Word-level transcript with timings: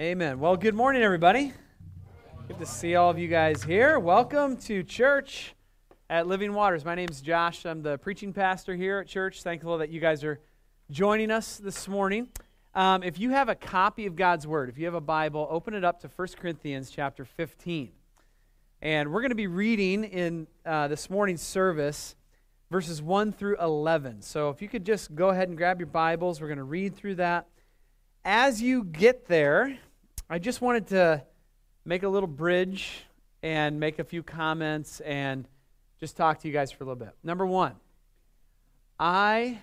Amen. 0.00 0.40
Well, 0.40 0.56
good 0.56 0.74
morning, 0.74 1.04
everybody. 1.04 1.52
Good 2.48 2.58
to 2.58 2.66
see 2.66 2.96
all 2.96 3.10
of 3.10 3.18
you 3.18 3.28
guys 3.28 3.62
here. 3.62 4.00
Welcome 4.00 4.56
to 4.62 4.82
church 4.82 5.54
at 6.10 6.26
Living 6.26 6.52
Waters. 6.52 6.84
My 6.84 6.96
name 6.96 7.08
is 7.08 7.20
Josh. 7.20 7.64
I'm 7.64 7.80
the 7.80 7.96
preaching 7.98 8.32
pastor 8.32 8.74
here 8.74 8.98
at 8.98 9.06
church. 9.06 9.44
Thankful 9.44 9.78
that 9.78 9.90
you 9.90 10.00
guys 10.00 10.24
are 10.24 10.40
joining 10.90 11.30
us 11.30 11.58
this 11.58 11.86
morning. 11.86 12.26
Um, 12.74 13.04
if 13.04 13.20
you 13.20 13.30
have 13.30 13.48
a 13.48 13.54
copy 13.54 14.06
of 14.06 14.16
God's 14.16 14.48
Word, 14.48 14.68
if 14.68 14.78
you 14.78 14.84
have 14.86 14.94
a 14.94 15.00
Bible, 15.00 15.46
open 15.48 15.74
it 15.74 15.84
up 15.84 16.00
to 16.00 16.08
1 16.08 16.28
Corinthians 16.40 16.90
chapter 16.90 17.24
15. 17.24 17.92
And 18.82 19.12
we're 19.12 19.20
going 19.20 19.30
to 19.30 19.36
be 19.36 19.46
reading 19.46 20.02
in 20.02 20.48
uh, 20.66 20.88
this 20.88 21.08
morning's 21.08 21.42
service 21.42 22.16
verses 22.68 23.00
1 23.00 23.30
through 23.30 23.58
11. 23.60 24.22
So 24.22 24.50
if 24.50 24.60
you 24.60 24.68
could 24.68 24.84
just 24.84 25.14
go 25.14 25.28
ahead 25.28 25.46
and 25.46 25.56
grab 25.56 25.78
your 25.78 25.86
Bibles, 25.86 26.40
we're 26.40 26.48
going 26.48 26.58
to 26.58 26.64
read 26.64 26.96
through 26.96 27.14
that. 27.14 27.46
As 28.24 28.60
you 28.60 28.84
get 28.84 29.26
there, 29.26 29.78
I 30.30 30.38
just 30.38 30.62
wanted 30.62 30.86
to 30.88 31.22
make 31.84 32.02
a 32.02 32.08
little 32.08 32.26
bridge 32.26 33.04
and 33.42 33.78
make 33.78 33.98
a 33.98 34.04
few 34.04 34.22
comments 34.22 35.00
and 35.00 35.46
just 36.00 36.16
talk 36.16 36.40
to 36.40 36.48
you 36.48 36.54
guys 36.54 36.72
for 36.72 36.82
a 36.82 36.86
little 36.86 37.04
bit. 37.04 37.14
Number 37.22 37.44
one, 37.44 37.74
I 38.98 39.58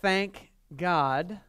thank 0.00 0.52
God 0.76 1.40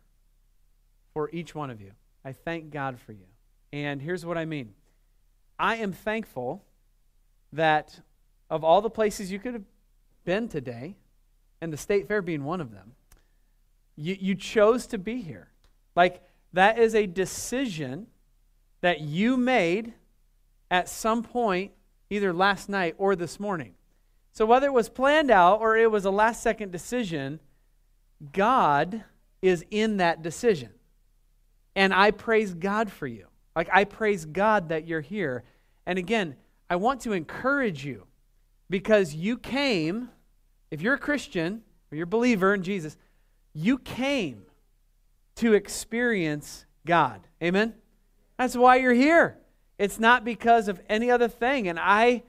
for 1.14 1.30
each 1.32 1.54
one 1.54 1.70
of 1.70 1.80
you. 1.80 1.91
I 2.26 2.32
thank 2.32 2.72
God 2.72 3.00
for 3.00 3.12
you. 3.12 3.26
And 3.72 4.02
here's 4.02 4.26
what 4.26 4.38
I 4.38 4.46
mean 4.46 4.74
I 5.60 5.76
am 5.76 5.94
thankful 5.94 6.66
that 7.54 7.99
of 8.49 8.63
all 8.63 8.82
the 8.82 8.90
places 8.90 9.32
you 9.32 9.38
could 9.38 9.54
have 9.54 9.66
been 10.26 10.48
today, 10.48 10.96
and 11.62 11.72
the 11.72 11.77
state 11.77 12.08
fair 12.08 12.24
being 12.24 12.44
one 12.44 12.62
of 12.62 12.72
them, 12.72 12.94
you, 13.96 14.18
you 14.20 14.36
chose 14.36 14.88
to 14.88 14.98
be 14.98 15.22
here. 15.22 15.49
Like, 15.96 16.24
that 16.54 16.80
is 16.80 16.96
a 16.96 17.05
decision 17.05 18.08
that 18.88 19.02
you 19.02 19.36
made 19.36 19.91
at 20.72 20.88
some 20.88 21.21
point, 21.21 21.74
either 22.10 22.32
last 22.32 22.70
night 22.70 22.96
or 22.98 23.18
this 23.18 23.38
morning. 23.38 23.74
So, 24.32 24.46
whether 24.46 24.68
it 24.68 24.71
was 24.71 24.88
planned 24.88 25.30
out 25.30 25.60
or 25.60 25.76
it 25.76 25.91
was 25.91 26.05
a 26.05 26.10
last 26.10 26.41
second 26.41 26.71
decision, 26.71 27.41
God 28.32 29.04
is 29.41 29.65
in 29.71 29.98
that 29.98 30.21
decision. 30.21 30.70
And 31.76 31.93
I 31.93 32.12
praise 32.12 32.54
God 32.54 32.90
for 32.90 33.08
you. 33.08 33.27
Like, 33.58 33.68
I 33.74 33.84
praise 33.84 34.24
God 34.24 34.70
that 34.70 34.88
you're 34.88 35.02
here. 35.02 35.43
And 35.85 35.99
again, 35.99 36.38
I 36.70 36.77
want 36.77 37.02
to 37.02 37.12
encourage 37.12 37.84
you 37.84 38.08
because 38.70 39.13
you 39.13 39.38
came, 39.38 40.08
if 40.71 40.82
you're 40.82 40.93
a 40.93 40.98
Christian 40.98 41.62
or 41.91 41.98
you're 41.98 42.05
a 42.05 42.08
believer 42.08 42.54
in 42.54 42.63
Jesus, 42.63 42.96
you 43.54 43.80
came 43.80 44.43
to 45.35 45.55
experience 45.55 46.65
God. 46.85 47.27
Amen? 47.43 47.74
That's 48.38 48.55
why 48.55 48.77
you're 48.77 48.93
here. 48.93 49.38
It's 49.77 49.99
not 49.99 50.24
because 50.24 50.68
of 50.68 50.80
any 50.90 51.12
other 51.12 51.27
thing. 51.27 51.68
And 51.68 51.80
I, 51.80 52.24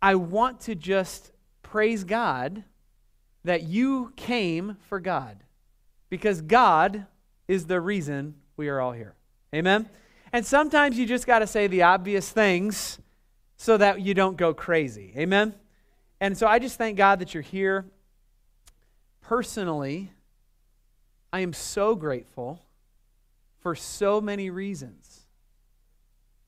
I 0.00 0.14
want 0.16 0.60
to 0.62 0.74
just 0.74 1.32
praise 1.62 2.04
God 2.04 2.64
that 3.44 3.62
you 3.62 4.12
came 4.16 4.76
for 4.88 5.00
God 5.00 5.38
because 6.10 6.42
God 6.42 7.06
is 7.48 7.66
the 7.66 7.80
reason 7.80 8.34
we 8.56 8.68
are 8.68 8.80
all 8.80 8.92
here. 8.92 9.14
Amen? 9.54 9.88
And 10.32 10.46
sometimes 10.46 10.98
you 10.98 11.06
just 11.06 11.26
got 11.26 11.40
to 11.40 11.46
say 11.46 11.66
the 11.66 11.82
obvious 11.82 12.30
things 12.30 12.98
so 13.56 13.76
that 13.76 14.00
you 14.00 14.14
don't 14.14 14.36
go 14.36 14.54
crazy. 14.54 15.12
Amen? 15.16 15.54
And 16.20 16.38
so 16.38 16.46
I 16.46 16.58
just 16.58 16.78
thank 16.78 16.96
God 16.96 17.18
that 17.18 17.34
you're 17.34 17.42
here. 17.42 17.84
Personally, 19.20 20.12
I 21.32 21.40
am 21.40 21.52
so 21.52 21.94
grateful 21.94 22.60
for 23.60 23.74
so 23.74 24.20
many 24.20 24.50
reasons 24.50 25.01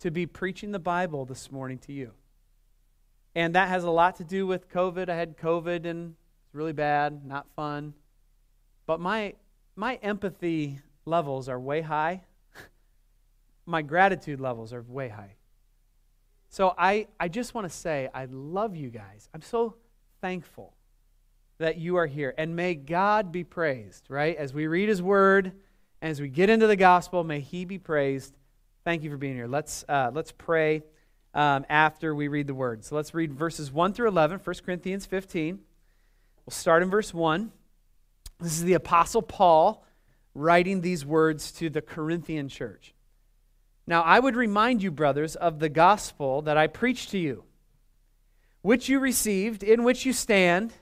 to 0.04 0.10
be 0.10 0.26
preaching 0.26 0.70
the 0.70 0.78
Bible 0.78 1.24
this 1.24 1.50
morning 1.50 1.78
to 1.78 1.90
you. 1.90 2.10
And 3.34 3.54
that 3.54 3.70
has 3.70 3.84
a 3.84 3.90
lot 3.90 4.16
to 4.16 4.24
do 4.24 4.46
with 4.46 4.68
COVID. 4.68 5.08
I 5.08 5.16
had 5.16 5.38
COVID 5.38 5.86
and 5.86 6.14
it's 6.44 6.54
really 6.54 6.74
bad, 6.74 7.24
not 7.24 7.46
fun. 7.56 7.94
But 8.84 9.00
my 9.00 9.32
my 9.74 9.94
empathy 10.02 10.78
levels 11.06 11.48
are 11.48 11.58
way 11.58 11.80
high. 11.80 12.20
my 13.66 13.80
gratitude 13.80 14.40
levels 14.40 14.74
are 14.74 14.82
way 14.82 15.08
high. 15.08 15.36
So 16.50 16.74
I, 16.76 17.06
I 17.18 17.28
just 17.28 17.54
want 17.54 17.66
to 17.66 17.74
say 17.74 18.10
I 18.12 18.26
love 18.26 18.76
you 18.76 18.90
guys. 18.90 19.30
I'm 19.32 19.40
so 19.40 19.76
thankful 20.20 20.74
that 21.56 21.78
you 21.78 21.96
are 21.96 22.06
here. 22.06 22.34
And 22.36 22.54
may 22.54 22.74
God 22.74 23.32
be 23.32 23.42
praised, 23.42 24.04
right? 24.10 24.36
As 24.36 24.52
we 24.52 24.66
read 24.66 24.90
his 24.90 25.00
word, 25.00 25.46
and 26.02 26.10
as 26.10 26.20
we 26.20 26.28
get 26.28 26.50
into 26.50 26.66
the 26.66 26.76
gospel, 26.76 27.24
may 27.24 27.40
he 27.40 27.64
be 27.64 27.78
praised. 27.78 28.34
Thank 28.84 29.02
you 29.02 29.10
for 29.10 29.16
being 29.16 29.34
here. 29.34 29.46
Let's, 29.46 29.82
uh, 29.88 30.10
let's 30.12 30.30
pray 30.30 30.82
um, 31.32 31.64
after 31.70 32.14
we 32.14 32.28
read 32.28 32.46
the 32.46 32.54
word. 32.54 32.84
So 32.84 32.96
let's 32.96 33.14
read 33.14 33.32
verses 33.32 33.72
1 33.72 33.94
through 33.94 34.08
11, 34.08 34.40
1 34.44 34.56
Corinthians 34.62 35.06
15. 35.06 35.58
We'll 36.44 36.52
start 36.52 36.82
in 36.82 36.90
verse 36.90 37.14
1. 37.14 37.50
This 38.40 38.52
is 38.52 38.64
the 38.64 38.74
Apostle 38.74 39.22
Paul 39.22 39.86
writing 40.34 40.82
these 40.82 41.06
words 41.06 41.50
to 41.52 41.70
the 41.70 41.80
Corinthian 41.80 42.50
church. 42.50 42.92
Now, 43.86 44.02
I 44.02 44.20
would 44.20 44.36
remind 44.36 44.82
you, 44.82 44.90
brothers, 44.90 45.34
of 45.34 45.60
the 45.60 45.70
gospel 45.70 46.42
that 46.42 46.58
I 46.58 46.66
preached 46.66 47.10
to 47.12 47.18
you, 47.18 47.44
which 48.60 48.90
you 48.90 49.00
received, 49.00 49.62
in 49.62 49.82
which 49.84 50.04
you 50.04 50.12
stand, 50.12 50.74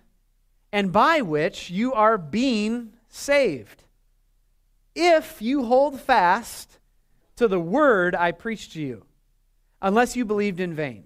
and 0.73 0.91
by 0.91 1.21
which 1.21 1.71
you 1.71 1.93
are 1.93 2.19
being 2.19 2.95
saved 3.09 3.85
if 4.95 5.41
you 5.41 5.67
hold 5.67 6.01
fast 6.01 6.79
to 7.37 7.49
the 7.49 7.61
word 7.61 8.15
I 8.15 8.33
preached 8.33 8.73
to 8.73 8.81
you, 8.81 9.05
unless 9.81 10.17
you 10.17 10.25
believed 10.25 10.61
in 10.61 10.75
vain. 10.75 11.05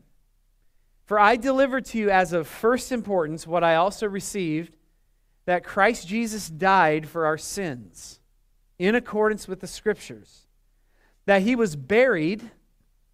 For 1.05 1.21
I 1.21 1.37
delivered 1.37 1.85
to 1.87 1.99
you 1.99 2.11
as 2.11 2.33
of 2.33 2.49
first 2.49 2.91
importance 2.91 3.47
what 3.47 3.63
I 3.63 3.77
also 3.77 4.09
received 4.09 4.77
that 5.45 5.63
Christ 5.63 6.09
Jesus 6.09 6.49
died 6.49 7.09
for 7.09 7.27
our 7.27 7.39
sins, 7.39 8.19
in 8.79 8.95
accordance 8.95 9.47
with 9.47 9.61
the 9.61 9.69
Scriptures, 9.69 10.47
that 11.25 11.43
he 11.43 11.55
was 11.55 11.77
buried, 11.77 12.51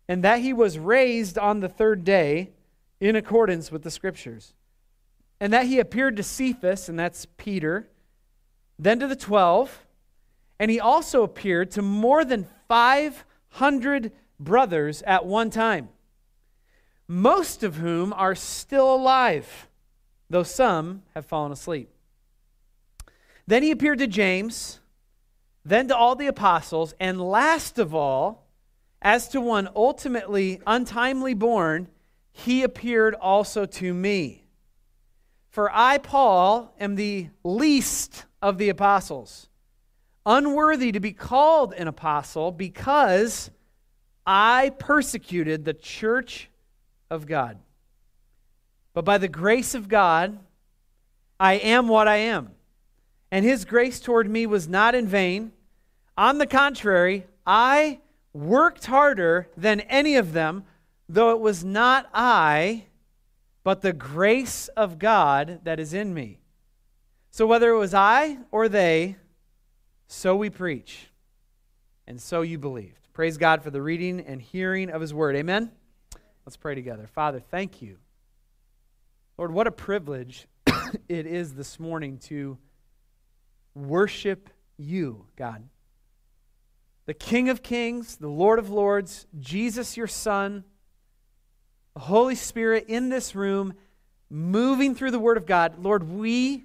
and 0.08 0.24
that 0.24 0.40
he 0.40 0.52
was 0.52 0.78
raised 0.78 1.36
on 1.36 1.60
the 1.60 1.68
third 1.68 2.04
day, 2.04 2.50
in 3.00 3.16
accordance 3.16 3.70
with 3.70 3.82
the 3.82 3.90
Scriptures, 3.90 4.54
and 5.40 5.52
that 5.52 5.66
he 5.66 5.78
appeared 5.78 6.16
to 6.16 6.22
Cephas, 6.22 6.88
and 6.88 6.98
that's 6.98 7.26
Peter, 7.36 7.88
then 8.78 8.98
to 9.00 9.06
the 9.06 9.16
twelve. 9.16 9.84
And 10.62 10.70
he 10.70 10.78
also 10.78 11.24
appeared 11.24 11.72
to 11.72 11.82
more 11.82 12.24
than 12.24 12.46
500 12.68 14.12
brothers 14.38 15.02
at 15.02 15.26
one 15.26 15.50
time, 15.50 15.88
most 17.08 17.64
of 17.64 17.74
whom 17.74 18.12
are 18.12 18.36
still 18.36 18.94
alive, 18.94 19.68
though 20.30 20.44
some 20.44 21.02
have 21.16 21.26
fallen 21.26 21.50
asleep. 21.50 21.90
Then 23.44 23.64
he 23.64 23.72
appeared 23.72 23.98
to 23.98 24.06
James, 24.06 24.78
then 25.64 25.88
to 25.88 25.96
all 25.96 26.14
the 26.14 26.28
apostles, 26.28 26.94
and 27.00 27.20
last 27.20 27.80
of 27.80 27.92
all, 27.92 28.46
as 29.02 29.26
to 29.30 29.40
one 29.40 29.68
ultimately 29.74 30.60
untimely 30.64 31.34
born, 31.34 31.88
he 32.30 32.62
appeared 32.62 33.16
also 33.16 33.66
to 33.66 33.92
me. 33.92 34.44
For 35.50 35.68
I, 35.74 35.98
Paul, 35.98 36.72
am 36.78 36.94
the 36.94 37.30
least 37.42 38.26
of 38.40 38.58
the 38.58 38.68
apostles 38.68 39.48
unworthy 40.24 40.92
to 40.92 41.00
be 41.00 41.12
called 41.12 41.72
an 41.74 41.88
apostle 41.88 42.52
because 42.52 43.50
I 44.26 44.70
persecuted 44.78 45.64
the 45.64 45.74
church 45.74 46.48
of 47.10 47.26
God. 47.26 47.58
But 48.94 49.04
by 49.04 49.18
the 49.18 49.28
grace 49.28 49.74
of 49.74 49.88
God, 49.88 50.38
I 51.40 51.54
am 51.54 51.88
what 51.88 52.08
I 52.08 52.16
am. 52.16 52.50
And 53.30 53.44
his 53.44 53.64
grace 53.64 53.98
toward 53.98 54.28
me 54.28 54.46
was 54.46 54.68
not 54.68 54.94
in 54.94 55.06
vain. 55.06 55.52
On 56.16 56.38
the 56.38 56.46
contrary, 56.46 57.26
I 57.46 58.00
worked 58.32 58.86
harder 58.86 59.48
than 59.56 59.80
any 59.80 60.16
of 60.16 60.32
them, 60.32 60.64
though 61.08 61.30
it 61.30 61.40
was 61.40 61.64
not 61.64 62.08
I, 62.12 62.84
but 63.64 63.80
the 63.80 63.92
grace 63.92 64.68
of 64.68 64.98
God 64.98 65.60
that 65.64 65.80
is 65.80 65.94
in 65.94 66.12
me. 66.12 66.40
So 67.30 67.46
whether 67.46 67.70
it 67.70 67.78
was 67.78 67.94
I 67.94 68.38
or 68.50 68.68
they, 68.68 69.16
so 70.12 70.36
we 70.36 70.50
preach, 70.50 71.08
and 72.06 72.20
so 72.20 72.42
you 72.42 72.58
believed. 72.58 73.08
Praise 73.14 73.38
God 73.38 73.62
for 73.62 73.70
the 73.70 73.80
reading 73.80 74.20
and 74.20 74.42
hearing 74.42 74.90
of 74.90 75.00
His 75.00 75.14
word. 75.14 75.34
Amen? 75.36 75.72
Let's 76.44 76.58
pray 76.58 76.74
together. 76.74 77.06
Father, 77.06 77.40
thank 77.40 77.80
you. 77.80 77.96
Lord, 79.38 79.52
what 79.52 79.66
a 79.66 79.70
privilege 79.70 80.46
it 81.08 81.26
is 81.26 81.54
this 81.54 81.80
morning 81.80 82.18
to 82.24 82.58
worship 83.74 84.50
you, 84.76 85.24
God. 85.34 85.66
The 87.06 87.14
King 87.14 87.48
of 87.48 87.62
Kings, 87.62 88.16
the 88.16 88.28
Lord 88.28 88.58
of 88.58 88.68
Lords, 88.68 89.26
Jesus, 89.40 89.96
your 89.96 90.06
Son, 90.06 90.64
the 91.94 92.00
Holy 92.00 92.34
Spirit 92.34 92.84
in 92.86 93.08
this 93.08 93.34
room, 93.34 93.72
moving 94.28 94.94
through 94.94 95.10
the 95.10 95.18
Word 95.18 95.38
of 95.38 95.46
God. 95.46 95.78
Lord, 95.78 96.02
we 96.02 96.64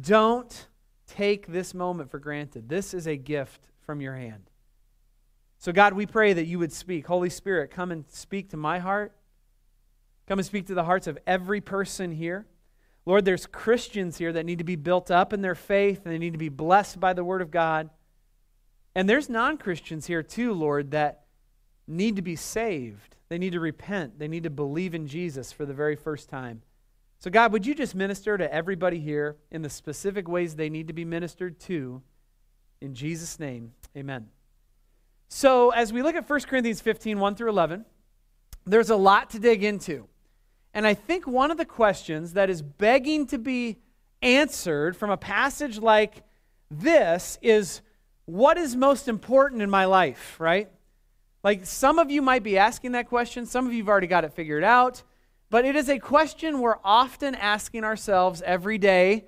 don't 0.00 0.68
take 1.06 1.46
this 1.46 1.74
moment 1.74 2.10
for 2.10 2.18
granted. 2.18 2.68
This 2.68 2.94
is 2.94 3.06
a 3.06 3.16
gift 3.16 3.68
from 3.82 4.00
your 4.00 4.16
hand. 4.16 4.50
So, 5.58 5.72
God, 5.72 5.94
we 5.94 6.06
pray 6.06 6.32
that 6.32 6.46
you 6.46 6.58
would 6.58 6.72
speak. 6.72 7.06
Holy 7.06 7.30
Spirit, 7.30 7.70
come 7.70 7.90
and 7.90 8.04
speak 8.08 8.50
to 8.50 8.56
my 8.56 8.78
heart. 8.78 9.12
Come 10.26 10.38
and 10.38 10.46
speak 10.46 10.66
to 10.66 10.74
the 10.74 10.84
hearts 10.84 11.06
of 11.06 11.18
every 11.26 11.60
person 11.60 12.12
here. 12.12 12.46
Lord, 13.06 13.24
there's 13.24 13.46
Christians 13.46 14.16
here 14.16 14.32
that 14.32 14.46
need 14.46 14.58
to 14.58 14.64
be 14.64 14.76
built 14.76 15.10
up 15.10 15.32
in 15.32 15.42
their 15.42 15.54
faith 15.54 16.02
and 16.04 16.12
they 16.12 16.18
need 16.18 16.32
to 16.32 16.38
be 16.38 16.48
blessed 16.48 16.98
by 16.98 17.12
the 17.12 17.24
Word 17.24 17.42
of 17.42 17.50
God. 17.50 17.90
And 18.94 19.08
there's 19.08 19.28
non 19.28 19.58
Christians 19.58 20.06
here 20.06 20.22
too, 20.22 20.52
Lord, 20.54 20.92
that 20.92 21.24
need 21.86 22.16
to 22.16 22.22
be 22.22 22.36
saved. 22.36 23.16
They 23.28 23.38
need 23.38 23.52
to 23.52 23.60
repent. 23.60 24.18
They 24.18 24.28
need 24.28 24.44
to 24.44 24.50
believe 24.50 24.94
in 24.94 25.06
Jesus 25.06 25.52
for 25.52 25.66
the 25.66 25.74
very 25.74 25.96
first 25.96 26.28
time. 26.28 26.62
So, 27.24 27.30
God, 27.30 27.54
would 27.54 27.64
you 27.64 27.74
just 27.74 27.94
minister 27.94 28.36
to 28.36 28.52
everybody 28.52 29.00
here 29.00 29.38
in 29.50 29.62
the 29.62 29.70
specific 29.70 30.28
ways 30.28 30.56
they 30.56 30.68
need 30.68 30.88
to 30.88 30.92
be 30.92 31.06
ministered 31.06 31.58
to? 31.60 32.02
In 32.82 32.92
Jesus' 32.92 33.40
name, 33.40 33.72
amen. 33.96 34.28
So, 35.28 35.70
as 35.70 35.90
we 35.90 36.02
look 36.02 36.16
at 36.16 36.28
1 36.28 36.40
Corinthians 36.42 36.82
15, 36.82 37.18
1 37.18 37.34
through 37.34 37.48
11, 37.48 37.86
there's 38.66 38.90
a 38.90 38.96
lot 38.96 39.30
to 39.30 39.38
dig 39.38 39.64
into. 39.64 40.06
And 40.74 40.86
I 40.86 40.92
think 40.92 41.26
one 41.26 41.50
of 41.50 41.56
the 41.56 41.64
questions 41.64 42.34
that 42.34 42.50
is 42.50 42.60
begging 42.60 43.26
to 43.28 43.38
be 43.38 43.78
answered 44.20 44.94
from 44.94 45.08
a 45.08 45.16
passage 45.16 45.78
like 45.78 46.24
this 46.70 47.38
is 47.40 47.80
what 48.26 48.58
is 48.58 48.76
most 48.76 49.08
important 49.08 49.62
in 49.62 49.70
my 49.70 49.86
life, 49.86 50.36
right? 50.38 50.68
Like 51.42 51.64
some 51.64 51.98
of 51.98 52.10
you 52.10 52.20
might 52.20 52.42
be 52.42 52.58
asking 52.58 52.92
that 52.92 53.08
question, 53.08 53.46
some 53.46 53.66
of 53.66 53.72
you 53.72 53.82
have 53.82 53.88
already 53.88 54.08
got 54.08 54.24
it 54.24 54.34
figured 54.34 54.62
out, 54.62 55.02
but 55.54 55.64
it 55.64 55.76
is 55.76 55.88
a 55.88 56.00
question 56.00 56.58
we're 56.58 56.80
often 56.82 57.32
asking 57.36 57.84
ourselves 57.84 58.42
every 58.44 58.76
day. 58.76 59.24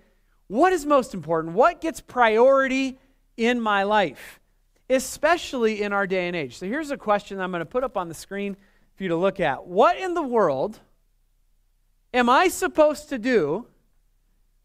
What 0.48 0.72
is 0.72 0.84
most 0.84 1.14
important? 1.14 1.54
What 1.54 1.80
gets 1.80 2.00
priority 2.00 2.98
in 3.36 3.60
my 3.60 3.84
life? 3.84 4.40
especially 4.90 5.82
in 5.82 5.92
our 5.92 6.06
day 6.06 6.26
and 6.26 6.36
age. 6.36 6.56
So 6.58 6.66
here's 6.66 6.90
a 6.90 6.96
question 6.96 7.40
I'm 7.40 7.50
going 7.50 7.60
to 7.60 7.66
put 7.66 7.84
up 7.84 7.96
on 7.96 8.08
the 8.08 8.14
screen 8.14 8.56
for 8.96 9.02
you 9.02 9.08
to 9.10 9.16
look 9.16 9.40
at. 9.40 9.66
What 9.66 9.98
in 9.98 10.14
the 10.14 10.22
world 10.22 10.80
am 12.12 12.28
I 12.28 12.48
supposed 12.48 13.08
to 13.10 13.18
do 13.18 13.66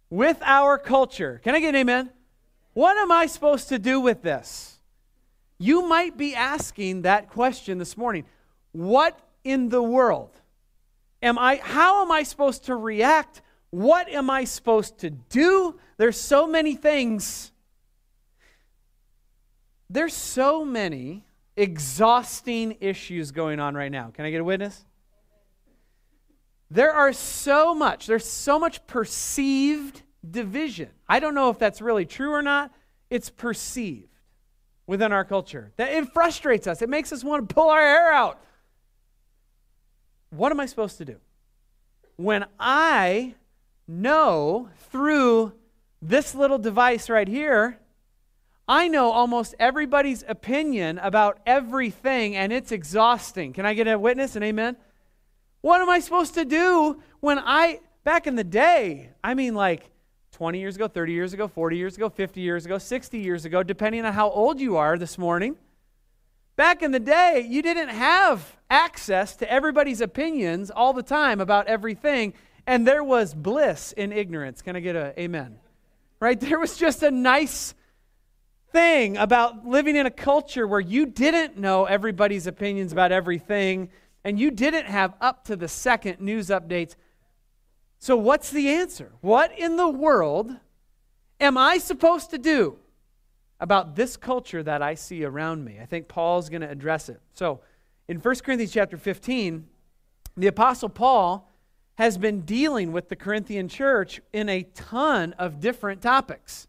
with 0.10 0.38
our 0.44 0.78
culture? 0.78 1.42
Can 1.44 1.56
I 1.56 1.60
get 1.60 1.70
an 1.70 1.76
amen? 1.76 2.12
What 2.74 2.98
am 2.98 3.12
I 3.12 3.26
supposed 3.26 3.70
to 3.70 3.80
do 3.80 4.00
with 4.00 4.22
this? 4.22 4.80
You 5.58 5.88
might 5.88 6.18
be 6.18 6.36
asking 6.36 7.04
that 7.04 7.30
question 7.30 7.78
this 7.78 7.98
morning. 7.98 8.26
What 8.72 9.20
in 9.44 9.70
the 9.70 9.84
world 9.84 10.41
am 11.22 11.38
I 11.38 11.58
how 11.64 12.02
am 12.04 12.12
I 12.12 12.24
supposed 12.24 12.66
to 12.66 12.76
react? 12.76 13.42
What 13.70 14.10
am 14.10 14.30
I 14.30 14.44
supposed 14.44 15.00
to 15.00 15.10
do? 15.10 15.80
There's 15.98 16.20
so 16.20 16.48
many 16.48 16.76
things 16.76 17.52
there's 19.92 20.14
so 20.14 20.64
many 20.64 21.26
exhausting 21.58 22.78
issues 22.80 23.32
going 23.32 23.60
on 23.60 23.76
right 23.76 23.92
now. 23.92 24.10
Can 24.14 24.26
I 24.26 24.32
get 24.32 24.40
a 24.40 24.44
witness? 24.44 24.86
There 26.70 26.94
are 26.94 27.12
so 27.12 27.76
much, 27.76 28.08
there's 28.08 28.26
so 28.26 28.58
much 28.58 28.88
perceived 28.88 30.02
division. 30.30 30.90
I 31.10 31.20
don't 31.20 31.36
know 31.36 31.50
if 31.50 31.60
that's 31.60 31.82
really 31.82 32.06
true 32.06 32.32
or 32.32 32.42
not. 32.42 32.72
It's 33.10 33.30
perceived 33.30 34.08
within 34.88 35.12
our 35.12 35.26
culture. 35.26 35.74
That 35.76 35.92
it 35.92 36.14
frustrates 36.14 36.68
us. 36.68 36.82
It 36.82 36.88
makes 36.88 37.12
us 37.12 37.26
want 37.26 37.50
to 37.50 37.54
pull 37.54 37.70
our 37.70 37.82
hair 37.82 38.14
out. 38.14 38.42
What 40.32 40.52
am 40.52 40.60
I 40.60 40.66
supposed 40.66 40.98
to 40.98 41.06
do? 41.06 41.18
When 42.16 42.46
I 42.60 43.36
know 43.88 44.70
through 44.90 45.54
this 46.02 46.34
little 46.34 46.58
device 46.58 47.10
right 47.10 47.28
here 47.28 47.78
I 48.72 48.88
know 48.88 49.12
almost 49.12 49.54
everybody's 49.60 50.24
opinion 50.26 50.98
about 51.00 51.40
everything, 51.46 52.38
and 52.38 52.54
it's 52.54 52.72
exhausting. 52.72 53.52
Can 53.52 53.66
I 53.66 53.74
get 53.74 53.86
a 53.86 54.00
witness 54.00 54.38
and 54.38 54.46
amen? 54.46 54.78
What 55.60 55.82
am 55.82 55.90
I 55.90 56.00
supposed 56.00 56.36
to 56.36 56.46
do 56.46 57.02
when 57.20 57.38
I, 57.38 57.82
back 58.06 58.28
in 58.28 58.36
the 58.36 58.46
day, 58.46 59.10
I 59.22 59.34
mean, 59.34 59.56
like 59.56 59.90
20 60.32 60.58
years 60.58 60.78
ago, 60.78 60.88
30 60.88 61.12
years 61.12 61.34
ago, 61.34 61.50
40 61.50 61.76
years 61.76 61.98
ago, 61.98 62.08
50 62.08 62.40
years 62.40 62.66
ago, 62.66 62.78
60 62.78 63.18
years 63.18 63.44
ago, 63.44 63.62
depending 63.62 64.06
on 64.06 64.14
how 64.14 64.30
old 64.30 64.62
you 64.62 64.78
are 64.78 64.98
this 64.98 65.18
morning. 65.18 65.58
Back 66.56 66.82
in 66.82 66.92
the 66.92 67.00
day, 67.00 67.46
you 67.46 67.62
didn't 67.62 67.90
have 67.90 68.56
access 68.72 69.36
to 69.36 69.52
everybody's 69.52 70.02
opinions 70.02 70.72
all 70.72 70.94
the 70.94 71.04
time 71.04 71.40
about 71.40 71.68
everything, 71.68 72.34
and 72.66 72.88
there 72.88 73.04
was 73.04 73.36
bliss 73.36 73.92
in 73.92 74.12
ignorance. 74.12 74.62
Can 74.62 74.76
I 74.76 74.80
get 74.80 74.96
a 74.96 75.20
amen? 75.20 75.58
Right? 76.20 76.40
There 76.40 76.60
was 76.60 76.78
just 76.78 77.04
a 77.04 77.12
nice 77.12 77.76
thing 78.72 79.18
about 79.18 79.68
living 79.68 79.96
in 79.96 80.06
a 80.06 80.12
culture 80.12 80.66
where 80.66 80.80
you 80.80 81.06
didn't 81.06 81.58
know 81.58 81.86
everybody's 81.86 82.48
opinions 82.48 82.92
about 82.94 83.12
everything 83.12 83.90
and 84.24 84.40
you 84.40 84.52
didn't 84.52 84.86
have 84.86 85.14
up 85.20 85.44
to 85.46 85.56
the 85.56 85.68
second 85.68 86.22
news 86.22 86.48
updates. 86.48 86.96
So, 88.00 88.16
what's 88.16 88.50
the 88.50 88.70
answer? 88.70 89.12
What 89.22 89.58
in 89.58 89.76
the 89.76 89.90
world 89.90 90.56
am 91.40 91.58
I 91.58 91.78
supposed 91.78 92.30
to 92.32 92.38
do 92.38 92.78
about 93.60 93.96
this 93.96 94.16
culture 94.16 94.64
that 94.64 94.82
I 94.82 94.96
see 94.96 95.24
around 95.26 95.66
me? 95.66 95.80
I 95.82 95.86
think 95.86 96.08
Paul's 96.08 96.50
going 96.50 96.62
to 96.62 96.70
address 96.70 97.10
it. 97.10 97.20
So, 97.34 97.62
in 98.12 98.20
1 98.20 98.36
Corinthians 98.44 98.74
chapter 98.74 98.98
15, 98.98 99.66
the 100.36 100.48
Apostle 100.48 100.90
Paul 100.90 101.50
has 101.96 102.18
been 102.18 102.42
dealing 102.42 102.92
with 102.92 103.08
the 103.08 103.16
Corinthian 103.16 103.70
church 103.70 104.20
in 104.34 104.50
a 104.50 104.64
ton 104.64 105.32
of 105.40 105.62
different 105.62 106.02
topics. 106.02 106.68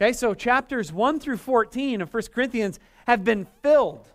Okay, 0.00 0.14
so 0.14 0.32
chapters 0.32 0.90
1 0.90 1.20
through 1.20 1.36
14 1.36 2.00
of 2.00 2.14
1 2.14 2.22
Corinthians 2.32 2.80
have 3.06 3.22
been 3.22 3.46
filled 3.62 4.08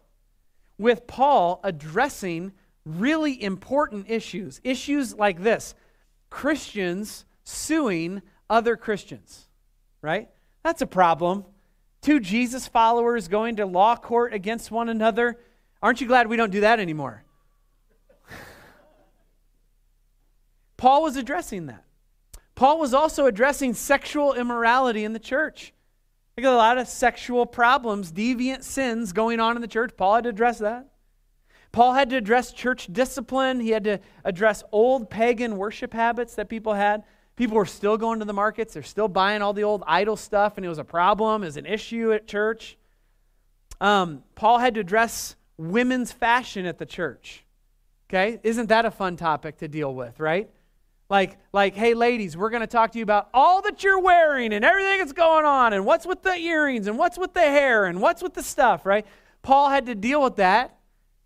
with 0.80 1.06
Paul 1.06 1.60
addressing 1.64 2.54
really 2.88 3.44
important 3.44 4.10
issues. 4.10 4.60
Issues 4.64 5.14
like 5.14 5.44
this 5.44 5.75
Christians 6.31 7.24
suing 7.44 8.24
other 8.50 8.75
Christians, 8.75 9.48
right? 10.02 10.28
That's 10.64 10.81
a 10.81 10.88
problem. 10.88 11.46
Two 12.02 12.20
Jesus 12.20 12.68
followers 12.68 13.28
going 13.28 13.58
to 13.58 13.68
law 13.68 13.96
court 13.96 14.34
against 14.34 14.72
one 14.72 14.90
another. 14.90 15.38
Aren't 15.83 16.00
you 16.00 16.07
glad 16.07 16.27
we 16.27 16.38
don't 16.38 16.51
do 16.51 16.62
that 16.62 16.80
anymore? 16.80 17.25
Paul 20.77 21.03
was 21.03 21.18
addressing 21.18 21.65
that. 21.65 21.83
Paul 22.56 22.80
was 22.80 22.94
also 22.94 23.25
addressing 23.25 23.74
sexual 23.74 24.33
immorality 24.33 25.03
in 25.03 25.12
the 25.12 25.19
church. 25.19 25.74
There's 26.35 26.47
a 26.47 26.56
lot 26.56 26.77
of 26.77 26.88
sexual 26.88 27.45
problems, 27.45 28.13
deviant 28.13 28.63
sins 28.63 29.12
going 29.12 29.41
on 29.41 29.57
in 29.57 29.62
the 29.62 29.68
church. 29.68 29.91
Paul 29.97 30.15
had 30.15 30.24
to 30.24 30.30
address 30.30 30.59
that. 30.59 30.88
Paul 31.74 31.94
had 31.94 32.09
to 32.12 32.15
address 32.15 32.53
church 32.53 32.88
discipline. 32.91 33.60
He 33.60 33.72
had 33.72 33.84
to 33.84 34.00
address 34.24 34.63
old 34.72 35.10
pagan 35.10 35.58
worship 35.58 35.93
habits 35.93 36.36
that 36.36 36.48
people 36.48 36.74
had. 36.74 37.03
People 37.36 37.58
were 37.58 37.65
still 37.65 37.98
going 37.98 38.19
to 38.19 38.25
the 38.25 38.34
markets, 38.34 38.74
they're 38.74 38.84
still 38.84 39.08
buying 39.08 39.41
all 39.41 39.53
the 39.53 39.63
old 39.63 39.84
idol 39.88 40.15
stuff, 40.15 40.55
and 40.55 40.65
it 40.65 40.69
was 40.69 40.77
a 40.77 40.84
problem, 40.84 41.41
it 41.43 41.48
was 41.48 41.58
an 41.58 41.65
issue 41.65 42.13
at 42.13 42.27
church. 42.27 42.77
Um, 43.81 44.24
Paul 44.36 44.60
had 44.60 44.75
to 44.75 44.79
address 44.79 45.36
women's 45.57 46.12
fashion 46.12 46.65
at 46.65 46.77
the 46.77 46.86
church. 46.86 47.43
Okay? 48.10 48.39
Isn't 48.43 48.69
that 48.69 48.86
a 48.86 48.91
fun 48.91 49.17
topic 49.17 49.57
to 49.57 49.67
deal 49.67 49.93
with, 49.93 50.19
right? 50.19 50.50
Like, 51.10 51.38
like, 51.51 51.75
hey, 51.75 51.93
ladies, 51.93 52.36
we're 52.36 52.50
going 52.50 52.62
to 52.62 52.67
talk 52.67 52.91
to 52.93 52.98
you 52.98 53.03
about 53.03 53.29
all 53.33 53.62
that 53.63 53.83
you're 53.83 54.00
wearing 54.00 54.53
and 54.53 54.63
everything 54.63 55.00
that's 55.00 55.13
going 55.13 55.45
on 55.45 55.74
and 55.74 55.86
what's 55.86 56.05
with 56.05 56.24
the 56.24 56.36
earrings 56.36 56.88
and 56.88 56.98
what's 56.98 57.17
with 57.17 57.33
the 57.33 57.41
hair 57.41 57.86
and 57.86 58.01
what's 58.01 58.24
with 58.24 58.33
the 58.33 58.43
stuff, 58.43 58.86
right? 58.86 59.05
Paul 59.41 59.69
had 59.69 59.86
to 59.88 59.95
deal 59.95 60.24
with 60.24 60.38
that. 60.38 60.77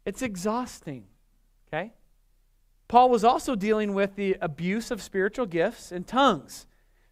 It's 0.05 0.22
exhausting, 0.22 1.05
okay? 1.67 1.93
Paul 2.88 3.10
was 3.10 3.24
also 3.24 3.55
dealing 3.55 3.93
with 3.93 4.15
the 4.15 4.38
abuse 4.41 4.91
of 4.91 5.01
spiritual 5.01 5.46
gifts 5.46 5.91
and 5.91 6.07
tongues. 6.07 6.65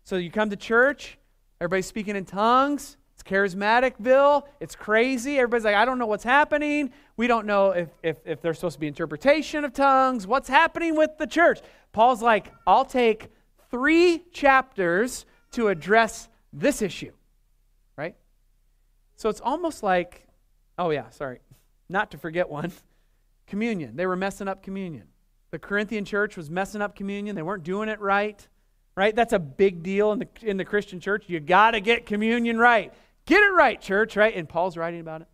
So 0.03 0.15
you 0.17 0.31
come 0.31 0.49
to 0.49 0.55
church, 0.55 1.17
everybody's 1.59 1.85
speaking 1.85 2.15
in 2.15 2.25
tongues, 2.25 2.97
it's 3.25 3.55
charismaticville, 3.55 4.43
it's 4.59 4.75
crazy. 4.75 5.37
Everybody's 5.37 5.65
like, 5.65 5.75
I 5.75 5.85
don't 5.85 5.99
know 5.99 6.05
what's 6.05 6.23
happening. 6.23 6.91
We 7.17 7.27
don't 7.27 7.45
know 7.45 7.71
if, 7.71 7.89
if, 8.03 8.17
if 8.25 8.41
there's 8.41 8.57
supposed 8.57 8.75
to 8.75 8.79
be 8.79 8.87
interpretation 8.87 9.63
of 9.63 9.73
tongues. 9.73 10.27
What's 10.27 10.49
happening 10.49 10.95
with 10.95 11.17
the 11.17 11.27
church? 11.27 11.59
Paul's 11.91 12.21
like, 12.21 12.51
I'll 12.67 12.85
take 12.85 13.29
three 13.71 14.23
chapters 14.31 15.25
to 15.51 15.69
address 15.69 16.29
this 16.51 16.81
issue, 16.81 17.11
right? 17.97 18.15
So 19.15 19.29
it's 19.29 19.41
almost 19.41 19.83
like, 19.83 20.27
oh, 20.77 20.89
yeah, 20.89 21.09
sorry, 21.09 21.39
not 21.89 22.11
to 22.11 22.17
forget 22.17 22.49
one 22.49 22.71
communion. 23.47 23.95
They 23.95 24.05
were 24.05 24.15
messing 24.15 24.47
up 24.47 24.61
communion. 24.61 25.07
The 25.51 25.59
Corinthian 25.59 26.03
church 26.03 26.35
was 26.35 26.49
messing 26.49 26.81
up 26.81 26.95
communion, 26.95 27.35
they 27.35 27.41
weren't 27.41 27.63
doing 27.63 27.87
it 27.87 27.99
right, 28.01 28.45
right? 28.95 29.15
That's 29.15 29.33
a 29.33 29.39
big 29.39 29.83
deal 29.83 30.11
in 30.11 30.19
the, 30.19 30.27
in 30.41 30.57
the 30.57 30.65
Christian 30.65 30.99
church. 30.99 31.25
You 31.27 31.39
got 31.39 31.71
to 31.71 31.79
get 31.79 32.05
communion 32.05 32.57
right. 32.57 32.93
Get 33.25 33.41
it 33.41 33.53
right, 33.53 33.81
church, 33.81 34.15
right? 34.15 34.35
And 34.35 34.47
Paul's 34.47 34.77
writing 34.77 34.99
about 34.99 35.21
it. 35.21 35.27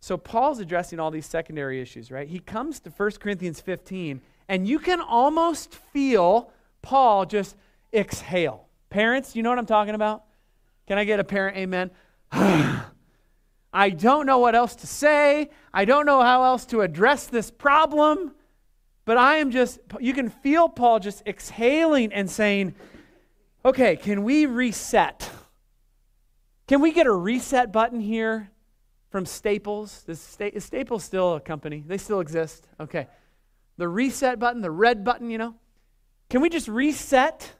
So 0.00 0.16
Paul's 0.16 0.58
addressing 0.58 1.00
all 1.00 1.10
these 1.10 1.26
secondary 1.26 1.80
issues, 1.80 2.10
right? 2.10 2.28
He 2.28 2.38
comes 2.38 2.78
to 2.80 2.90
1 2.90 3.12
Corinthians 3.12 3.60
15 3.60 4.20
and 4.48 4.68
you 4.68 4.78
can 4.78 5.00
almost 5.00 5.74
feel 5.74 6.52
Paul 6.82 7.24
just 7.24 7.56
exhale. 7.92 8.68
Parents, 8.90 9.34
you 9.34 9.42
know 9.42 9.48
what 9.48 9.58
I'm 9.58 9.66
talking 9.66 9.94
about? 9.94 10.24
Can 10.86 10.98
I 10.98 11.04
get 11.04 11.20
a 11.20 11.24
parent 11.24 11.56
amen? 11.56 11.90
I 12.32 13.90
don't 13.90 14.26
know 14.26 14.38
what 14.38 14.54
else 14.54 14.76
to 14.76 14.86
say. 14.86 15.50
I 15.72 15.84
don't 15.84 16.06
know 16.06 16.20
how 16.20 16.44
else 16.44 16.66
to 16.66 16.82
address 16.82 17.26
this 17.26 17.50
problem. 17.50 18.34
But 19.04 19.16
I 19.16 19.36
am 19.36 19.50
just, 19.50 19.80
you 20.00 20.12
can 20.12 20.28
feel 20.28 20.68
Paul 20.68 21.00
just 21.00 21.26
exhaling 21.26 22.12
and 22.12 22.30
saying, 22.30 22.74
okay, 23.64 23.96
can 23.96 24.22
we 24.22 24.46
reset? 24.46 25.30
Can 26.66 26.80
we 26.80 26.92
get 26.92 27.06
a 27.06 27.12
reset 27.12 27.72
button 27.72 28.00
here 28.00 28.50
from 29.10 29.26
Staples? 29.26 30.04
Is, 30.08 30.20
Staples 30.58 31.04
still 31.04 31.34
a 31.34 31.40
company? 31.40 31.84
They 31.86 31.98
still 31.98 32.20
exist? 32.20 32.66
Okay. 32.80 33.06
The 33.76 33.88
reset 33.88 34.38
button, 34.38 34.62
the 34.62 34.70
red 34.70 35.04
button, 35.04 35.30
you 35.30 35.38
know? 35.38 35.54
Can 36.30 36.40
we 36.40 36.48
just 36.48 36.68
reset? 36.68 37.54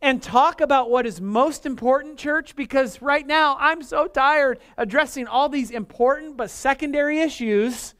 and 0.00 0.22
talk 0.22 0.60
about 0.60 0.90
what 0.90 1.06
is 1.06 1.20
most 1.20 1.66
important, 1.66 2.18
church, 2.18 2.54
because 2.54 3.02
right 3.02 3.26
now 3.26 3.56
I'm 3.58 3.82
so 3.82 4.06
tired 4.06 4.60
addressing 4.76 5.26
all 5.26 5.48
these 5.48 5.70
important 5.70 6.36
but 6.36 6.50
secondary 6.50 7.20
issues. 7.20 7.94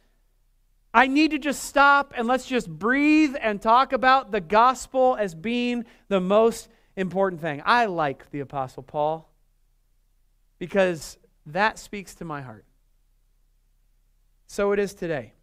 I 0.95 1.07
need 1.07 1.33
to 1.33 1.39
just 1.39 1.65
stop 1.65 2.15
and 2.17 2.27
let's 2.27 2.47
just 2.47 2.69
breathe 2.69 3.35
and 3.41 3.61
talk 3.61 3.93
about 3.93 4.31
the 4.31 4.41
gospel 4.41 5.17
as 5.19 5.35
being 5.35 5.85
the 6.09 6.21
most 6.21 6.69
important 6.97 7.41
thing. 7.41 7.63
I 7.65 7.87
like 7.87 8.31
the 8.31 8.41
Apostle 8.41 8.83
Paul 8.83 9.28
because 10.59 11.19
that 11.47 11.79
speaks 11.79 12.15
to 12.17 12.25
my 12.25 12.43
heart. 12.43 12.65
So 14.47 14.73
it 14.73 14.79
is 14.79 14.95
today. 14.95 15.35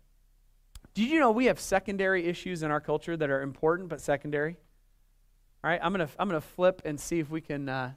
Did 0.94 1.10
you 1.10 1.20
know 1.20 1.32
we 1.32 1.46
have 1.46 1.60
secondary 1.60 2.26
issues 2.26 2.64
in 2.64 2.72
our 2.72 2.80
culture 2.80 3.18
that 3.18 3.30
are 3.30 3.42
important 3.42 3.90
but 3.90 4.02
secondary? 4.02 4.58
All 5.64 5.70
right, 5.70 5.80
I'm 5.84 5.94
to 5.96 6.08
I'm 6.18 6.30
to 6.30 6.42
flip 6.42 6.82
and 6.86 7.00
see 7.00 7.20
if 7.20 7.30
we 7.30 7.42
can 7.42 7.68
uh, 7.68 7.92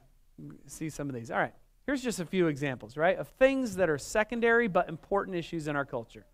see 0.67 0.89
some 0.89 1.07
of 1.07 1.15
these. 1.15 1.31
All 1.31 1.37
right, 1.37 1.53
here's 1.85 2.01
just 2.01 2.19
a 2.19 2.25
few 2.25 2.47
examples, 2.47 2.97
right, 2.97 3.17
of 3.17 3.27
things 3.27 3.75
that 3.77 3.89
are 3.89 3.97
secondary 3.97 4.67
but 4.67 4.89
important 4.89 5.37
issues 5.37 5.67
in 5.67 5.75
our 5.75 5.85
culture. 5.85 6.25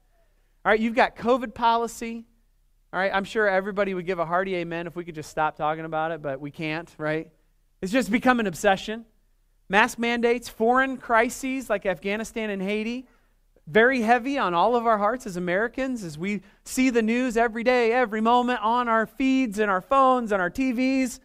All 0.63 0.71
right, 0.71 0.79
you've 0.79 0.95
got 0.95 1.15
COVID 1.15 1.53
policy. 1.53 2.25
All 2.91 2.99
right, 2.99 3.11
I'm 3.13 3.25
sure 3.25 3.47
everybody 3.47 3.93
would 3.93 4.05
give 4.05 4.19
a 4.19 4.25
hearty 4.25 4.55
amen 4.55 4.87
if 4.87 4.95
we 4.95 5.03
could 5.03 5.15
just 5.15 5.29
stop 5.29 5.57
talking 5.57 5.85
about 5.85 6.11
it, 6.11 6.21
but 6.21 6.39
we 6.39 6.49
can't, 6.49 6.89
right? 6.97 7.29
It's 7.81 7.91
just 7.91 8.09
become 8.09 8.39
an 8.39 8.47
obsession. 8.47 9.05
Mask 9.67 9.97
mandates, 9.97 10.47
foreign 10.47 10.97
crises 10.97 11.69
like 11.69 11.85
Afghanistan 11.85 12.49
and 12.49 12.61
Haiti, 12.61 13.07
very 13.67 14.01
heavy 14.01 14.37
on 14.37 14.53
all 14.53 14.75
of 14.75 14.85
our 14.85 14.97
hearts 14.97 15.25
as 15.25 15.37
Americans 15.37 16.03
as 16.03 16.17
we 16.17 16.41
see 16.65 16.91
the 16.91 17.01
news 17.01 17.35
every 17.35 17.63
day, 17.63 17.91
every 17.91 18.21
moment 18.21 18.61
on 18.61 18.87
our 18.87 19.07
feeds 19.07 19.57
and 19.57 19.71
our 19.71 19.81
phones 19.81 20.31
and 20.31 20.39
our 20.39 20.51
TVs. 20.51 21.19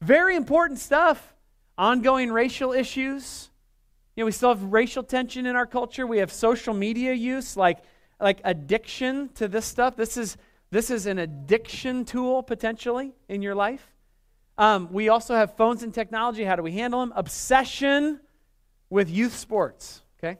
Very 0.00 0.34
important 0.34 0.80
stuff. 0.80 1.34
Ongoing 1.78 2.32
racial 2.32 2.72
issues. 2.72 3.50
You 4.16 4.22
know, 4.22 4.26
we 4.26 4.32
still 4.32 4.48
have 4.48 4.62
racial 4.64 5.02
tension 5.02 5.46
in 5.46 5.54
our 5.54 5.66
culture. 5.66 6.06
We 6.06 6.18
have 6.18 6.32
social 6.32 6.74
media 6.74 7.12
use, 7.12 7.56
like, 7.56 7.78
like 8.20 8.40
addiction 8.44 9.28
to 9.34 9.46
this 9.46 9.66
stuff. 9.66 9.94
This 9.94 10.16
is, 10.16 10.36
this 10.70 10.90
is 10.90 11.06
an 11.06 11.18
addiction 11.18 12.04
tool 12.04 12.42
potentially 12.42 13.12
in 13.28 13.42
your 13.42 13.54
life. 13.54 13.92
Um, 14.58 14.88
we 14.90 15.08
also 15.08 15.34
have 15.34 15.56
phones 15.56 15.82
and 15.82 15.92
technology. 15.92 16.44
How 16.44 16.56
do 16.56 16.62
we 16.62 16.72
handle 16.72 17.00
them? 17.00 17.12
Obsession 17.14 18.20
with 18.88 19.10
youth 19.10 19.36
sports. 19.36 20.02
Okay? 20.18 20.38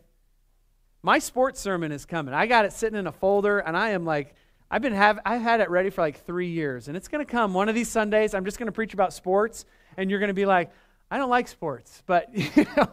My 1.02 1.18
sports 1.18 1.60
sermon 1.60 1.92
is 1.92 2.06
coming. 2.06 2.32
I 2.32 2.46
got 2.46 2.64
it 2.64 2.72
sitting 2.72 2.98
in 2.98 3.06
a 3.06 3.12
folder, 3.12 3.58
and 3.58 3.76
I 3.76 3.90
am 3.90 4.04
like, 4.04 4.34
I've 4.70 4.82
been 4.82 4.94
have 4.94 5.20
I've 5.24 5.42
had 5.42 5.60
it 5.60 5.70
ready 5.70 5.90
for 5.90 6.00
like 6.00 6.24
three 6.24 6.48
years, 6.48 6.88
and 6.88 6.96
it's 6.96 7.08
going 7.08 7.24
to 7.24 7.30
come 7.30 7.54
one 7.54 7.68
of 7.68 7.74
these 7.74 7.88
Sundays. 7.88 8.34
I'm 8.34 8.44
just 8.44 8.58
going 8.58 8.66
to 8.66 8.72
preach 8.72 8.94
about 8.94 9.12
sports, 9.12 9.64
and 9.96 10.10
you're 10.10 10.18
going 10.18 10.28
to 10.28 10.34
be 10.34 10.46
like, 10.46 10.72
I 11.10 11.18
don't 11.18 11.30
like 11.30 11.46
sports, 11.46 12.02
but 12.06 12.34
you 12.34 12.66
know, 12.76 12.88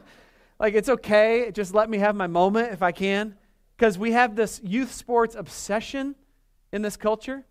like 0.60 0.76
it's 0.76 0.90
okay. 0.90 1.52
Just 1.52 1.74
let 1.74 1.90
me 1.90 1.98
have 2.00 2.16
my 2.16 2.28
moment 2.28 2.74
if 2.74 2.84
I 2.84 2.92
can, 2.92 3.36
because 3.76 3.98
we 3.98 4.12
have 4.12 4.36
this 4.36 4.62
youth 4.64 4.94
sports 4.94 5.36
obsession 5.36 6.16
in 6.72 6.82
this 6.82 6.98
culture. 6.98 7.44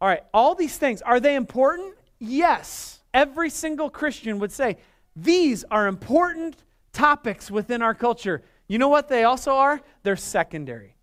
All 0.00 0.08
right, 0.08 0.22
all 0.34 0.54
these 0.54 0.76
things 0.76 1.02
are 1.02 1.20
they 1.20 1.36
important? 1.36 1.94
Yes, 2.18 3.00
every 3.12 3.50
single 3.50 3.90
Christian 3.90 4.38
would 4.38 4.52
say 4.52 4.78
these 5.14 5.64
are 5.70 5.86
important 5.86 6.56
topics 6.92 7.50
within 7.50 7.82
our 7.82 7.94
culture. 7.94 8.42
You 8.68 8.78
know 8.78 8.88
what 8.88 9.08
they 9.08 9.24
also 9.24 9.52
are? 9.52 9.80
They're 10.02 10.16
secondary. 10.16 10.96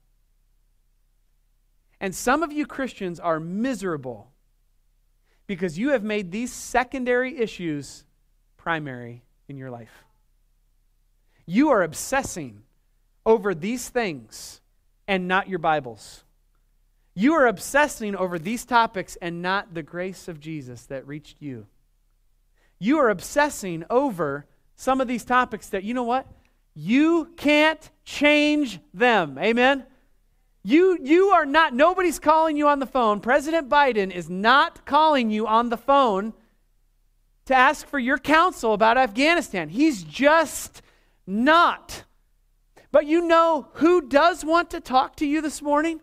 And 1.99 2.13
some 2.13 2.43
of 2.43 2.51
you 2.51 2.65
Christians 2.65 3.19
are 3.19 3.39
miserable 3.39 4.31
because 5.47 5.77
you 5.77 5.89
have 5.89 6.03
made 6.03 6.31
these 6.31 6.51
secondary 6.51 7.37
issues 7.37 8.05
primary 8.57 9.23
in 9.47 9.57
your 9.57 9.69
life. 9.69 10.03
You 11.45 11.69
are 11.69 11.83
obsessing 11.83 12.63
over 13.25 13.53
these 13.53 13.89
things 13.89 14.61
and 15.07 15.27
not 15.27 15.47
your 15.47 15.59
Bibles. 15.59 16.22
You 17.15 17.33
are 17.33 17.47
obsessing 17.47 18.15
over 18.15 18.39
these 18.39 18.65
topics 18.65 19.17
and 19.21 19.41
not 19.41 19.73
the 19.73 19.83
grace 19.83 20.27
of 20.27 20.39
Jesus 20.39 20.83
that 20.87 21.07
reached 21.07 21.41
you. 21.41 21.67
You 22.79 22.97
are 22.99 23.09
obsessing 23.09 23.83
over 23.89 24.45
some 24.75 24.99
of 24.99 25.07
these 25.07 25.23
topics 25.23 25.69
that, 25.69 25.83
you 25.83 25.93
know 25.93 26.03
what? 26.03 26.27
You 26.75 27.29
can't 27.37 27.89
change 28.03 28.79
them. 28.93 29.37
Amen? 29.37 29.85
You, 30.63 30.97
you 31.01 31.27
are 31.27 31.45
not, 31.45 31.73
nobody's 31.73 32.19
calling 32.19 32.57
you 32.57 32.67
on 32.67 32.79
the 32.79 32.87
phone. 32.87 33.19
President 33.19 33.69
Biden 33.69 34.11
is 34.11 34.29
not 34.29 34.85
calling 34.85 35.29
you 35.29 35.45
on 35.45 35.69
the 35.69 35.77
phone 35.77 36.33
to 37.45 37.53
ask 37.53 37.85
for 37.85 37.99
your 37.99 38.17
counsel 38.17 38.73
about 38.73 38.97
Afghanistan. 38.97 39.69
He's 39.69 40.03
just 40.03 40.81
not. 41.27 42.05
But 42.91 43.05
you 43.05 43.27
know 43.27 43.67
who 43.73 44.01
does 44.07 44.43
want 44.45 44.71
to 44.71 44.79
talk 44.79 45.17
to 45.17 45.27
you 45.27 45.41
this 45.41 45.61
morning? 45.61 46.01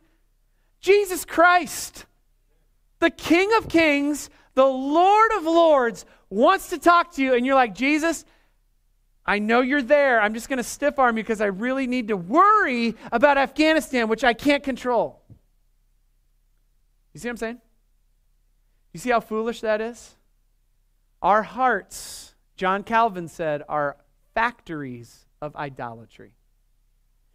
Jesus 0.80 1.24
Christ, 1.24 2.06
the 2.98 3.10
King 3.10 3.50
of 3.56 3.68
Kings, 3.68 4.30
the 4.54 4.64
Lord 4.64 5.30
of 5.36 5.44
Lords, 5.44 6.04
wants 6.30 6.70
to 6.70 6.78
talk 6.78 7.14
to 7.14 7.22
you. 7.22 7.34
And 7.34 7.44
you're 7.44 7.54
like, 7.54 7.74
Jesus, 7.74 8.24
I 9.26 9.38
know 9.38 9.60
you're 9.60 9.82
there. 9.82 10.20
I'm 10.20 10.34
just 10.34 10.48
going 10.48 10.56
to 10.56 10.64
stiff 10.64 10.98
arm 10.98 11.16
you 11.16 11.22
because 11.22 11.40
I 11.40 11.46
really 11.46 11.86
need 11.86 12.08
to 12.08 12.16
worry 12.16 12.94
about 13.12 13.38
Afghanistan, 13.38 14.08
which 14.08 14.24
I 14.24 14.32
can't 14.32 14.62
control. 14.62 15.20
You 17.12 17.20
see 17.20 17.28
what 17.28 17.32
I'm 17.32 17.36
saying? 17.36 17.60
You 18.92 19.00
see 19.00 19.10
how 19.10 19.20
foolish 19.20 19.60
that 19.60 19.80
is? 19.80 20.14
Our 21.22 21.42
hearts, 21.42 22.34
John 22.56 22.82
Calvin 22.82 23.28
said, 23.28 23.62
are 23.68 23.96
factories 24.34 25.26
of 25.42 25.54
idolatry. 25.54 26.32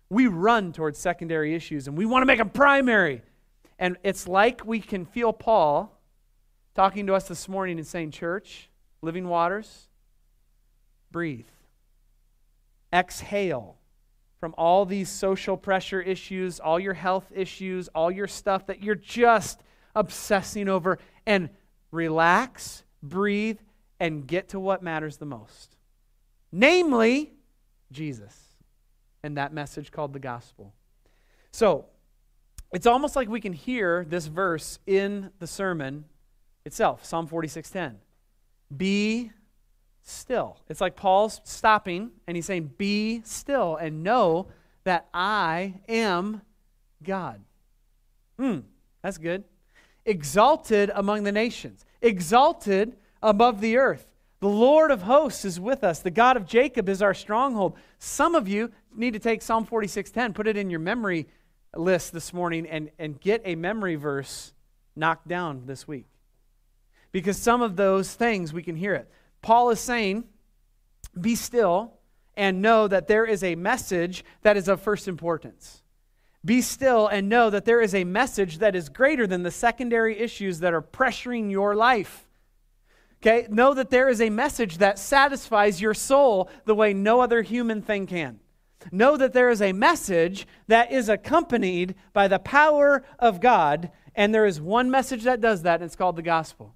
We 0.09 0.27
run 0.27 0.73
towards 0.73 0.97
secondary 0.99 1.53
issues 1.55 1.87
and 1.87 1.97
we 1.97 2.05
want 2.05 2.23
to 2.23 2.25
make 2.25 2.39
them 2.39 2.49
primary. 2.49 3.21
And 3.77 3.97
it's 4.03 4.27
like 4.27 4.65
we 4.65 4.79
can 4.79 5.05
feel 5.05 5.33
Paul 5.33 5.99
talking 6.73 7.07
to 7.07 7.13
us 7.13 7.27
this 7.27 7.47
morning 7.47 7.77
and 7.77 7.87
saying, 7.87 8.11
Church, 8.11 8.69
living 9.01 9.27
waters, 9.27 9.87
breathe 11.11 11.47
exhale 12.95 13.77
from 14.39 14.55
all 14.57 14.85
these 14.85 15.09
social 15.09 15.57
pressure 15.57 16.01
issues, 16.01 16.59
all 16.59 16.79
your 16.79 16.93
health 16.93 17.31
issues, 17.33 17.87
all 17.89 18.11
your 18.11 18.27
stuff 18.27 18.67
that 18.67 18.81
you're 18.81 18.95
just 18.95 19.61
obsessing 19.95 20.69
over, 20.69 20.97
and 21.25 21.49
relax, 21.91 22.83
breathe, 23.01 23.57
and 23.99 24.27
get 24.27 24.49
to 24.49 24.59
what 24.59 24.83
matters 24.83 25.17
the 25.17 25.25
most. 25.25 25.77
Namely, 26.51 27.33
Jesus 27.91 28.37
and 29.23 29.37
that 29.37 29.53
message 29.53 29.91
called 29.91 30.13
the 30.13 30.19
gospel. 30.19 30.73
So, 31.51 31.85
it's 32.73 32.85
almost 32.85 33.15
like 33.15 33.29
we 33.29 33.41
can 33.41 33.53
hear 33.53 34.05
this 34.07 34.25
verse 34.27 34.79
in 34.85 35.31
the 35.39 35.47
sermon 35.47 36.05
itself, 36.65 37.05
Psalm 37.05 37.27
46:10. 37.27 37.99
Be 38.75 39.31
still. 40.01 40.57
It's 40.69 40.81
like 40.81 40.95
Paul's 40.95 41.41
stopping 41.43 42.11
and 42.27 42.37
he's 42.37 42.45
saying, 42.45 42.71
Be 42.77 43.21
still 43.25 43.75
and 43.75 44.03
know 44.03 44.47
that 44.83 45.07
I 45.13 45.75
am 45.87 46.41
God. 47.03 47.41
Hmm, 48.37 48.59
that's 49.01 49.17
good. 49.17 49.43
Exalted 50.05 50.91
among 50.93 51.23
the 51.23 51.31
nations, 51.31 51.85
exalted 52.01 52.95
above 53.21 53.61
the 53.61 53.77
earth. 53.77 54.07
The 54.41 54.47
Lord 54.49 54.91
of 54.91 55.03
hosts 55.03 55.45
is 55.45 55.59
with 55.59 55.83
us. 55.83 55.99
The 55.99 56.11
God 56.11 56.37
of 56.37 56.45
Jacob 56.45 56.87
is 56.87 57.01
our 57.01 57.13
stronghold. 57.13 57.77
Some 57.97 58.35
of 58.35 58.47
you 58.47 58.71
need 58.95 59.13
to 59.13 59.19
take 59.19 59.41
Psalm 59.41 59.65
46:10, 59.65 60.33
put 60.33 60.47
it 60.47 60.57
in 60.57 60.69
your 60.69 60.79
memory 60.79 61.27
list 61.75 62.13
this 62.13 62.33
morning, 62.33 62.67
and, 62.67 62.89
and 62.97 63.19
get 63.19 63.41
a 63.45 63.55
memory 63.55 63.95
verse 63.95 64.53
knocked 64.95 65.27
down 65.27 65.63
this 65.65 65.87
week. 65.87 66.07
Because 67.11 67.37
some 67.37 67.61
of 67.61 67.75
those 67.75 68.13
things 68.13 68.53
we 68.53 68.63
can 68.63 68.75
hear 68.75 68.93
it. 68.93 69.09
Paul 69.41 69.69
is 69.69 69.79
saying, 69.79 70.25
be 71.19 71.35
still 71.35 71.93
and 72.35 72.61
know 72.61 72.87
that 72.87 73.07
there 73.07 73.25
is 73.25 73.43
a 73.43 73.55
message 73.55 74.25
that 74.41 74.57
is 74.57 74.67
of 74.67 74.81
first 74.81 75.07
importance. 75.07 75.81
Be 76.43 76.61
still 76.61 77.07
and 77.07 77.29
know 77.29 77.49
that 77.49 77.65
there 77.65 77.81
is 77.81 77.95
a 77.95 78.03
message 78.03 78.59
that 78.59 78.75
is 78.75 78.89
greater 78.89 79.25
than 79.25 79.43
the 79.43 79.51
secondary 79.51 80.19
issues 80.19 80.59
that 80.59 80.73
are 80.73 80.81
pressuring 80.81 81.49
your 81.49 81.75
life. 81.75 82.27
Okay? 83.21 83.47
Know 83.49 83.73
that 83.73 83.89
there 83.89 84.09
is 84.09 84.21
a 84.21 84.29
message 84.29 84.77
that 84.77 84.99
satisfies 84.99 85.81
your 85.81 85.93
soul 85.93 86.49
the 86.65 86.75
way 86.75 86.93
no 86.93 87.21
other 87.21 87.41
human 87.41 87.81
thing 87.81 88.05
can. 88.05 88.39
Know 88.91 89.17
that 89.17 89.33
there 89.33 89.49
is 89.49 89.61
a 89.61 89.73
message 89.73 90.47
that 90.67 90.91
is 90.91 91.09
accompanied 91.09 91.95
by 92.13 92.27
the 92.27 92.39
power 92.39 93.03
of 93.17 93.41
God, 93.41 93.91
and 94.13 94.33
there 94.33 94.45
is 94.45 94.61
one 94.61 94.91
message 94.91 95.23
that 95.23 95.41
does 95.41 95.63
that, 95.63 95.81
and 95.81 95.85
it's 95.85 95.95
called 95.95 96.15
the 96.15 96.21
gospel. 96.21 96.75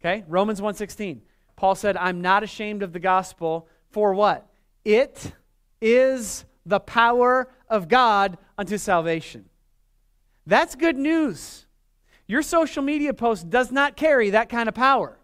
Okay? 0.00 0.24
Romans 0.28 0.60
1:16. 0.60 1.22
Paul 1.56 1.74
said, 1.74 1.96
"I'm 1.96 2.20
not 2.20 2.42
ashamed 2.42 2.82
of 2.82 2.92
the 2.92 3.00
gospel 3.00 3.68
for 3.90 4.12
what? 4.12 4.46
It 4.84 5.32
is 5.80 6.44
the 6.66 6.80
power 6.80 7.48
of 7.68 7.88
God 7.88 8.36
unto 8.58 8.76
salvation." 8.76 9.48
That's 10.46 10.74
good 10.74 10.96
news. 10.96 11.66
Your 12.26 12.42
social 12.42 12.82
media 12.82 13.14
post 13.14 13.50
does 13.50 13.72
not 13.72 13.96
carry 13.96 14.30
that 14.30 14.48
kind 14.48 14.68
of 14.68 14.74
power. 14.74 15.18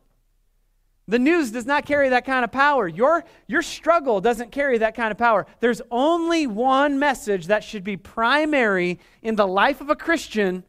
The 1.12 1.19
news 1.19 1.50
does 1.50 1.66
not 1.66 1.85
carry 1.85 2.09
that 2.09 2.25
kind 2.25 2.42
of 2.42 2.50
power. 2.50 2.88
Your, 2.88 3.23
your 3.47 3.61
struggle 3.61 4.23
doesn't 4.23 4.50
carry 4.50 4.78
that 4.78 4.95
kind 4.95 5.11
of 5.11 5.19
power. 5.19 5.45
There's 5.61 5.83
only 5.90 6.47
one 6.47 6.99
message 6.99 7.49
that 7.49 7.62
should 7.62 7.85
be 7.85 7.99
primary 7.99 8.99
in 9.21 9.37
the 9.37 9.47
life 9.47 9.83
of 9.83 9.90
a 9.90 9.95
Christian 9.95 10.64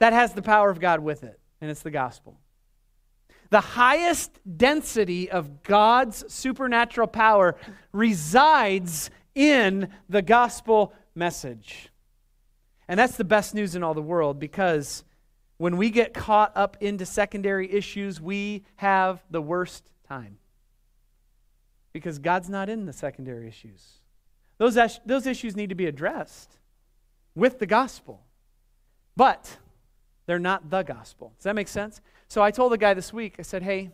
that 0.00 0.12
has 0.12 0.34
the 0.34 0.42
power 0.42 0.68
of 0.68 0.80
God 0.80 1.00
with 1.00 1.24
it, 1.24 1.40
and 1.62 1.70
it's 1.70 1.80
the 1.80 1.90
gospel. 1.90 2.38
The 3.48 3.62
highest 3.62 4.38
density 4.54 5.30
of 5.30 5.62
God's 5.62 6.30
supernatural 6.30 7.06
power 7.06 7.56
resides 7.90 9.08
in 9.34 9.88
the 10.10 10.20
gospel 10.20 10.92
message. 11.14 11.88
And 12.86 13.00
that's 13.00 13.16
the 13.16 13.24
best 13.24 13.54
news 13.54 13.74
in 13.74 13.82
all 13.82 13.94
the 13.94 14.02
world 14.02 14.38
because 14.38 15.04
when 15.56 15.76
we 15.76 15.90
get 15.90 16.14
caught 16.14 16.52
up 16.56 16.76
into 16.80 17.06
secondary 17.06 17.70
issues, 17.72 18.20
we 18.20 18.64
have 18.76 19.22
the 19.30 19.40
worst 19.40 19.84
time. 20.08 20.38
Because 21.92 22.18
God's 22.18 22.48
not 22.48 22.68
in 22.68 22.86
the 22.86 22.92
secondary 22.92 23.46
issues. 23.46 24.00
Those, 24.58 24.78
those 25.06 25.26
issues 25.26 25.54
need 25.54 25.68
to 25.68 25.74
be 25.74 25.86
addressed 25.86 26.58
with 27.34 27.58
the 27.58 27.66
gospel. 27.66 28.22
But 29.16 29.58
they're 30.26 30.38
not 30.38 30.70
the 30.70 30.82
gospel. 30.82 31.32
Does 31.36 31.44
that 31.44 31.54
make 31.54 31.68
sense? 31.68 32.00
So 32.28 32.42
I 32.42 32.50
told 32.50 32.72
the 32.72 32.78
guy 32.78 32.94
this 32.94 33.12
week, 33.12 33.36
I 33.38 33.42
said, 33.42 33.62
hey, 33.62 33.90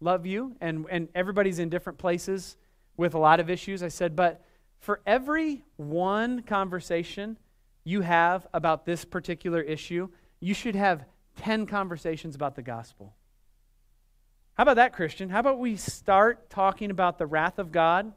love 0.00 0.26
you. 0.26 0.56
And, 0.60 0.86
and 0.90 1.08
everybody's 1.14 1.58
in 1.58 1.68
different 1.68 1.98
places 1.98 2.56
with 2.96 3.14
a 3.14 3.18
lot 3.18 3.38
of 3.38 3.50
issues. 3.50 3.82
I 3.82 3.88
said, 3.88 4.16
but 4.16 4.44
for 4.80 5.00
every 5.06 5.64
one 5.76 6.42
conversation 6.42 7.38
you 7.84 8.00
have 8.00 8.46
about 8.52 8.84
this 8.84 9.04
particular 9.04 9.60
issue, 9.60 10.08
you 10.40 10.54
should 10.54 10.74
have 10.74 11.04
10 11.36 11.66
conversations 11.66 12.34
about 12.34 12.56
the 12.56 12.62
gospel. 12.62 13.14
How 14.54 14.62
about 14.62 14.76
that, 14.76 14.92
Christian? 14.92 15.30
How 15.30 15.40
about 15.40 15.58
we 15.58 15.76
start 15.76 16.50
talking 16.50 16.90
about 16.90 17.18
the 17.18 17.26
wrath 17.26 17.58
of 17.58 17.70
God 17.70 18.12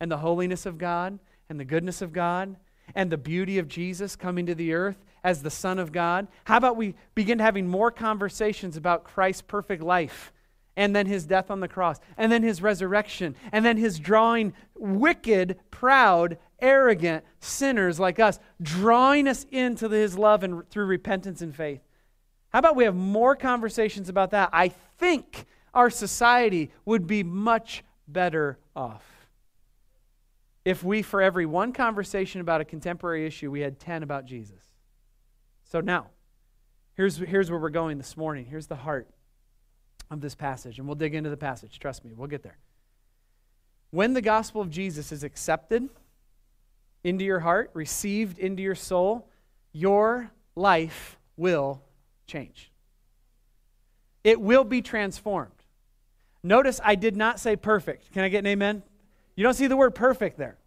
and 0.00 0.10
the 0.10 0.18
holiness 0.18 0.66
of 0.66 0.76
God 0.76 1.18
and 1.48 1.58
the 1.58 1.64
goodness 1.64 2.02
of 2.02 2.12
God 2.12 2.56
and 2.94 3.10
the 3.10 3.16
beauty 3.16 3.58
of 3.58 3.68
Jesus 3.68 4.16
coming 4.16 4.46
to 4.46 4.54
the 4.54 4.74
earth 4.74 5.02
as 5.24 5.42
the 5.42 5.50
Son 5.50 5.78
of 5.78 5.90
God? 5.90 6.28
How 6.44 6.58
about 6.58 6.76
we 6.76 6.94
begin 7.14 7.38
having 7.38 7.66
more 7.66 7.90
conversations 7.90 8.76
about 8.76 9.04
Christ's 9.04 9.42
perfect 9.42 9.82
life 9.82 10.32
and 10.76 10.94
then 10.94 11.06
his 11.06 11.24
death 11.24 11.50
on 11.50 11.60
the 11.60 11.68
cross 11.68 11.98
and 12.18 12.30
then 12.30 12.42
his 12.42 12.60
resurrection 12.60 13.34
and 13.50 13.64
then 13.64 13.76
his 13.76 13.98
drawing 13.98 14.52
wicked, 14.74 15.58
proud, 15.70 16.38
arrogant 16.62 17.24
sinners 17.40 18.00
like 18.00 18.18
us, 18.18 18.38
drawing 18.62 19.28
us 19.28 19.44
into 19.50 19.90
his 19.90 20.16
love 20.16 20.42
and 20.42 20.68
through 20.70 20.86
repentance 20.86 21.42
and 21.42 21.54
faith. 21.54 21.82
How 22.50 22.60
about 22.60 22.76
we 22.76 22.84
have 22.84 22.94
more 22.94 23.34
conversations 23.34 24.08
about 24.08 24.30
that? 24.30 24.50
I 24.52 24.68
think 24.68 25.46
our 25.74 25.90
society 25.90 26.70
would 26.84 27.06
be 27.06 27.22
much 27.22 27.82
better 28.06 28.58
off. 28.76 29.04
If 30.64 30.84
we, 30.84 31.02
for 31.02 31.20
every 31.20 31.46
one 31.46 31.72
conversation 31.72 32.40
about 32.40 32.60
a 32.60 32.64
contemporary 32.64 33.26
issue, 33.26 33.50
we 33.50 33.60
had 33.60 33.80
10 33.80 34.02
about 34.02 34.26
Jesus. 34.26 34.62
So 35.64 35.80
now, 35.80 36.06
here's, 36.94 37.16
here's 37.16 37.50
where 37.50 37.58
we're 37.58 37.70
going 37.70 37.98
this 37.98 38.16
morning. 38.16 38.44
Here's 38.44 38.68
the 38.68 38.76
heart 38.76 39.08
of 40.10 40.20
this 40.20 40.34
passage, 40.34 40.78
and 40.78 40.86
we'll 40.86 40.94
dig 40.94 41.14
into 41.14 41.30
the 41.30 41.36
passage. 41.36 41.78
Trust 41.78 42.04
me, 42.04 42.12
we'll 42.14 42.28
get 42.28 42.42
there. 42.42 42.58
When 43.90 44.12
the 44.12 44.20
gospel 44.20 44.60
of 44.60 44.70
Jesus 44.70 45.10
is 45.10 45.24
accepted, 45.24 45.88
into 47.04 47.24
your 47.24 47.40
heart, 47.40 47.70
received 47.74 48.38
into 48.38 48.62
your 48.62 48.74
soul, 48.74 49.28
your 49.72 50.30
life 50.54 51.18
will 51.36 51.82
change. 52.26 52.70
It 54.24 54.40
will 54.40 54.64
be 54.64 54.82
transformed. 54.82 55.50
Notice 56.42 56.80
I 56.82 56.94
did 56.94 57.16
not 57.16 57.40
say 57.40 57.56
perfect. 57.56 58.12
Can 58.12 58.24
I 58.24 58.28
get 58.28 58.40
an 58.40 58.46
amen? 58.46 58.82
You 59.36 59.44
don't 59.44 59.54
see 59.54 59.66
the 59.66 59.76
word 59.76 59.94
perfect 59.94 60.38
there. 60.38 60.58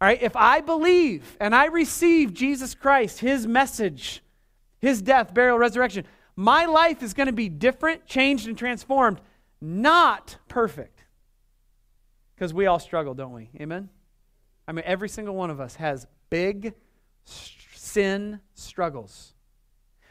All 0.00 0.08
right, 0.08 0.20
if 0.20 0.36
I 0.36 0.60
believe 0.60 1.36
and 1.40 1.54
I 1.54 1.66
receive 1.66 2.34
Jesus 2.34 2.74
Christ, 2.74 3.20
his 3.20 3.46
message, 3.46 4.22
his 4.78 5.00
death, 5.00 5.32
burial, 5.32 5.58
resurrection, 5.58 6.04
my 6.36 6.66
life 6.66 7.02
is 7.02 7.14
going 7.14 7.28
to 7.28 7.32
be 7.32 7.48
different, 7.48 8.06
changed, 8.06 8.46
and 8.46 8.58
transformed, 8.58 9.20
not 9.60 10.36
perfect. 10.48 11.04
Because 12.34 12.52
we 12.52 12.66
all 12.66 12.78
struggle, 12.78 13.14
don't 13.14 13.32
we? 13.32 13.48
Amen? 13.58 13.88
I 14.68 14.72
mean, 14.72 14.84
every 14.86 15.08
single 15.08 15.34
one 15.34 15.50
of 15.50 15.60
us 15.60 15.76
has 15.76 16.06
big 16.30 16.74
sin 17.24 18.40
struggles. 18.54 19.34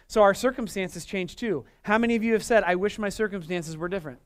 So 0.07 0.21
our 0.21 0.33
circumstances 0.33 1.05
change 1.05 1.35
too. 1.35 1.65
How 1.81 1.97
many 1.97 2.15
of 2.15 2.23
you 2.23 2.33
have 2.33 2.43
said, 2.43 2.63
I 2.63 2.75
wish 2.75 2.97
my 2.97 3.09
circumstances 3.09 3.75
were 3.75 3.89
different? 3.89 4.19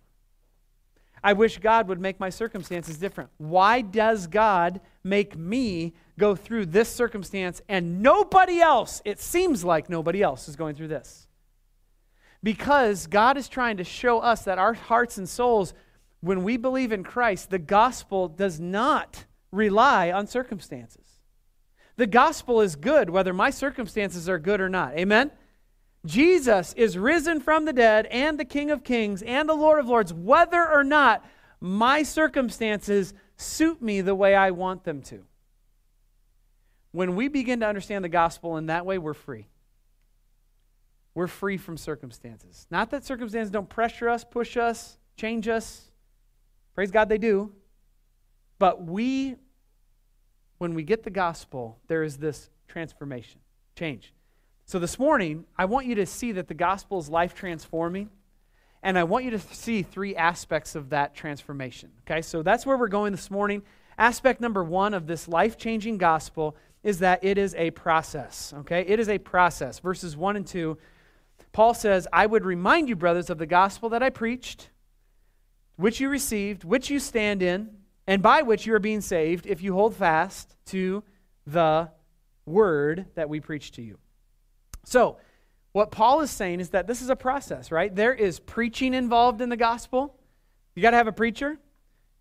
I 1.23 1.33
wish 1.33 1.57
God 1.57 1.87
would 1.87 1.99
make 1.99 2.19
my 2.19 2.29
circumstances 2.29 2.97
different. 2.97 3.29
Why 3.37 3.81
does 3.81 4.27
God 4.27 4.81
make 5.03 5.37
me 5.37 5.93
go 6.17 6.35
through 6.35 6.67
this 6.67 6.89
circumstance 6.89 7.61
and 7.67 8.01
nobody 8.01 8.59
else, 8.59 9.01
it 9.03 9.19
seems 9.19 9.63
like 9.63 9.89
nobody 9.89 10.21
else 10.21 10.47
is 10.47 10.55
going 10.55 10.75
through 10.75 10.87
this? 10.89 11.27
Because 12.41 13.07
God 13.07 13.37
is 13.37 13.49
trying 13.49 13.77
to 13.77 13.83
show 13.83 14.19
us 14.19 14.43
that 14.43 14.59
our 14.59 14.73
hearts 14.73 15.17
and 15.17 15.27
souls, 15.27 15.73
when 16.21 16.43
we 16.43 16.55
believe 16.55 16.93
in 16.93 17.03
Christ, 17.03 17.49
the 17.49 17.59
gospel 17.59 18.29
does 18.29 18.59
not 18.59 19.25
rely 19.51 20.11
on 20.11 20.27
circumstances. 20.27 21.19
The 21.95 22.07
gospel 22.07 22.61
is 22.61 22.75
good 22.75 23.09
whether 23.09 23.33
my 23.33 23.49
circumstances 23.49 24.29
are 24.29 24.39
good 24.39 24.61
or 24.61 24.69
not. 24.69 24.97
Amen? 24.97 25.31
Jesus 26.05 26.73
is 26.73 26.97
risen 26.97 27.41
from 27.41 27.65
the 27.65 27.73
dead 27.73 28.05
and 28.05 28.39
the 28.39 28.45
King 28.45 28.71
of 28.71 28.83
Kings 28.83 29.21
and 29.21 29.49
the 29.49 29.53
Lord 29.53 29.79
of 29.79 29.87
Lords, 29.87 30.13
whether 30.13 30.65
or 30.65 30.83
not 30.83 31.25
my 31.59 32.03
circumstances 32.03 33.13
suit 33.35 33.81
me 33.81 34.01
the 34.01 34.15
way 34.15 34.33
I 34.33 34.51
want 34.51 34.85
them 34.85 35.01
to. 35.03 35.25
When 36.91 37.15
we 37.15 37.27
begin 37.27 37.59
to 37.59 37.67
understand 37.67 38.03
the 38.03 38.09
gospel 38.09 38.57
in 38.57 38.67
that 38.67 38.85
way, 38.85 38.97
we're 38.97 39.13
free. 39.13 39.47
We're 41.13 41.27
free 41.27 41.57
from 41.57 41.75
circumstances. 41.75 42.65
Not 42.71 42.91
that 42.91 43.03
circumstances 43.03 43.51
don't 43.51 43.69
pressure 43.69 44.07
us, 44.09 44.23
push 44.23 44.55
us, 44.55 44.97
change 45.17 45.47
us. 45.47 45.91
Praise 46.75 46.91
God, 46.91 47.09
they 47.09 47.17
do. 47.17 47.51
But 48.59 48.83
we, 48.83 49.35
when 50.57 50.73
we 50.75 50.83
get 50.83 51.03
the 51.03 51.09
gospel, 51.09 51.79
there 51.87 52.03
is 52.03 52.17
this 52.17 52.49
transformation, 52.67 53.39
change. 53.75 54.13
So 54.65 54.77
this 54.77 54.99
morning, 54.99 55.45
I 55.57 55.65
want 55.65 55.87
you 55.87 55.95
to 55.95 56.05
see 56.05 56.33
that 56.33 56.47
the 56.47 56.53
gospel 56.53 56.99
is 56.99 57.09
life 57.09 57.33
transforming. 57.33 58.11
And 58.81 58.97
I 58.97 59.03
want 59.03 59.25
you 59.25 59.31
to 59.31 59.39
see 59.39 59.81
three 59.81 60.15
aspects 60.15 60.75
of 60.75 60.91
that 60.91 61.13
transformation. 61.13 61.89
Okay, 62.01 62.21
so 62.21 62.41
that's 62.41 62.65
where 62.65 62.77
we're 62.77 62.87
going 62.87 63.11
this 63.11 63.29
morning. 63.29 63.61
Aspect 63.97 64.39
number 64.39 64.63
one 64.63 64.93
of 64.93 65.05
this 65.05 65.27
life 65.27 65.57
changing 65.57 65.97
gospel 65.97 66.55
is 66.81 66.99
that 66.99 67.21
it 67.21 67.37
is 67.37 67.55
a 67.55 67.71
process. 67.71 68.53
Okay, 68.59 68.81
it 68.87 68.99
is 68.99 69.09
a 69.09 69.17
process. 69.17 69.79
Verses 69.79 70.15
one 70.15 70.37
and 70.37 70.47
two, 70.47 70.77
Paul 71.51 71.73
says, 71.73 72.07
I 72.13 72.25
would 72.25 72.45
remind 72.45 72.87
you, 72.87 72.95
brothers, 72.95 73.29
of 73.29 73.37
the 73.37 73.45
gospel 73.45 73.89
that 73.89 74.01
I 74.01 74.09
preached, 74.09 74.69
which 75.75 75.99
you 75.99 76.07
received, 76.07 76.63
which 76.63 76.89
you 76.89 76.99
stand 76.99 77.41
in, 77.41 77.71
and 78.09 78.23
by 78.23 78.41
which 78.41 78.65
you 78.65 78.73
are 78.73 78.79
being 78.79 79.01
saved 79.01 79.45
if 79.45 79.61
you 79.61 79.75
hold 79.75 79.95
fast 79.95 80.55
to 80.65 81.03
the 81.45 81.87
word 82.43 83.05
that 83.13 83.29
we 83.29 83.39
preach 83.39 83.71
to 83.73 83.83
you. 83.83 83.99
So, 84.83 85.17
what 85.73 85.91
Paul 85.91 86.21
is 86.21 86.31
saying 86.31 86.59
is 86.59 86.71
that 86.71 86.87
this 86.87 87.03
is 87.03 87.11
a 87.11 87.15
process, 87.15 87.71
right? 87.71 87.95
There 87.95 88.15
is 88.15 88.39
preaching 88.39 88.95
involved 88.95 89.41
in 89.41 89.49
the 89.49 89.55
gospel. 89.55 90.15
You 90.73 90.81
got 90.81 90.89
to 90.89 90.97
have 90.97 91.05
a 91.05 91.11
preacher, 91.11 91.59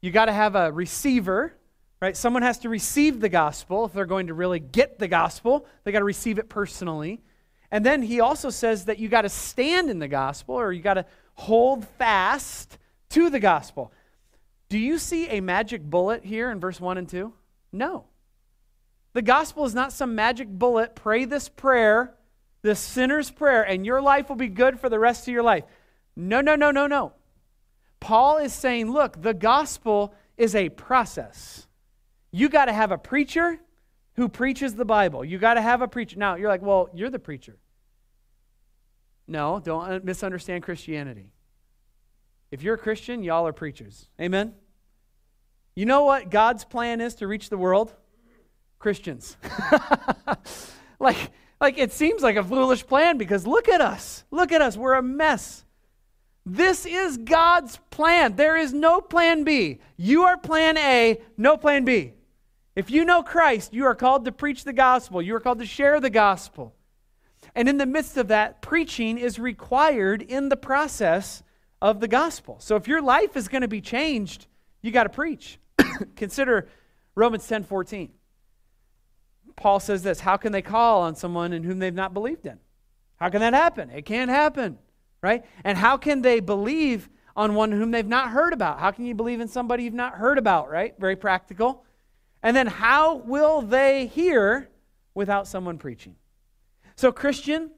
you 0.03 0.11
got 0.11 0.27
to 0.27 0.33
have 0.35 0.57
a 0.57 0.71
receiver, 0.71 1.55
right? 2.03 2.15
Someone 2.15 2.43
has 2.43 2.59
to 2.59 2.69
receive 2.69 3.21
the 3.21 3.31
gospel 3.31 3.87
if 3.87 3.95
they're 3.95 4.05
going 4.05 4.27
to 4.27 4.35
really 4.35 4.61
get 4.61 4.99
the 4.99 5.09
gospel, 5.09 5.65
they 5.85 5.93
got 5.93 6.01
to 6.01 6.05
receive 6.05 6.39
it 6.39 6.51
personally. 6.51 7.23
And 7.71 7.85
then 7.85 8.03
he 8.03 8.21
also 8.21 8.51
says 8.51 8.85
that 8.85 8.99
you 8.99 9.09
got 9.09 9.23
to 9.23 9.31
stand 9.31 9.89
in 9.89 10.01
the 10.01 10.09
gospel 10.09 10.55
or 10.55 10.71
you 10.71 10.83
got 10.83 10.95
to 10.95 11.07
hold 11.33 11.89
fast 11.97 12.77
to 13.09 13.31
the 13.31 13.41
gospel. 13.41 13.91
Do 14.69 14.79
you 14.79 14.99
see 14.99 15.29
a 15.29 15.41
magic 15.41 15.83
bullet 15.83 16.25
here 16.25 16.51
in 16.51 16.61
verse 16.61 16.81
1 16.81 16.99
and 16.99 17.09
2? 17.09 17.33
No. 17.73 18.05
The 19.15 19.23
gospel 19.23 19.65
is 19.65 19.75
not 19.75 19.93
some 19.93 20.15
magic 20.15 20.49
bullet. 20.49 20.95
Pray 20.95 21.25
this 21.25 21.49
prayer, 21.49 22.15
this 22.63 22.79
sinner's 22.79 23.31
prayer, 23.31 23.63
and 23.63 23.87
your 23.87 24.03
life 24.03 24.29
will 24.29 24.37
be 24.37 24.49
good 24.49 24.79
for 24.79 24.89
the 24.89 24.99
rest 24.99 25.27
of 25.27 25.33
your 25.33 25.43
life. 25.43 25.65
No, 26.15 26.41
no, 26.41 26.55
no, 26.55 26.71
no, 26.71 26.87
no. 26.87 27.13
Paul 28.01 28.39
is 28.39 28.53
saying, 28.53 28.91
look, 28.91 29.23
the 29.23 29.35
gospel 29.35 30.15
is 30.37 30.55
a 30.55 30.69
process. 30.69 31.67
You 32.31 32.49
got 32.49 32.67
to 32.67 32.73
have 32.73 32.93
a 32.93 32.99
preacher 32.99 33.59
who 34.15 34.29
preaches 34.29 34.75
the 34.75 34.85
Bible. 34.85 35.25
You 35.25 35.39
got 35.39 35.55
to 35.55 35.63
have 35.63 35.81
a 35.81 35.89
preacher. 35.89 36.19
Now, 36.19 36.35
you're 36.35 36.49
like, 36.49 36.63
well, 36.63 36.91
you're 36.93 37.11
the 37.11 37.19
preacher. 37.19 37.57
No, 39.27 39.61
don't 39.61 40.05
misunderstand 40.05 40.63
Christianity. 40.63 41.31
If 42.51 42.63
you're 42.63 42.75
a 42.75 42.79
Christian, 42.79 43.23
y'all 43.23 43.47
are 43.47 43.53
preachers. 43.53 44.09
Amen? 44.21 44.55
You 45.75 45.87
know 45.87 46.05
what 46.05 46.31
God's 46.31 46.65
plan 46.65 47.01
is 47.01 47.17
to 47.17 47.27
reach 47.27 47.51
the 47.51 47.59
world? 47.59 47.95
Christians. 48.79 49.37
like, 51.01 51.17
like 51.61 51.79
it 51.79 51.93
seems 51.93 52.23
like 52.23 52.37
a 52.37 52.45
foolish 52.45 52.87
plan 52.87 53.19
because 53.19 53.47
look 53.47 53.69
at 53.69 53.81
us. 53.81 54.25
Look 54.31 54.53
at 54.53 54.63
us. 54.63 54.77
We're 54.77 54.95
a 54.95 55.03
mess. 55.03 55.65
This 56.47 56.87
is 56.87 57.19
God's 57.19 57.79
plan. 57.91 58.37
There 58.37 58.57
is 58.57 58.73
no 58.73 59.01
plan 59.01 59.45
B. 59.45 59.81
You 59.97 60.23
are 60.25 60.39
plan 60.39 60.79
A, 60.79 61.21
no 61.37 61.57
plan 61.57 61.85
B. 61.85 62.13
If 62.75 62.91
you 62.91 63.05
know 63.05 63.23
Christ, 63.23 63.75
you 63.75 63.85
are 63.85 63.95
called 63.95 64.25
to 64.25 64.33
preach 64.33 64.65
the 64.65 64.73
gospel. 64.73 65.21
You 65.21 65.35
are 65.35 65.41
called 65.41 65.59
to 65.59 65.67
share 65.67 66.01
the 66.01 66.11
gospel. 66.11 66.75
And 67.55 67.69
in 67.69 67.77
the 67.77 67.87
midst 67.87 68.17
of 68.17 68.29
that, 68.29 68.63
preaching 68.63 69.19
is 69.19 69.39
required 69.39 70.23
in 70.23 70.49
the 70.49 70.57
process 70.57 71.43
of 71.81 72.01
the 72.01 72.09
gospel. 72.09 72.57
So 72.61 72.77
if 72.77 72.89
your 72.89 73.03
life 73.03 73.37
is 73.37 73.49
going 73.49 73.63
to 73.63 73.69
be 73.69 73.81
changed, 73.81 74.47
you 74.83 74.91
got 74.91 75.05
to 75.05 75.11
preach. 75.11 75.59
Consider 76.17 76.69
Romans 77.15 77.47
10 77.47 77.65
14. 77.65 78.11
Paul 79.57 79.81
says 79.81 80.03
this 80.03 80.21
How 80.21 80.37
can 80.37 80.53
they 80.53 80.63
call 80.63 81.03
on 81.03 81.15
someone 81.15 81.53
in 81.53 81.63
whom 81.63 81.79
they've 81.79 81.95
not 81.95 82.15
believed 82.15 82.47
in? 82.47 82.59
How 83.17 83.29
can 83.31 83.41
that 83.41 83.55
happen? 83.55 83.91
It 83.91 84.05
can't 84.05 84.31
happen 84.31 84.79
right? 85.23 85.45
And 85.65 85.77
how 85.77 85.97
can 85.97 86.23
they 86.23 86.41
believe 86.41 87.09
on 87.37 87.55
one 87.55 87.73
whom 87.73 87.91
they've 87.91 88.07
not 88.07 88.31
heard 88.31 88.53
about? 88.53 88.81
How 88.81 88.91
can 88.91 89.05
you 89.05 89.15
believe 89.15 89.41
in 89.41 89.49
somebody 89.49 89.85
you've 89.85 89.95
not 89.95 90.15
heard 90.15 90.39
about, 90.39 90.71
right? 90.71 90.95
Very 90.99 91.17
practical. 91.17 91.85
And 92.43 92.57
then 92.57 92.67
how 92.67 93.17
will 93.17 93.63
they 93.63 94.07
hear 94.07 94.69
without 95.15 95.47
someone 95.47 95.79
preaching? 95.79 96.17
So, 96.97 97.13
Christian, 97.13 97.71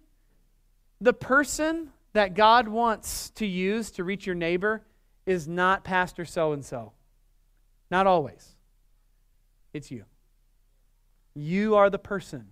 the 1.00 1.12
person 1.12 1.90
that 2.12 2.34
God 2.34 2.68
wants 2.68 3.30
to 3.30 3.46
use 3.46 3.90
to 3.92 4.04
reach 4.04 4.26
your 4.26 4.34
neighbor 4.34 4.82
is 5.26 5.46
not 5.46 5.84
Pastor 5.84 6.24
so 6.24 6.52
and 6.52 6.64
so. 6.64 6.92
Not 7.90 8.06
always. 8.06 8.56
It's 9.72 9.90
you. 9.90 10.04
You 11.34 11.76
are 11.76 11.90
the 11.90 11.98
person 11.98 12.48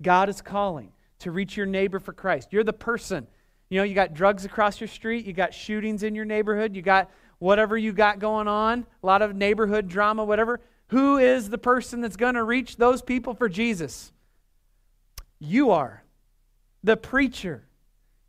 God 0.00 0.28
is 0.28 0.40
calling 0.40 0.92
to 1.20 1.30
reach 1.30 1.56
your 1.56 1.66
neighbor 1.66 2.00
for 2.00 2.12
Christ. 2.12 2.48
You're 2.52 2.64
the 2.64 2.72
person 2.72 3.26
you 3.72 3.78
know, 3.78 3.84
you 3.84 3.94
got 3.94 4.12
drugs 4.12 4.44
across 4.44 4.82
your 4.82 4.88
street, 4.88 5.24
you 5.24 5.32
got 5.32 5.54
shootings 5.54 6.02
in 6.02 6.14
your 6.14 6.26
neighborhood, 6.26 6.76
you 6.76 6.82
got 6.82 7.10
whatever 7.38 7.74
you 7.74 7.94
got 7.94 8.18
going 8.18 8.46
on, 8.46 8.84
a 9.02 9.06
lot 9.06 9.22
of 9.22 9.34
neighborhood 9.34 9.88
drama, 9.88 10.26
whatever. 10.26 10.60
Who 10.88 11.16
is 11.16 11.48
the 11.48 11.56
person 11.56 12.02
that's 12.02 12.18
going 12.18 12.34
to 12.34 12.44
reach 12.44 12.76
those 12.76 13.00
people 13.00 13.32
for 13.32 13.48
Jesus? 13.48 14.12
You 15.38 15.70
are. 15.70 16.04
The 16.84 16.98
preacher. 16.98 17.64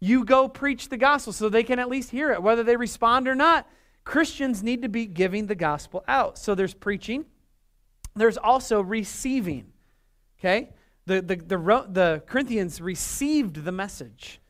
You 0.04 0.26
go 0.26 0.50
preach 0.50 0.90
the 0.90 0.98
gospel 0.98 1.32
so 1.32 1.48
they 1.48 1.64
can 1.64 1.80
at 1.80 1.88
least 1.88 2.10
hear 2.10 2.34
it, 2.34 2.44
whether 2.44 2.62
they 2.62 2.76
respond 2.76 3.26
or 3.26 3.36
not. 3.36 3.66
Christians 4.04 4.62
need 4.62 4.82
to 4.82 4.90
be 4.90 5.06
giving 5.06 5.48
the 5.48 5.56
gospel 5.56 6.04
out. 6.10 6.38
So 6.38 6.56
there's 6.56 6.74
preaching, 6.74 7.24
there's 8.14 8.36
also 8.36 8.82
receiving. 8.82 9.72
Okay? 10.38 10.72
The, 11.06 11.22
the, 11.22 11.38
the, 11.38 11.86
the 11.88 12.24
Corinthians 12.26 12.82
received 12.82 13.64
the 13.64 13.72
message. 13.72 14.42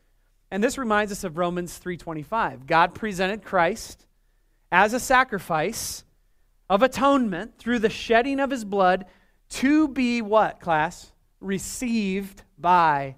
And 0.50 0.60
this 0.60 0.76
reminds 0.76 1.12
us 1.12 1.22
of 1.22 1.38
Romans 1.38 1.78
3:25. 1.78 2.66
God 2.66 2.92
presented 2.92 3.44
Christ 3.44 4.06
as 4.72 4.92
a 4.92 4.98
sacrifice 4.98 6.02
of 6.68 6.82
atonement 6.82 7.58
through 7.58 7.78
the 7.78 7.90
shedding 7.90 8.40
of 8.40 8.50
his 8.50 8.64
blood 8.64 9.04
to 9.50 9.86
be 9.86 10.20
what, 10.20 10.58
class? 10.58 11.12
Received 11.38 12.42
by. 12.58 13.14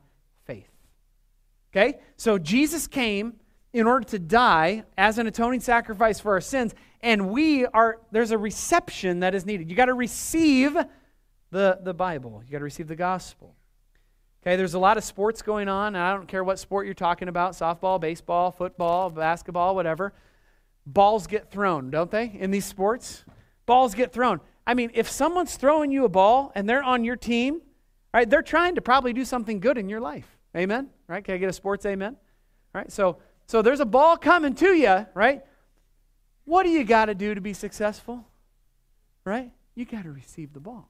Okay? 1.77 1.99
So 2.17 2.39
Jesus 2.39 2.87
came 2.87 3.35
in 3.73 3.87
order 3.87 4.07
to 4.07 4.19
die 4.19 4.85
as 4.97 5.19
an 5.19 5.27
atoning 5.27 5.61
sacrifice 5.61 6.19
for 6.19 6.33
our 6.33 6.41
sins, 6.41 6.75
and 7.03 7.29
we 7.29 7.67
are 7.67 7.99
there's 8.11 8.31
a 8.31 8.39
reception 8.39 9.21
that 9.21 9.35
is 9.35 9.45
needed. 9.45 9.69
You 9.69 9.77
got 9.77 9.87
to 9.87 9.95
receive 9.95 10.75
the, 11.51 11.79
the 11.83 11.93
Bible. 11.93 12.43
You 12.47 12.53
got 12.53 12.59
to 12.59 12.65
receive 12.65 12.89
the 12.89 12.97
gospel. 12.97 13.55
Okay, 14.43 14.57
there's 14.57 14.75
a 14.75 14.79
lot 14.79 14.97
of 14.97 15.05
sports 15.05 15.43
going 15.43 15.69
on, 15.69 15.89
and 15.95 15.99
I 16.03 16.15
don't 16.15 16.29
care 16.29 16.43
what 16.43 16.59
sport 16.59 16.87
you're 16.87 16.95
talking 16.95 17.29
about 17.29 17.53
softball, 17.53 18.01
baseball, 18.01 18.51
football, 18.51 19.11
basketball, 19.11 19.75
whatever. 19.75 20.15
Balls 20.87 21.27
get 21.27 21.51
thrown, 21.51 21.91
don't 21.91 22.11
they, 22.11 22.33
in 22.39 22.53
these 22.53 22.65
sports? 22.65 23.25
Balls 23.67 23.95
get 23.95 24.13
thrown. 24.13 24.41
I 24.67 24.75
mean, 24.75 24.93
if 24.95 25.11
someone's 25.11 25.57
throwing 25.57 25.91
you 25.91 26.05
a 26.05 26.09
ball 26.09 26.53
and 26.55 26.69
they're 26.69 26.83
on 26.83 27.05
your 27.05 27.17
team, 27.17 27.61
right, 28.15 28.31
they're 28.31 28.41
trying 28.41 28.77
to 28.77 28.81
probably 28.81 29.13
do 29.13 29.25
something 29.25 29.59
good 29.59 29.77
in 29.77 29.89
your 29.89 30.01
life. 30.01 30.39
Amen? 30.57 30.91
Right? 31.09 31.25
Can 31.25 31.35
I 31.35 31.39
get 31.39 31.49
a 31.49 31.53
sports 31.53 31.87
amen? 31.87 32.17
Right? 32.73 32.91
So, 32.91 33.19
so 33.47 33.63
there's 33.63 33.81
a 33.81 33.87
ball 33.87 34.17
coming 34.17 34.55
to 34.57 34.75
you, 34.75 35.07
right? 35.15 35.45
What 36.45 36.65
do 36.65 36.71
you 36.71 36.85
got 36.85 37.07
to 37.07 37.15
do 37.15 37.35
to 37.35 37.41
be 37.41 37.53
successful? 37.53 38.25
Right? 39.25 39.53
You 39.75 39.85
got 39.85 40.05
to 40.05 40.13
receive 40.13 40.53
the 40.53 40.61
ball. 40.61 40.89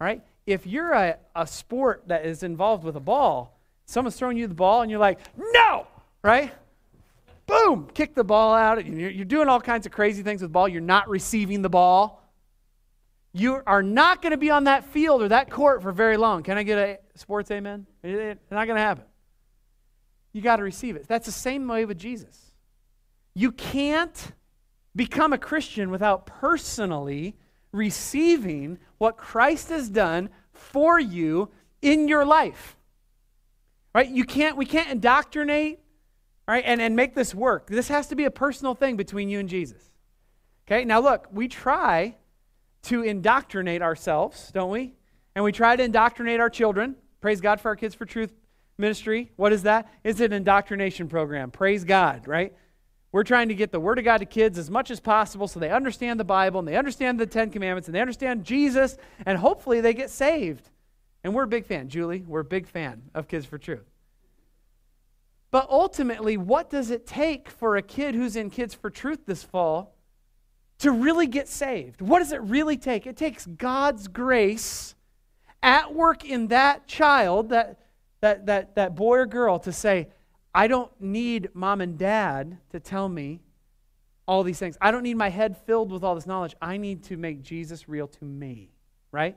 All 0.00 0.06
right? 0.06 0.22
if 0.46 0.66
you're 0.66 0.92
a, 0.92 1.16
a 1.34 1.46
sport 1.46 2.04
that 2.08 2.26
is 2.26 2.42
involved 2.42 2.84
with 2.84 2.96
a 2.96 3.00
ball, 3.00 3.58
someone's 3.86 4.16
throwing 4.16 4.36
you 4.36 4.46
the 4.46 4.54
ball 4.54 4.82
and 4.82 4.90
you're 4.90 5.00
like, 5.00 5.18
no, 5.36 5.86
right? 6.22 6.52
Boom, 7.46 7.88
kick 7.94 8.14
the 8.14 8.24
ball 8.24 8.54
out. 8.54 8.84
You're, 8.84 9.10
you're 9.10 9.24
doing 9.24 9.48
all 9.48 9.60
kinds 9.60 9.86
of 9.86 9.92
crazy 9.92 10.22
things 10.22 10.42
with 10.42 10.50
the 10.50 10.52
ball. 10.52 10.68
You're 10.68 10.80
not 10.80 11.08
receiving 11.08 11.62
the 11.62 11.70
ball. 11.70 12.22
You 13.32 13.62
are 13.66 13.82
not 13.82 14.22
going 14.22 14.30
to 14.30 14.36
be 14.36 14.50
on 14.50 14.64
that 14.64 14.84
field 14.84 15.22
or 15.22 15.28
that 15.28 15.50
court 15.50 15.82
for 15.82 15.92
very 15.92 16.16
long. 16.16 16.42
Can 16.42 16.56
I 16.56 16.62
get 16.62 16.78
a 16.78 16.98
sports 17.18 17.50
amen? 17.50 17.86
It's 18.02 18.50
not 18.50 18.66
going 18.66 18.76
to 18.76 18.82
happen. 18.82 19.04
You 20.34 20.42
got 20.42 20.56
to 20.56 20.64
receive 20.64 20.96
it. 20.96 21.06
That's 21.06 21.26
the 21.26 21.32
same 21.32 21.66
way 21.68 21.84
with 21.84 21.96
Jesus. 21.96 22.52
You 23.34 23.52
can't 23.52 24.32
become 24.94 25.32
a 25.32 25.38
Christian 25.38 25.90
without 25.90 26.26
personally 26.26 27.36
receiving 27.72 28.78
what 28.98 29.16
Christ 29.16 29.68
has 29.70 29.88
done 29.88 30.28
for 30.52 30.98
you 30.98 31.50
in 31.80 32.08
your 32.08 32.24
life. 32.24 32.76
Right? 33.94 34.10
You 34.10 34.24
can't, 34.24 34.56
we 34.56 34.66
can't 34.66 34.90
indoctrinate, 34.90 35.78
right, 36.48 36.64
and, 36.66 36.82
and 36.82 36.96
make 36.96 37.14
this 37.14 37.32
work. 37.32 37.68
This 37.68 37.86
has 37.88 38.08
to 38.08 38.16
be 38.16 38.24
a 38.24 38.30
personal 38.30 38.74
thing 38.74 38.96
between 38.96 39.28
you 39.28 39.38
and 39.38 39.48
Jesus. 39.48 39.88
Okay? 40.66 40.84
Now 40.84 40.98
look, 40.98 41.28
we 41.30 41.46
try 41.46 42.16
to 42.82 43.02
indoctrinate 43.02 43.82
ourselves, 43.82 44.50
don't 44.52 44.70
we? 44.70 44.94
And 45.36 45.44
we 45.44 45.52
try 45.52 45.76
to 45.76 45.82
indoctrinate 45.82 46.40
our 46.40 46.50
children. 46.50 46.96
Praise 47.20 47.40
God 47.40 47.60
for 47.60 47.68
our 47.68 47.76
Kids 47.76 47.94
for 47.94 48.04
Truth 48.04 48.32
ministry. 48.78 49.32
What 49.36 49.52
is 49.52 49.62
that? 49.62 49.88
It's 50.02 50.20
an 50.20 50.32
indoctrination 50.32 51.08
program. 51.08 51.50
Praise 51.50 51.84
God, 51.84 52.26
right? 52.26 52.54
We're 53.12 53.22
trying 53.22 53.48
to 53.48 53.54
get 53.54 53.70
the 53.70 53.78
Word 53.78 53.98
of 53.98 54.04
God 54.04 54.18
to 54.18 54.26
kids 54.26 54.58
as 54.58 54.70
much 54.70 54.90
as 54.90 54.98
possible 54.98 55.46
so 55.46 55.60
they 55.60 55.70
understand 55.70 56.18
the 56.18 56.24
Bible 56.24 56.58
and 56.58 56.66
they 56.66 56.76
understand 56.76 57.20
the 57.20 57.26
Ten 57.26 57.50
Commandments 57.50 57.86
and 57.86 57.94
they 57.94 58.00
understand 58.00 58.44
Jesus 58.44 58.96
and 59.24 59.38
hopefully 59.38 59.80
they 59.80 59.94
get 59.94 60.10
saved. 60.10 60.68
And 61.22 61.32
we're 61.32 61.44
a 61.44 61.48
big 61.48 61.64
fan. 61.64 61.88
Julie, 61.88 62.24
we're 62.26 62.40
a 62.40 62.44
big 62.44 62.66
fan 62.66 63.02
of 63.14 63.28
Kids 63.28 63.46
for 63.46 63.56
Truth. 63.56 63.88
But 65.52 65.70
ultimately, 65.70 66.36
what 66.36 66.68
does 66.68 66.90
it 66.90 67.06
take 67.06 67.48
for 67.48 67.76
a 67.76 67.82
kid 67.82 68.16
who's 68.16 68.34
in 68.34 68.50
Kids 68.50 68.74
for 68.74 68.90
Truth 68.90 69.20
this 69.24 69.44
fall 69.44 69.94
to 70.78 70.90
really 70.90 71.28
get 71.28 71.46
saved? 71.46 72.00
What 72.00 72.18
does 72.18 72.32
it 72.32 72.42
really 72.42 72.76
take? 72.76 73.06
It 73.06 73.16
takes 73.16 73.46
God's 73.46 74.08
grace 74.08 74.96
at 75.62 75.94
work 75.94 76.24
in 76.24 76.48
that 76.48 76.88
child, 76.88 77.50
that, 77.50 77.78
that, 78.24 78.46
that, 78.46 78.74
that 78.76 78.94
boy 78.94 79.18
or 79.18 79.26
girl, 79.26 79.58
to 79.60 79.72
say, 79.72 80.08
I 80.54 80.66
don't 80.66 80.90
need 80.98 81.50
mom 81.52 81.82
and 81.82 81.98
dad 81.98 82.56
to 82.70 82.80
tell 82.80 83.06
me 83.06 83.42
all 84.26 84.42
these 84.42 84.58
things. 84.58 84.78
I 84.80 84.90
don't 84.90 85.02
need 85.02 85.18
my 85.18 85.28
head 85.28 85.58
filled 85.66 85.92
with 85.92 86.02
all 86.02 86.14
this 86.14 86.26
knowledge. 86.26 86.54
I 86.62 86.78
need 86.78 87.04
to 87.04 87.18
make 87.18 87.42
Jesus 87.42 87.86
real 87.86 88.08
to 88.08 88.24
me, 88.24 88.70
right? 89.12 89.36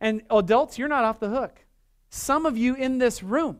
And 0.00 0.22
adults, 0.30 0.78
you're 0.78 0.88
not 0.88 1.04
off 1.04 1.20
the 1.20 1.28
hook. 1.28 1.66
Some 2.08 2.46
of 2.46 2.56
you 2.56 2.74
in 2.74 2.96
this 2.96 3.22
room 3.22 3.58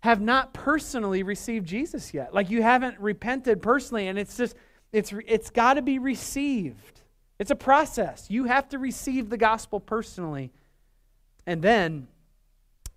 have 0.00 0.20
not 0.20 0.54
personally 0.54 1.24
received 1.24 1.66
Jesus 1.66 2.14
yet. 2.14 2.32
Like 2.32 2.50
you 2.50 2.62
haven't 2.62 3.00
repented 3.00 3.60
personally, 3.60 4.06
and 4.06 4.20
it's 4.20 4.36
just, 4.36 4.54
it's, 4.92 5.12
it's 5.26 5.50
got 5.50 5.74
to 5.74 5.82
be 5.82 5.98
received. 5.98 7.00
It's 7.40 7.50
a 7.50 7.56
process. 7.56 8.26
You 8.30 8.44
have 8.44 8.68
to 8.68 8.78
receive 8.78 9.30
the 9.30 9.36
gospel 9.36 9.80
personally, 9.80 10.52
and 11.44 11.60
then 11.60 12.06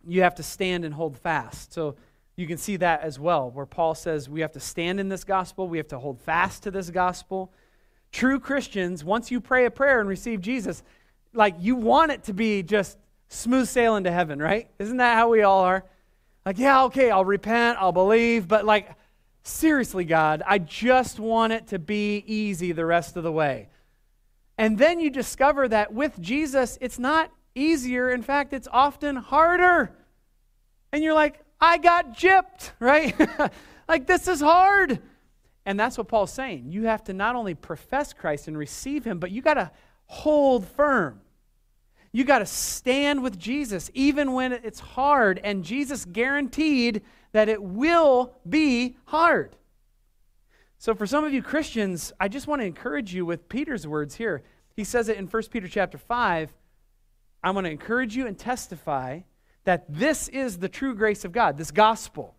you 0.08 0.24
have 0.24 0.36
to 0.36 0.44
stand 0.44 0.86
and 0.86 0.94
hold 0.94 1.18
fast. 1.18 1.74
So, 1.74 1.96
you 2.36 2.48
can 2.48 2.58
see 2.58 2.78
that 2.78 3.02
as 3.02 3.20
well, 3.20 3.52
where 3.52 3.66
Paul 3.66 3.94
says 3.94 4.30
we 4.30 4.42
have 4.42 4.54
to 4.54 4.60
stand 4.60 5.00
in 5.00 5.10
this 5.10 5.24
gospel, 5.24 5.68
we 5.68 5.78
have 5.78 5.90
to 5.90 6.00
hold 6.00 6.20
fast 6.20 6.64
to 6.64 6.72
this 6.72 6.90
gospel. 6.90 7.52
True 8.12 8.40
Christians, 8.40 9.04
once 9.04 9.32
you 9.32 9.40
pray 9.40 9.66
a 9.66 9.72
prayer 9.72 10.00
and 10.00 10.10
receive 10.10 10.42
Jesus, 10.42 10.82
like 11.34 11.56
you 11.60 11.76
want 11.76 12.12
it 12.12 12.24
to 12.24 12.34
be 12.34 12.64
just 12.64 12.98
smooth 13.30 13.68
sailing 13.68 14.06
to 14.06 14.12
heaven, 14.12 14.42
right? 14.42 14.70
Isn't 14.80 14.98
that 14.98 15.16
how 15.16 15.30
we 15.30 15.44
all 15.44 15.62
are? 15.62 15.86
Like, 16.46 16.58
yeah, 16.58 16.84
okay, 16.86 17.12
I'll 17.12 17.26
repent, 17.26 17.78
I'll 17.80 17.92
believe, 17.92 18.48
but 18.48 18.66
like, 18.66 18.90
seriously, 19.44 20.04
God, 20.04 20.42
I 20.46 20.58
just 20.58 21.20
want 21.20 21.54
it 21.54 21.68
to 21.68 21.80
be 21.80 22.24
easy 22.26 22.72
the 22.72 22.86
rest 22.86 23.18
of 23.18 23.24
the 23.24 23.32
way. 23.32 23.70
And 24.58 24.78
then 24.78 25.00
you 25.00 25.10
discover 25.10 25.68
that 25.68 25.94
with 25.94 26.20
Jesus, 26.20 26.78
it's 26.82 27.00
not 27.00 27.32
easier. 27.56 28.10
In 28.10 28.22
fact, 28.22 28.54
it's 28.54 28.68
often 28.72 29.16
harder. 29.16 29.92
And 30.92 31.04
you're 31.04 31.14
like, 31.14 31.42
I 31.60 31.78
got 31.78 32.18
gypped, 32.18 32.72
right? 32.80 33.16
like, 33.88 34.08
this 34.08 34.28
is 34.28 34.42
hard. 34.42 35.00
And 35.66 35.80
that's 35.80 35.98
what 35.98 36.08
Paul's 36.08 36.34
saying. 36.34 36.72
You 36.72 36.86
have 36.86 37.04
to 37.06 37.14
not 37.14 37.36
only 37.36 37.54
profess 37.54 38.14
Christ 38.14 38.48
and 38.48 38.58
receive 38.58 39.06
him, 39.06 39.20
but 39.20 39.32
you 39.32 39.42
got 39.42 39.56
to 39.56 39.72
hold 40.08 40.68
firm. 40.68 41.22
You 42.12 42.24
got 42.26 42.40
to 42.40 42.46
stand 42.46 43.24
with 43.24 43.40
Jesus 43.40 43.90
even 43.94 44.34
when 44.34 44.52
it's 44.52 44.80
hard. 44.80 45.40
And 45.44 45.64
Jesus 45.64 46.04
guaranteed 46.06 47.04
that 47.32 47.48
it 47.48 47.62
will 47.62 48.34
be 48.48 48.98
hard. 49.06 49.56
So 50.78 50.96
for 50.96 51.06
some 51.06 51.24
of 51.24 51.32
you 51.32 51.44
Christians, 51.44 52.12
I 52.20 52.28
just 52.28 52.48
want 52.48 52.62
to 52.62 52.66
encourage 52.66 53.14
you 53.14 53.26
with 53.26 53.48
Peter's 53.48 53.86
words 53.86 54.16
here. 54.16 54.42
He 54.76 54.84
says 54.84 55.10
it 55.10 55.18
in 55.18 55.28
1 55.28 55.44
Peter 55.52 55.68
chapter 55.68 55.98
5. 55.98 56.52
I 57.44 57.52
want 57.52 57.66
to 57.66 57.72
encourage 57.72 58.16
you 58.16 58.28
and 58.28 58.38
testify 58.38 59.22
that 59.64 59.86
this 59.88 60.28
is 60.28 60.58
the 60.58 60.70
true 60.70 60.96
grace 60.96 61.26
of 61.26 61.32
God, 61.32 61.58
this 61.58 61.72
gospel. 61.72 62.36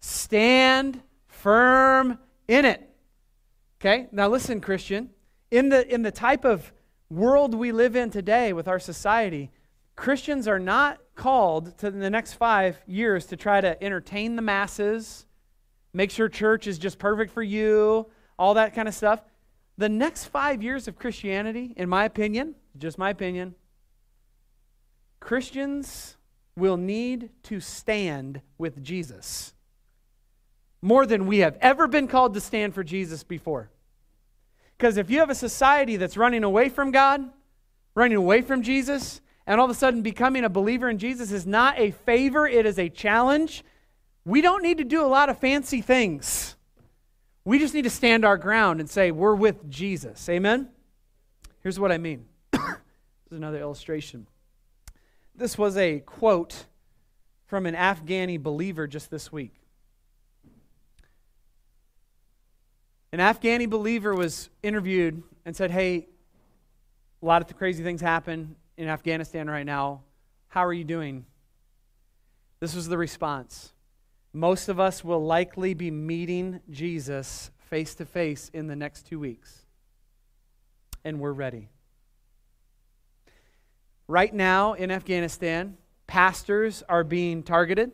Stand 0.00 1.00
firm 1.26 2.18
in 2.46 2.64
it. 2.64 2.88
Okay? 3.80 4.08
Now 4.12 4.28
listen, 4.28 4.60
Christian. 4.60 5.10
In 5.50 5.68
the 5.70 5.92
in 5.92 6.02
the 6.02 6.10
type 6.10 6.44
of 6.44 6.72
world 7.10 7.54
we 7.54 7.72
live 7.72 7.96
in 7.96 8.10
today 8.10 8.52
with 8.52 8.68
our 8.68 8.78
society, 8.78 9.50
Christians 9.96 10.46
are 10.46 10.58
not 10.58 10.98
called 11.14 11.78
to 11.78 11.90
the 11.90 12.10
next 12.10 12.34
5 12.34 12.82
years 12.86 13.26
to 13.26 13.36
try 13.36 13.60
to 13.60 13.82
entertain 13.82 14.36
the 14.36 14.42
masses 14.42 15.26
make 15.92 16.10
sure 16.10 16.28
church 16.28 16.66
is 16.66 16.78
just 16.78 16.98
perfect 16.98 17.32
for 17.32 17.42
you, 17.42 18.06
all 18.38 18.54
that 18.54 18.74
kind 18.74 18.88
of 18.88 18.94
stuff. 18.94 19.20
The 19.78 19.88
next 19.88 20.26
five 20.26 20.62
years 20.62 20.88
of 20.88 20.96
Christianity, 20.96 21.74
in 21.76 21.88
my 21.88 22.04
opinion, 22.04 22.54
just 22.76 22.98
my 22.98 23.10
opinion, 23.10 23.54
Christians 25.20 26.16
will 26.56 26.76
need 26.76 27.30
to 27.44 27.60
stand 27.60 28.40
with 28.56 28.82
Jesus 28.82 29.54
more 30.80 31.06
than 31.06 31.26
we 31.26 31.38
have 31.38 31.56
ever 31.60 31.86
been 31.86 32.06
called 32.06 32.34
to 32.34 32.40
stand 32.40 32.74
for 32.74 32.84
Jesus 32.84 33.24
before. 33.24 33.70
Because 34.76 34.96
if 34.96 35.10
you 35.10 35.18
have 35.18 35.30
a 35.30 35.34
society 35.34 35.96
that's 35.96 36.16
running 36.16 36.44
away 36.44 36.68
from 36.68 36.92
God, 36.92 37.22
running 37.94 38.16
away 38.16 38.42
from 38.42 38.62
Jesus, 38.62 39.20
and 39.46 39.60
all 39.60 39.64
of 39.64 39.70
a 39.70 39.74
sudden 39.74 40.02
becoming 40.02 40.44
a 40.44 40.48
believer 40.48 40.88
in 40.88 40.98
Jesus 40.98 41.32
is 41.32 41.46
not 41.46 41.78
a 41.78 41.90
favor, 41.90 42.46
it 42.46 42.64
is 42.64 42.78
a 42.78 42.88
challenge 42.88 43.64
we 44.28 44.42
don't 44.42 44.62
need 44.62 44.76
to 44.76 44.84
do 44.84 45.02
a 45.02 45.08
lot 45.08 45.30
of 45.30 45.38
fancy 45.38 45.80
things. 45.80 46.54
We 47.46 47.58
just 47.58 47.72
need 47.72 47.84
to 47.84 47.90
stand 47.90 48.26
our 48.26 48.36
ground 48.36 48.78
and 48.78 48.88
say, 48.88 49.10
we're 49.10 49.34
with 49.34 49.70
Jesus. 49.70 50.28
Amen? 50.28 50.68
Here's 51.62 51.80
what 51.80 51.90
I 51.90 51.96
mean. 51.96 52.26
is 52.52 52.60
another 53.30 53.58
illustration. 53.58 54.26
This 55.38 55.56
was 55.56 55.76
a 55.76 56.00
quote 56.00 56.66
from 57.46 57.64
an 57.64 57.76
Afghani 57.76 58.42
believer 58.42 58.88
just 58.88 59.08
this 59.08 59.30
week. 59.30 59.54
An 63.12 63.20
Afghani 63.20 63.70
believer 63.70 64.16
was 64.16 64.50
interviewed 64.64 65.22
and 65.44 65.54
said, 65.54 65.70
Hey, 65.70 66.08
a 67.22 67.26
lot 67.26 67.40
of 67.40 67.46
the 67.46 67.54
crazy 67.54 67.84
things 67.84 68.00
happen 68.00 68.56
in 68.76 68.88
Afghanistan 68.88 69.48
right 69.48 69.64
now. 69.64 70.02
How 70.48 70.66
are 70.66 70.72
you 70.72 70.82
doing? 70.82 71.24
This 72.58 72.74
was 72.74 72.88
the 72.88 72.98
response 72.98 73.72
most 74.32 74.68
of 74.68 74.78
us 74.78 75.02
will 75.02 75.24
likely 75.24 75.72
be 75.72 75.90
meeting 75.90 76.60
Jesus 76.70 77.50
face 77.58 77.94
to 77.94 78.04
face 78.04 78.50
in 78.52 78.66
the 78.66 78.76
next 78.76 79.06
two 79.06 79.18
weeks. 79.18 79.64
And 81.04 81.18
we're 81.18 81.32
ready. 81.32 81.70
Right 84.08 84.32
now 84.32 84.72
in 84.72 84.90
Afghanistan, 84.90 85.76
pastors 86.06 86.82
are 86.88 87.04
being 87.04 87.42
targeted 87.42 87.92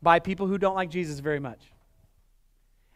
by 0.00 0.20
people 0.20 0.46
who 0.46 0.56
don't 0.56 0.76
like 0.76 0.90
Jesus 0.90 1.18
very 1.18 1.40
much. 1.40 1.72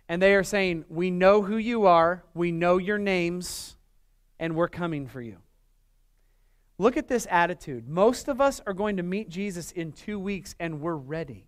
And 0.09 0.23
they 0.23 0.35
are 0.35 0.45
saying, 0.45 0.85
We 0.89 1.11
know 1.11 1.43
who 1.43 1.57
you 1.57 1.87
are, 1.87 2.23
we 2.35 2.53
know 2.53 2.79
your 2.79 2.99
names, 2.99 3.77
and 4.39 4.55
we're 4.55 4.69
coming 4.69 5.09
for 5.09 5.21
you. 5.21 5.39
Look 6.79 6.97
at 6.97 7.09
this 7.09 7.27
attitude. 7.31 7.89
Most 7.89 8.29
of 8.29 8.41
us 8.41 8.61
are 8.67 8.73
going 8.73 8.97
to 8.97 9.03
meet 9.03 9.29
Jesus 9.29 9.73
in 9.73 9.93
two 9.93 10.19
weeks 10.19 10.55
and 10.59 10.81
we're 10.81 10.97
ready. 10.97 11.47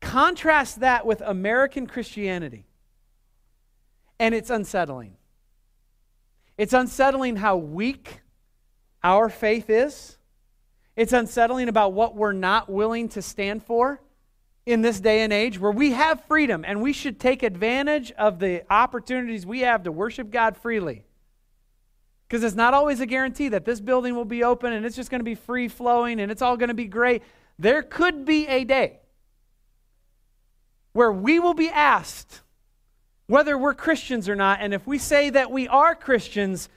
Contrast 0.00 0.80
that 0.80 1.06
with 1.06 1.20
American 1.22 1.86
Christianity, 1.86 2.66
and 4.18 4.34
it's 4.34 4.50
unsettling. 4.50 5.16
It's 6.58 6.72
unsettling 6.72 7.36
how 7.36 7.56
weak 7.56 8.20
our 9.02 9.28
faith 9.28 9.70
is. 9.70 10.18
It's 10.96 11.12
unsettling 11.12 11.68
about 11.68 11.92
what 11.92 12.16
we're 12.16 12.32
not 12.32 12.68
willing 12.68 13.08
to 13.10 13.22
stand 13.22 13.62
for 13.62 14.02
in 14.66 14.82
this 14.82 14.98
day 14.98 15.20
and 15.20 15.32
age 15.32 15.58
where 15.58 15.70
we 15.70 15.92
have 15.92 16.24
freedom 16.24 16.64
and 16.66 16.82
we 16.82 16.92
should 16.92 17.20
take 17.20 17.44
advantage 17.44 18.10
of 18.12 18.40
the 18.40 18.64
opportunities 18.68 19.46
we 19.46 19.60
have 19.60 19.84
to 19.84 19.92
worship 19.92 20.30
God 20.30 20.56
freely. 20.56 21.04
Because 22.26 22.42
it's 22.42 22.56
not 22.56 22.74
always 22.74 23.00
a 23.00 23.06
guarantee 23.06 23.48
that 23.50 23.64
this 23.64 23.80
building 23.80 24.16
will 24.16 24.24
be 24.24 24.42
open 24.42 24.72
and 24.72 24.84
it's 24.84 24.96
just 24.96 25.10
going 25.10 25.20
to 25.20 25.24
be 25.24 25.36
free 25.36 25.68
flowing 25.68 26.20
and 26.20 26.30
it's 26.30 26.42
all 26.42 26.56
going 26.56 26.68
to 26.68 26.74
be 26.74 26.86
great. 26.86 27.22
There 27.58 27.82
could 27.82 28.24
be 28.24 28.48
a 28.48 28.64
day 28.64 28.98
where 30.92 31.12
we 31.12 31.38
will 31.38 31.54
be 31.54 31.70
asked 31.70 32.42
whether 33.28 33.56
we're 33.56 33.74
Christians 33.74 34.28
or 34.28 34.34
not. 34.34 34.58
And 34.60 34.74
if 34.74 34.86
we 34.86 34.98
say 34.98 35.30
that 35.30 35.52
we 35.52 35.68
are 35.68 35.94
Christians, 35.94 36.68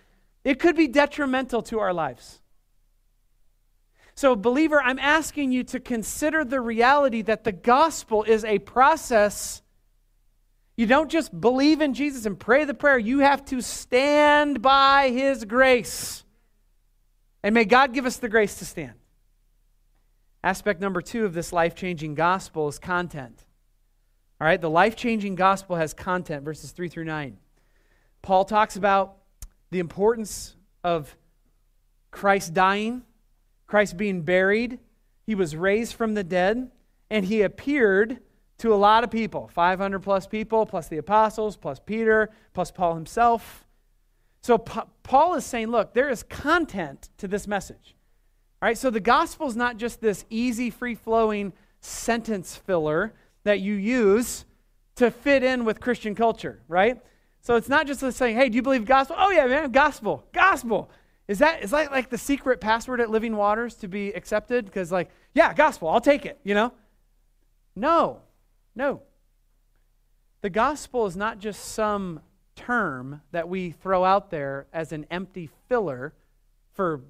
it 0.44 0.60
could 0.60 0.76
be 0.76 0.88
detrimental 0.88 1.64
to 1.64 1.80
our 1.80 1.94
lives. 1.94 2.40
So, 4.14 4.36
believer, 4.36 4.80
I'm 4.80 5.00
asking 5.00 5.52
you 5.52 5.64
to 5.66 5.80
consider 5.80 6.46
the 6.46 6.62
reality 6.62 7.24
that 7.24 7.44
the 7.44 7.52
gospel 7.52 8.24
is 8.24 8.46
a 8.46 8.60
process 8.60 9.64
you 10.82 10.88
don't 10.88 11.12
just 11.12 11.40
believe 11.40 11.80
in 11.82 11.94
Jesus 11.94 12.26
and 12.26 12.40
pray 12.40 12.66
the 12.66 12.74
prayer, 12.74 12.98
you 12.98 13.20
have 13.20 13.46
to 13.46 13.62
stand 13.62 14.64
by 14.64 15.10
His 15.10 15.46
grace. 15.46 16.24
And 17.44 17.54
may 17.54 17.66
God 17.66 17.94
give 17.94 18.08
us 18.08 18.18
the 18.18 18.30
grace 18.30 18.56
to 18.56 18.66
stand. 18.66 18.94
Aspect 20.44 20.82
number 20.82 21.02
two 21.02 21.26
of 21.26 21.34
this 21.36 21.54
life 21.54 21.76
changing 21.76 22.16
gospel 22.16 22.68
is 22.68 22.80
content. 22.80 23.46
All 24.42 24.48
right, 24.48 24.60
the 24.60 24.72
life 24.72 24.96
changing 24.96 25.36
gospel 25.36 25.76
has 25.76 25.94
content, 25.94 26.44
verses 26.44 26.72
3 26.72 26.90
through 26.90 27.04
9. 27.04 27.38
Paul 28.24 28.44
talks 28.44 28.76
about 28.76 29.18
the 29.70 29.78
importance 29.78 30.56
of 30.84 31.16
Christ 32.10 32.52
dying, 32.52 33.04
Christ 33.68 33.98
being 33.98 34.24
buried, 34.24 34.80
he 35.28 35.36
was 35.36 35.56
raised 35.56 35.94
from 35.94 36.16
the 36.16 36.24
dead, 36.24 36.72
and 37.12 37.24
he 37.24 37.44
appeared 37.44 38.18
to 38.58 38.74
a 38.74 38.76
lot 38.78 39.04
of 39.04 39.12
people 39.12 39.48
500 39.54 40.00
plus 40.00 40.26
people, 40.26 40.66
plus 40.66 40.88
the 40.88 40.98
apostles, 40.98 41.56
plus 41.56 41.80
Peter, 41.80 42.32
plus 42.56 42.72
Paul 42.72 42.96
himself. 42.96 43.68
So 44.42 44.58
pa- 44.58 44.88
Paul 45.04 45.36
is 45.36 45.46
saying, 45.46 45.68
look, 45.68 45.94
there 45.94 46.10
is 46.10 46.24
content 46.24 47.10
to 47.18 47.28
this 47.28 47.46
message. 47.46 47.96
All 48.60 48.68
right, 48.70 48.78
so 48.78 48.90
the 48.90 49.00
gospel 49.00 49.46
is 49.46 49.56
not 49.56 49.78
just 49.78 50.02
this 50.02 50.26
easy, 50.32 50.72
free 50.72 50.96
flowing 50.96 51.54
sentence 51.80 52.56
filler 52.56 53.14
that 53.44 53.60
you 53.60 53.74
use 53.74 54.46
to 54.96 55.12
fit 55.12 55.44
in 55.44 55.66
with 55.66 55.80
Christian 55.80 56.16
culture, 56.16 56.62
right? 56.68 57.00
So 57.42 57.56
it's 57.56 57.70
not 57.70 57.88
just 57.88 58.00
saying, 58.16 58.36
hey, 58.36 58.50
do 58.50 58.56
you 58.56 58.62
believe 58.62 58.86
gospel? 58.86 59.16
Oh, 59.18 59.32
yeah, 59.32 59.48
man, 59.48 59.72
gospel, 59.72 60.24
gospel. 60.32 60.92
Is 61.28 61.40
that, 61.40 61.64
is 61.64 61.72
that 61.72 61.92
like 61.92 62.10
the 62.10 62.18
secret 62.18 62.62
password 62.62 63.02
at 63.02 63.10
Living 63.10 63.36
Waters 63.36 63.76
to 63.76 63.88
be 63.88 64.10
accepted? 64.10 64.66
Because, 64.66 64.92
like, 64.92 65.10
yeah, 65.34 65.54
gospel, 65.54 65.88
I'll 65.88 66.02
take 66.02 66.26
it, 66.26 66.40
you 66.44 66.54
know? 66.54 66.74
No. 67.76 68.20
No. 68.76 69.02
The 70.42 70.50
gospel 70.50 71.06
is 71.06 71.16
not 71.16 71.40
just 71.40 71.64
some 71.64 72.20
term 72.56 73.22
that 73.32 73.48
we 73.48 73.72
throw 73.72 74.04
out 74.04 74.30
there 74.30 74.68
as 74.74 74.92
an 74.92 75.06
empty 75.10 75.50
filler 75.68 76.14
for 76.74 77.02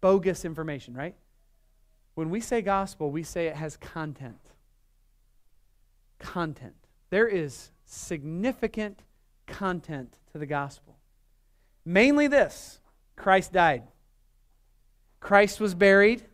bogus 0.00 0.44
information, 0.44 0.94
right? 0.94 1.14
When 2.14 2.30
we 2.30 2.40
say 2.40 2.62
gospel, 2.62 3.10
we 3.10 3.22
say 3.22 3.46
it 3.46 3.56
has 3.56 3.76
content. 3.76 4.47
Content. 6.18 6.74
There 7.10 7.28
is 7.28 7.70
significant 7.84 9.00
content 9.46 10.18
to 10.32 10.38
the 10.38 10.46
gospel. 10.46 10.96
Mainly 11.84 12.26
this 12.26 12.80
Christ 13.16 13.52
died, 13.52 13.84
Christ 15.20 15.60
was 15.60 15.74
buried, 15.74 16.24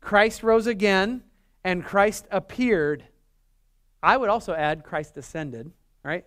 Christ 0.00 0.42
rose 0.42 0.66
again, 0.66 1.22
and 1.62 1.84
Christ 1.84 2.26
appeared 2.30 3.04
I 4.02 4.16
would 4.16 4.28
also 4.28 4.54
add 4.54 4.84
Christ 4.84 5.14
descended, 5.14 5.70
right? 6.02 6.24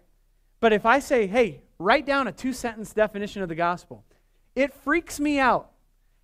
But 0.59 0.73
if 0.73 0.85
I 0.85 0.99
say, 0.99 1.27
hey, 1.27 1.61
write 1.79 2.05
down 2.05 2.27
a 2.27 2.31
two 2.31 2.53
sentence 2.53 2.93
definition 2.93 3.41
of 3.41 3.49
the 3.49 3.55
gospel, 3.55 4.03
it 4.55 4.73
freaks 4.73 5.19
me 5.19 5.39
out 5.39 5.71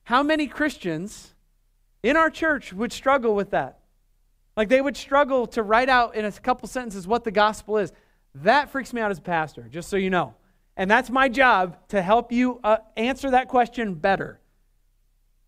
how 0.04 0.24
many 0.24 0.48
Christians 0.48 1.34
in 2.04 2.18
our 2.18 2.30
church 2.30 2.74
would 2.74 2.92
struggle 2.92 3.36
with 3.36 3.52
that. 3.52 3.80
Like 4.58 4.70
they 4.70 4.82
would 4.82 4.98
struggle 4.98 5.46
to 5.48 5.62
write 5.62 5.88
out 5.88 6.16
in 6.16 6.26
a 6.26 6.32
couple 6.32 6.68
sentences 6.68 7.08
what 7.08 7.24
the 7.24 7.32
gospel 7.32 7.78
is. 7.78 7.94
That 8.36 8.72
freaks 8.72 8.92
me 8.92 9.00
out 9.00 9.12
as 9.12 9.20
a 9.20 9.22
pastor, 9.22 9.68
just 9.70 9.88
so 9.88 9.98
you 9.98 10.10
know. 10.10 10.34
And 10.76 10.90
that's 10.90 11.12
my 11.12 11.30
job 11.30 11.78
to 11.90 12.02
help 12.02 12.32
you 12.32 12.60
uh, 12.64 12.78
answer 12.98 13.32
that 13.32 13.48
question 13.48 13.94
better. 13.94 14.40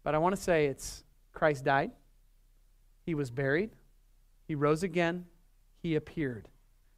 But 0.03 0.13
I 0.13 0.19
want 0.19 0.35
to 0.35 0.41
say 0.41 0.67
it's 0.67 1.03
Christ 1.33 1.65
died, 1.65 1.91
He 3.05 3.15
was 3.15 3.31
buried, 3.31 3.71
He 4.47 4.53
rose 4.53 4.83
again, 4.83 5.25
He 5.81 5.95
appeared. 5.95 6.47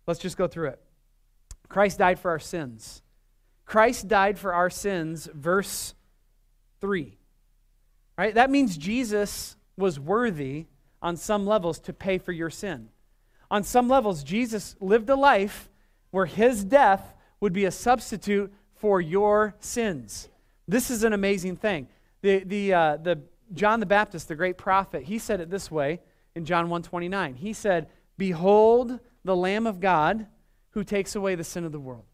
Let's 0.06 0.19
just 0.19 0.38
go 0.38 0.47
through 0.47 0.69
it. 0.69 0.82
Christ 1.69 1.97
died 1.97 2.19
for 2.19 2.32
our 2.32 2.39
sins. 2.39 3.02
Christ 3.65 4.10
died 4.10 4.38
for 4.38 4.54
our 4.54 4.69
sins, 4.69 5.30
verse 5.34 5.93
3. 6.82 7.17
Right? 8.17 8.36
That 8.36 8.50
means 8.50 8.78
Jesus 8.78 9.56
was 9.78 9.97
worthy 9.97 10.65
on 11.02 11.18
some 11.18 11.46
levels 11.46 11.80
to 11.80 11.94
pay 11.94 12.18
for 12.18 12.32
your 12.32 12.50
sin. 12.50 12.90
On 13.50 13.64
some 13.64 13.90
levels, 13.90 14.24
Jesus 14.24 14.76
lived 14.80 15.10
a 15.10 15.16
life 15.16 15.70
where 16.12 16.26
his 16.26 16.64
death 16.64 17.14
would 17.40 17.54
be 17.54 17.66
a 17.66 17.72
substitute 17.72 18.54
for 18.76 19.02
your 19.02 19.56
sins. 19.60 20.30
This 20.68 20.90
is 20.90 21.04
an 21.04 21.14
amazing 21.14 21.58
thing. 21.58 21.88
The, 22.22 22.44
the, 22.44 22.74
uh, 22.74 22.98
the 22.98 23.20
John 23.54 23.80
the 23.80 23.86
Baptist, 23.86 24.28
the 24.28 24.36
great 24.36 24.58
prophet, 24.58 25.04
he 25.04 25.20
said 25.20 25.42
it 25.42 25.50
this 25.50 25.70
way 25.70 26.00
in 26.36 26.46
John 26.46 26.70
1:29. 26.70 27.36
He 27.36 27.52
said, 27.52 27.90
"Behold 28.18 29.00
the 29.26 29.36
Lamb 29.36 29.68
of 29.68 29.80
God 29.80 30.28
who 30.70 30.84
takes 30.84 31.16
away 31.16 31.36
the 31.36 31.44
sin 31.44 31.66
of 31.66 31.74
the 31.74 31.80
world." 31.80 32.06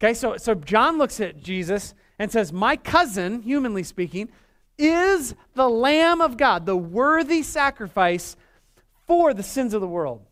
Okay, 0.00 0.14
so, 0.14 0.36
so 0.36 0.54
John 0.54 0.98
looks 0.98 1.20
at 1.20 1.40
Jesus 1.40 1.94
and 2.18 2.30
says, 2.30 2.52
My 2.52 2.76
cousin, 2.76 3.42
humanly 3.42 3.82
speaking, 3.82 4.30
is 4.78 5.34
the 5.54 5.68
Lamb 5.68 6.20
of 6.20 6.36
God, 6.36 6.66
the 6.66 6.76
worthy 6.76 7.42
sacrifice 7.42 8.36
for 9.06 9.34
the 9.34 9.42
sins 9.42 9.74
of 9.74 9.80
the 9.80 9.88
world. 9.88 10.22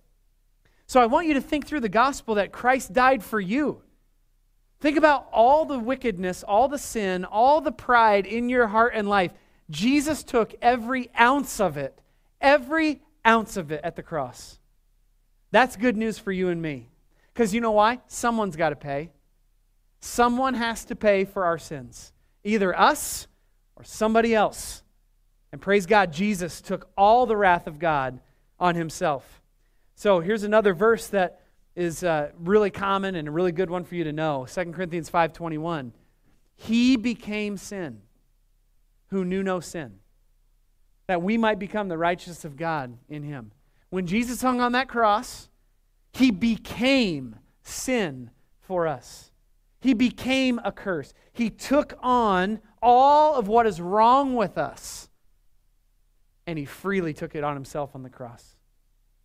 So 0.86 1.00
I 1.00 1.06
want 1.06 1.26
you 1.26 1.34
to 1.34 1.40
think 1.40 1.66
through 1.66 1.80
the 1.80 1.88
gospel 1.88 2.34
that 2.34 2.52
Christ 2.52 2.92
died 2.92 3.22
for 3.22 3.40
you. 3.40 3.82
Think 4.80 4.96
about 4.96 5.28
all 5.32 5.64
the 5.64 5.78
wickedness, 5.78 6.42
all 6.42 6.68
the 6.68 6.78
sin, 6.78 7.24
all 7.24 7.60
the 7.60 7.72
pride 7.72 8.26
in 8.26 8.48
your 8.48 8.66
heart 8.66 8.92
and 8.94 9.08
life. 9.08 9.32
Jesus 9.70 10.22
took 10.24 10.54
every 10.60 11.08
ounce 11.18 11.60
of 11.60 11.76
it, 11.76 11.98
every 12.40 13.00
ounce 13.26 13.56
of 13.56 13.70
it 13.70 13.80
at 13.84 13.96
the 13.96 14.02
cross. 14.02 14.58
That's 15.52 15.76
good 15.76 15.96
news 15.96 16.18
for 16.18 16.32
you 16.32 16.48
and 16.48 16.60
me. 16.60 16.88
Because 17.32 17.54
you 17.54 17.60
know 17.60 17.70
why? 17.70 18.00
Someone's 18.08 18.56
got 18.56 18.70
to 18.70 18.76
pay. 18.76 19.10
Someone 20.00 20.54
has 20.54 20.84
to 20.86 20.96
pay 20.96 21.24
for 21.24 21.44
our 21.44 21.58
sins, 21.58 22.12
either 22.42 22.76
us 22.76 23.28
or 23.76 23.84
somebody 23.84 24.34
else. 24.34 24.82
And 25.52 25.60
praise 25.60 25.86
God, 25.86 26.12
Jesus 26.12 26.60
took 26.60 26.88
all 26.96 27.26
the 27.26 27.36
wrath 27.36 27.66
of 27.66 27.78
God 27.78 28.20
on 28.58 28.74
himself. 28.74 29.42
So 29.94 30.20
here's 30.20 30.42
another 30.42 30.74
verse 30.74 31.08
that 31.08 31.42
is 31.74 32.04
uh, 32.04 32.30
really 32.38 32.70
common 32.70 33.14
and 33.14 33.28
a 33.28 33.30
really 33.30 33.52
good 33.52 33.70
one 33.70 33.84
for 33.84 33.94
you 33.94 34.04
to 34.04 34.12
know 34.12 34.46
2 34.52 34.72
corinthians 34.72 35.10
5.21 35.10 35.92
he 36.54 36.96
became 36.96 37.56
sin 37.56 38.02
who 39.08 39.24
knew 39.24 39.42
no 39.42 39.60
sin 39.60 39.94
that 41.06 41.22
we 41.22 41.38
might 41.38 41.58
become 41.58 41.88
the 41.88 41.96
righteousness 41.96 42.44
of 42.44 42.56
god 42.56 42.96
in 43.08 43.22
him 43.22 43.52
when 43.90 44.06
jesus 44.06 44.42
hung 44.42 44.60
on 44.60 44.72
that 44.72 44.88
cross 44.88 45.48
he 46.12 46.30
became 46.30 47.36
sin 47.62 48.30
for 48.60 48.86
us 48.86 49.31
he 49.82 49.94
became 49.94 50.60
a 50.64 50.70
curse. 50.70 51.12
He 51.32 51.50
took 51.50 51.98
on 52.02 52.60
all 52.80 53.34
of 53.34 53.48
what 53.48 53.66
is 53.66 53.80
wrong 53.80 54.36
with 54.36 54.56
us, 54.56 55.10
and 56.46 56.56
he 56.56 56.64
freely 56.64 57.12
took 57.12 57.34
it 57.34 57.42
on 57.42 57.54
himself 57.54 57.90
on 57.94 58.04
the 58.04 58.08
cross. 58.08 58.54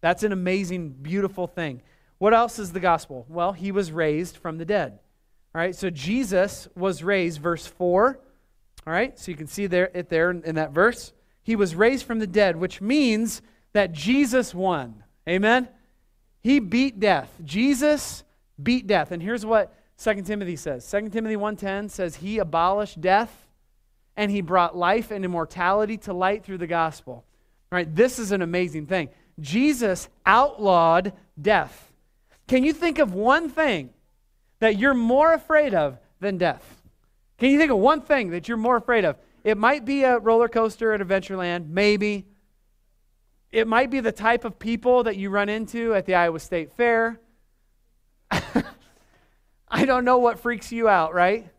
That's 0.01 0.23
an 0.23 0.31
amazing, 0.31 0.89
beautiful 0.89 1.45
thing. 1.45 1.83
What 2.17 2.33
else 2.33 2.57
is 2.57 2.71
the 2.71 2.79
gospel? 2.79 3.27
Well, 3.29 3.53
he 3.53 3.71
was 3.71 3.91
raised 3.91 4.37
from 4.37 4.57
the 4.57 4.65
dead. 4.65 4.99
All 5.53 5.61
right, 5.61 5.75
so 5.75 5.91
Jesus 5.91 6.67
was 6.75 7.03
raised, 7.03 7.39
verse 7.39 7.67
4. 7.67 8.19
All 8.87 8.93
right, 8.93 9.17
so 9.19 9.29
you 9.29 9.37
can 9.37 9.47
see 9.47 9.67
there, 9.67 9.91
it 9.93 10.09
there 10.09 10.31
in 10.31 10.55
that 10.55 10.71
verse. 10.71 11.13
He 11.43 11.55
was 11.55 11.75
raised 11.75 12.05
from 12.05 12.17
the 12.17 12.25
dead, 12.25 12.55
which 12.55 12.81
means 12.81 13.43
that 13.73 13.91
Jesus 13.91 14.55
won. 14.55 15.03
Amen? 15.29 15.69
He 16.41 16.59
beat 16.59 16.99
death. 16.99 17.31
Jesus 17.45 18.23
beat 18.61 18.87
death. 18.87 19.11
And 19.11 19.21
here's 19.21 19.45
what 19.45 19.71
2 20.01 20.21
Timothy 20.21 20.55
says. 20.55 20.89
2 20.89 21.09
Timothy 21.09 21.35
1:10 21.35 21.89
says 21.89 22.17
he 22.17 22.37
abolished 22.37 23.01
death 23.01 23.47
and 24.15 24.31
he 24.31 24.41
brought 24.41 24.75
life 24.75 25.11
and 25.11 25.25
immortality 25.25 25.97
to 25.97 26.13
light 26.13 26.43
through 26.43 26.57
the 26.57 26.67
gospel. 26.67 27.25
Right? 27.71 27.93
This 27.93 28.19
is 28.19 28.31
an 28.31 28.41
amazing 28.41 28.87
thing. 28.87 29.09
Jesus 29.39 30.09
outlawed 30.25 31.13
death. 31.39 31.91
Can 32.47 32.63
you 32.63 32.73
think 32.73 32.97
of 32.99 33.13
one 33.13 33.49
thing 33.49 33.89
that 34.59 34.77
you're 34.77 34.93
more 34.93 35.33
afraid 35.33 35.73
of 35.73 35.99
than 36.19 36.37
death? 36.37 36.81
Can 37.37 37.51
you 37.51 37.59
think 37.59 37.71
of 37.71 37.77
one 37.77 38.01
thing 38.01 38.31
that 38.31 38.47
you're 38.47 38.57
more 38.57 38.77
afraid 38.77 39.05
of? 39.05 39.17
It 39.43 39.57
might 39.57 39.85
be 39.85 40.03
a 40.03 40.17
roller 40.17 40.47
coaster 40.47 40.93
at 40.93 41.01
Adventureland, 41.01 41.69
maybe. 41.69 42.25
It 43.51 43.67
might 43.67 43.89
be 43.89 43.99
the 43.99 44.11
type 44.11 44.43
of 44.43 44.57
people 44.57 45.03
that 45.03 45.17
you 45.17 45.29
run 45.29 45.49
into 45.49 45.93
at 45.93 46.05
the 46.05 46.15
Iowa 46.15 46.39
State 46.39 46.71
Fair. 46.73 47.19
I 49.69 49.85
don't 49.85 50.05
know 50.05 50.17
what 50.17 50.39
freaks 50.39 50.71
you 50.71 50.87
out, 50.87 51.13
right? 51.13 51.49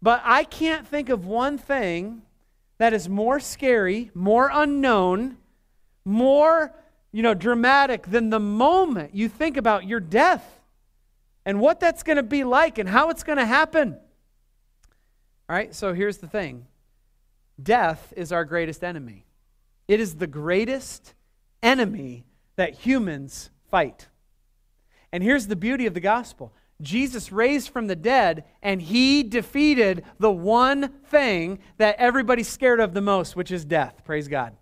But 0.00 0.22
I 0.24 0.44
can't 0.44 0.86
think 0.86 1.08
of 1.08 1.26
one 1.26 1.58
thing 1.58 2.22
that 2.78 2.92
is 2.92 3.08
more 3.08 3.38
scary, 3.38 4.10
more 4.14 4.50
unknown, 4.52 5.36
more, 6.04 6.74
you 7.12 7.22
know, 7.22 7.34
dramatic 7.34 8.06
than 8.06 8.30
the 8.30 8.40
moment 8.40 9.14
you 9.14 9.28
think 9.28 9.56
about 9.56 9.86
your 9.86 10.00
death 10.00 10.60
and 11.44 11.60
what 11.60 11.80
that's 11.80 12.02
going 12.02 12.16
to 12.16 12.22
be 12.22 12.44
like 12.44 12.78
and 12.78 12.88
how 12.88 13.10
it's 13.10 13.22
going 13.22 13.38
to 13.38 13.46
happen. 13.46 13.96
All 15.48 15.56
right, 15.56 15.74
so 15.74 15.92
here's 15.94 16.18
the 16.18 16.28
thing 16.28 16.66
death 17.62 18.12
is 18.16 18.32
our 18.32 18.44
greatest 18.44 18.82
enemy. 18.82 19.26
It 19.86 20.00
is 20.00 20.16
the 20.16 20.26
greatest 20.26 21.14
enemy 21.62 22.24
that 22.56 22.74
humans 22.74 23.50
fight. 23.70 24.08
And 25.12 25.22
here's 25.22 25.46
the 25.46 25.56
beauty 25.56 25.86
of 25.86 25.94
the 25.94 26.00
gospel 26.00 26.52
Jesus 26.82 27.32
raised 27.32 27.70
from 27.70 27.86
the 27.86 27.96
dead, 27.96 28.44
and 28.62 28.82
he 28.82 29.22
defeated 29.22 30.04
the 30.18 30.30
one 30.30 30.88
thing 31.06 31.60
that 31.78 31.96
everybody's 31.96 32.48
scared 32.48 32.80
of 32.80 32.92
the 32.92 33.00
most, 33.00 33.36
which 33.36 33.52
is 33.52 33.64
death. 33.64 34.02
Praise 34.04 34.28
God. 34.28 34.56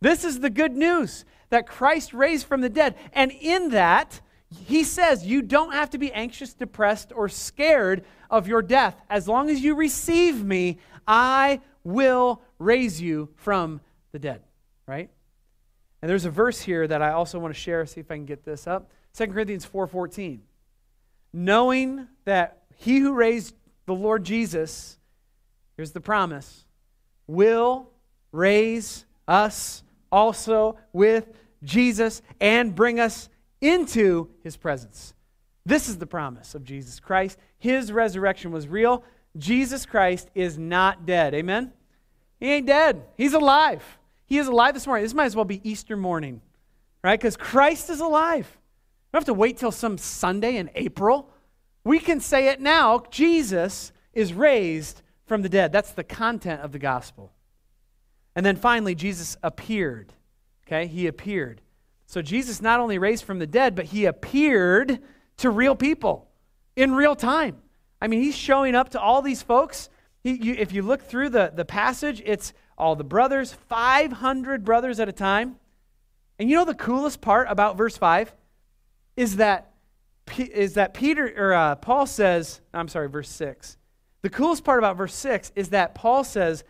This 0.00 0.24
is 0.24 0.40
the 0.40 0.50
good 0.50 0.76
news 0.76 1.24
that 1.50 1.66
Christ 1.66 2.14
raised 2.14 2.46
from 2.46 2.60
the 2.60 2.68
dead. 2.68 2.94
And 3.12 3.32
in 3.32 3.70
that, 3.70 4.20
he 4.66 4.84
says 4.84 5.26
you 5.26 5.42
don't 5.42 5.72
have 5.72 5.90
to 5.90 5.98
be 5.98 6.12
anxious, 6.12 6.54
depressed, 6.54 7.12
or 7.14 7.28
scared 7.28 8.04
of 8.30 8.46
your 8.46 8.62
death. 8.62 9.00
As 9.10 9.26
long 9.26 9.50
as 9.50 9.60
you 9.60 9.74
receive 9.74 10.44
me, 10.44 10.78
I 11.06 11.60
will 11.82 12.42
raise 12.58 13.00
you 13.00 13.30
from 13.34 13.80
the 14.12 14.18
dead. 14.18 14.42
Right? 14.86 15.10
And 16.00 16.08
there's 16.08 16.24
a 16.24 16.30
verse 16.30 16.60
here 16.60 16.86
that 16.86 17.02
I 17.02 17.10
also 17.10 17.38
want 17.38 17.52
to 17.52 17.60
share, 17.60 17.84
see 17.84 18.00
if 18.00 18.10
I 18.10 18.14
can 18.14 18.24
get 18.24 18.44
this 18.44 18.66
up. 18.66 18.90
2 19.14 19.26
Corinthians 19.26 19.66
4:14 19.66 20.40
knowing 21.38 22.08
that 22.24 22.62
he 22.76 22.98
who 22.98 23.14
raised 23.14 23.54
the 23.86 23.94
Lord 23.94 24.24
Jesus, 24.24 24.98
here's 25.76 25.92
the 25.92 26.00
promise, 26.00 26.64
will 27.26 27.88
raise 28.32 29.04
us 29.28 29.82
also 30.10 30.76
with 30.92 31.28
Jesus 31.62 32.22
and 32.40 32.74
bring 32.74 32.98
us 32.98 33.28
into 33.60 34.28
his 34.42 34.56
presence. 34.56 35.14
This 35.64 35.88
is 35.88 35.98
the 35.98 36.06
promise 36.06 36.54
of 36.54 36.64
Jesus 36.64 36.98
Christ. 36.98 37.38
His 37.58 37.92
resurrection 37.92 38.50
was 38.50 38.66
real. 38.66 39.04
Jesus 39.36 39.86
Christ 39.86 40.28
is 40.34 40.58
not 40.58 41.06
dead. 41.06 41.34
Amen? 41.34 41.72
He 42.40 42.52
ain't 42.52 42.66
dead. 42.66 43.04
He's 43.16 43.34
alive. 43.34 43.82
He 44.26 44.38
is 44.38 44.48
alive 44.48 44.74
this 44.74 44.86
morning. 44.86 45.04
This 45.04 45.14
might 45.14 45.26
as 45.26 45.36
well 45.36 45.44
be 45.44 45.60
Easter 45.68 45.96
morning, 45.96 46.40
right? 47.02 47.18
Because 47.18 47.36
Christ 47.36 47.90
is 47.90 48.00
alive 48.00 48.57
don't 49.12 49.20
have 49.20 49.26
to 49.26 49.34
wait 49.34 49.56
till 49.56 49.72
some 49.72 49.98
Sunday 49.98 50.56
in 50.56 50.70
April. 50.74 51.30
We 51.84 51.98
can 51.98 52.20
say 52.20 52.48
it 52.48 52.60
now. 52.60 53.04
Jesus 53.10 53.92
is 54.12 54.32
raised 54.32 55.02
from 55.26 55.42
the 55.42 55.48
dead. 55.48 55.72
That's 55.72 55.92
the 55.92 56.04
content 56.04 56.60
of 56.62 56.72
the 56.72 56.78
gospel. 56.78 57.32
And 58.34 58.44
then 58.44 58.56
finally, 58.56 58.94
Jesus 58.94 59.36
appeared. 59.42 60.12
Okay, 60.66 60.86
he 60.86 61.06
appeared. 61.06 61.62
So 62.06 62.22
Jesus 62.22 62.60
not 62.60 62.80
only 62.80 62.98
raised 62.98 63.24
from 63.24 63.38
the 63.38 63.46
dead, 63.46 63.74
but 63.74 63.86
he 63.86 64.04
appeared 64.04 65.00
to 65.38 65.50
real 65.50 65.74
people 65.74 66.28
in 66.76 66.94
real 66.94 67.16
time. 67.16 67.56
I 68.00 68.06
mean, 68.06 68.22
he's 68.22 68.36
showing 68.36 68.74
up 68.74 68.90
to 68.90 69.00
all 69.00 69.22
these 69.22 69.42
folks. 69.42 69.88
He, 70.22 70.32
you, 70.32 70.54
if 70.54 70.72
you 70.72 70.82
look 70.82 71.02
through 71.02 71.30
the, 71.30 71.52
the 71.54 71.64
passage, 71.64 72.22
it's 72.24 72.52
all 72.76 72.96
the 72.96 73.04
brothers, 73.04 73.52
500 73.52 74.64
brothers 74.64 75.00
at 75.00 75.08
a 75.08 75.12
time. 75.12 75.56
And 76.38 76.48
you 76.48 76.56
know 76.56 76.64
the 76.64 76.74
coolest 76.74 77.20
part 77.20 77.48
about 77.50 77.76
verse 77.76 77.96
5? 77.96 78.32
Is 79.18 79.36
that, 79.36 79.72
is 80.38 80.74
that 80.74 80.94
Peter 80.94 81.32
or 81.36 81.52
uh, 81.52 81.74
Paul 81.74 82.06
says, 82.06 82.60
I'm 82.72 82.86
sorry, 82.86 83.08
verse 83.08 83.28
6. 83.28 83.76
The 84.22 84.30
coolest 84.30 84.62
part 84.62 84.78
about 84.78 84.96
verse 84.96 85.14
6 85.14 85.50
is 85.56 85.70
that 85.70 85.96
Paul 85.96 86.22
says 86.22 86.62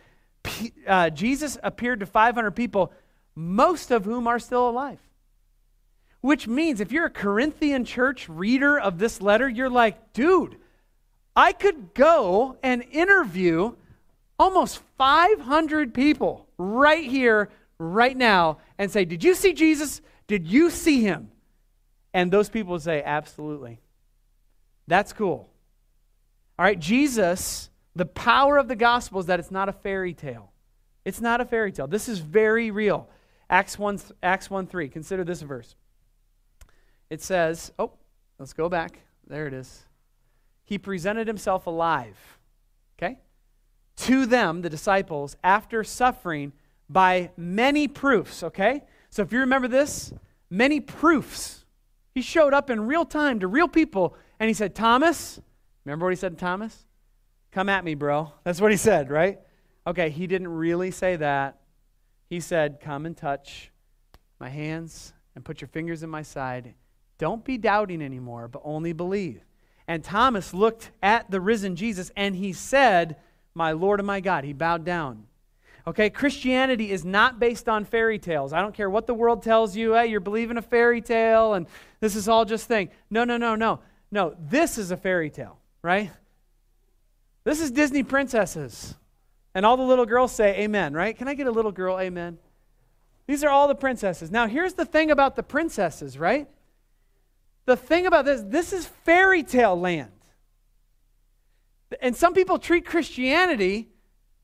uh, 0.87 1.11
Jesus 1.11 1.59
appeared 1.61 1.99
to 1.99 2.07
500 2.07 2.51
people, 2.51 2.91
most 3.35 3.91
of 3.91 4.03
whom 4.03 4.27
are 4.27 4.39
still 4.39 4.67
alive. 4.67 4.97
Which 6.21 6.47
means 6.47 6.81
if 6.81 6.91
you're 6.91 7.05
a 7.05 7.11
Corinthian 7.11 7.85
church 7.85 8.27
reader 8.27 8.79
of 8.79 8.97
this 8.97 9.21
letter, 9.21 9.47
you're 9.47 9.69
like, 9.69 10.13
dude, 10.13 10.57
I 11.35 11.53
could 11.53 11.93
go 11.93 12.57
and 12.63 12.83
interview 12.91 13.75
almost 14.39 14.81
500 14.97 15.93
people 15.93 16.47
right 16.57 17.05
here, 17.05 17.49
right 17.77 18.17
now, 18.17 18.57
and 18.79 18.89
say, 18.89 19.05
Did 19.05 19.23
you 19.23 19.35
see 19.35 19.53
Jesus? 19.53 20.01
Did 20.27 20.47
you 20.47 20.71
see 20.71 21.03
him? 21.03 21.29
And 22.13 22.31
those 22.31 22.49
people 22.49 22.79
say, 22.79 23.03
Absolutely. 23.03 23.79
That's 24.87 25.13
cool. 25.13 25.49
All 26.57 26.65
right, 26.65 26.79
Jesus, 26.79 27.69
the 27.95 28.05
power 28.05 28.57
of 28.57 28.67
the 28.67 28.75
gospel 28.75 29.19
is 29.19 29.27
that 29.27 29.39
it's 29.39 29.51
not 29.51 29.69
a 29.69 29.73
fairy 29.73 30.13
tale. 30.13 30.51
It's 31.05 31.21
not 31.21 31.41
a 31.41 31.45
fairy 31.45 31.71
tale. 31.71 31.87
This 31.87 32.09
is 32.09 32.19
very 32.19 32.71
real. 32.71 33.07
Acts 33.49 33.79
1, 33.79 33.99
Acts 34.21 34.49
1 34.49 34.67
3. 34.67 34.89
Consider 34.89 35.23
this 35.23 35.41
verse. 35.41 35.75
It 37.09 37.21
says, 37.21 37.71
oh, 37.79 37.93
let's 38.37 38.53
go 38.53 38.69
back. 38.69 38.99
There 39.27 39.47
it 39.47 39.53
is. 39.53 39.85
He 40.63 40.77
presented 40.77 41.27
himself 41.27 41.65
alive, 41.65 42.17
okay, 42.97 43.17
to 43.97 44.25
them, 44.25 44.61
the 44.61 44.69
disciples, 44.69 45.35
after 45.43 45.83
suffering 45.83 46.53
by 46.89 47.31
many 47.37 47.87
proofs, 47.87 48.43
okay? 48.43 48.83
So 49.09 49.23
if 49.23 49.33
you 49.33 49.39
remember 49.39 49.67
this, 49.67 50.13
many 50.49 50.79
proofs. 50.79 51.58
He 52.19 52.23
showed 52.23 52.53
up 52.53 52.69
in 52.69 52.85
real 52.85 53.05
time 53.05 53.39
to 53.39 53.47
real 53.47 53.69
people 53.69 54.13
and 54.41 54.49
he 54.49 54.53
said, 54.53 54.75
Thomas, 54.75 55.39
remember 55.85 56.05
what 56.05 56.09
he 56.09 56.17
said 56.17 56.33
to 56.33 56.37
Thomas? 56.37 56.85
Come 57.49 57.69
at 57.69 57.85
me, 57.85 57.95
bro. 57.95 58.33
That's 58.43 58.59
what 58.59 58.71
he 58.71 58.77
said, 58.77 59.09
right? 59.09 59.39
Okay, 59.87 60.09
he 60.09 60.27
didn't 60.27 60.49
really 60.49 60.91
say 60.91 61.15
that. 61.15 61.61
He 62.29 62.41
said, 62.41 62.81
Come 62.81 63.05
and 63.05 63.15
touch 63.15 63.71
my 64.37 64.49
hands 64.49 65.13
and 65.33 65.45
put 65.45 65.61
your 65.61 65.69
fingers 65.69 66.03
in 66.03 66.09
my 66.09 66.21
side. 66.21 66.73
Don't 67.19 67.45
be 67.45 67.57
doubting 67.57 68.01
anymore, 68.01 68.49
but 68.49 68.63
only 68.65 68.91
believe. 68.91 69.45
And 69.87 70.03
Thomas 70.03 70.53
looked 70.53 70.91
at 71.01 71.31
the 71.31 71.39
risen 71.39 71.77
Jesus 71.77 72.11
and 72.17 72.35
he 72.35 72.51
said, 72.51 73.15
My 73.53 73.71
Lord 73.71 74.01
and 74.01 74.07
my 74.07 74.19
God. 74.19 74.43
He 74.43 74.51
bowed 74.51 74.83
down. 74.83 75.27
Okay, 75.89 76.11
Christianity 76.11 76.91
is 76.91 77.03
not 77.03 77.39
based 77.39 77.67
on 77.67 77.83
fairy 77.83 78.19
tales. 78.19 78.53
I 78.53 78.61
don't 78.61 78.75
care 78.75 78.91
what 78.91 79.07
the 79.07 79.13
world 79.15 79.41
tells 79.41 79.75
you. 79.75 79.93
Hey, 79.93 80.05
you're 80.05 80.19
believing 80.19 80.55
a 80.57 80.61
fairy 80.61 81.01
tale 81.01 81.55
and 81.55 81.65
this 81.99 82.15
is 82.15 82.29
all 82.29 82.45
just 82.45 82.67
thing. 82.67 82.89
No, 83.09 83.23
no, 83.23 83.37
no, 83.37 83.55
no. 83.55 83.79
No, 84.11 84.35
this 84.39 84.77
is 84.77 84.91
a 84.91 84.97
fairy 84.97 85.31
tale, 85.31 85.57
right? 85.81 86.11
This 87.43 87.59
is 87.59 87.71
Disney 87.71 88.03
princesses. 88.03 88.93
And 89.55 89.65
all 89.65 89.77
the 89.77 89.83
little 89.83 90.05
girls 90.05 90.31
say 90.31 90.59
amen, 90.59 90.93
right? 90.93 91.17
Can 91.17 91.27
I 91.27 91.33
get 91.33 91.47
a 91.47 91.51
little 91.51 91.71
girl 91.71 91.99
amen? 91.99 92.37
These 93.25 93.43
are 93.43 93.49
all 93.49 93.67
the 93.67 93.73
princesses. 93.73 94.29
Now, 94.29 94.45
here's 94.45 94.75
the 94.75 94.85
thing 94.85 95.09
about 95.09 95.35
the 95.35 95.43
princesses, 95.43 96.19
right? 96.19 96.47
The 97.65 97.75
thing 97.75 98.05
about 98.05 98.25
this, 98.25 98.43
this 98.45 98.73
is 98.73 98.85
fairy 98.85 99.41
tale 99.41 99.79
land. 99.79 100.11
And 101.99 102.15
some 102.15 102.35
people 102.35 102.59
treat 102.59 102.85
Christianity 102.85 103.89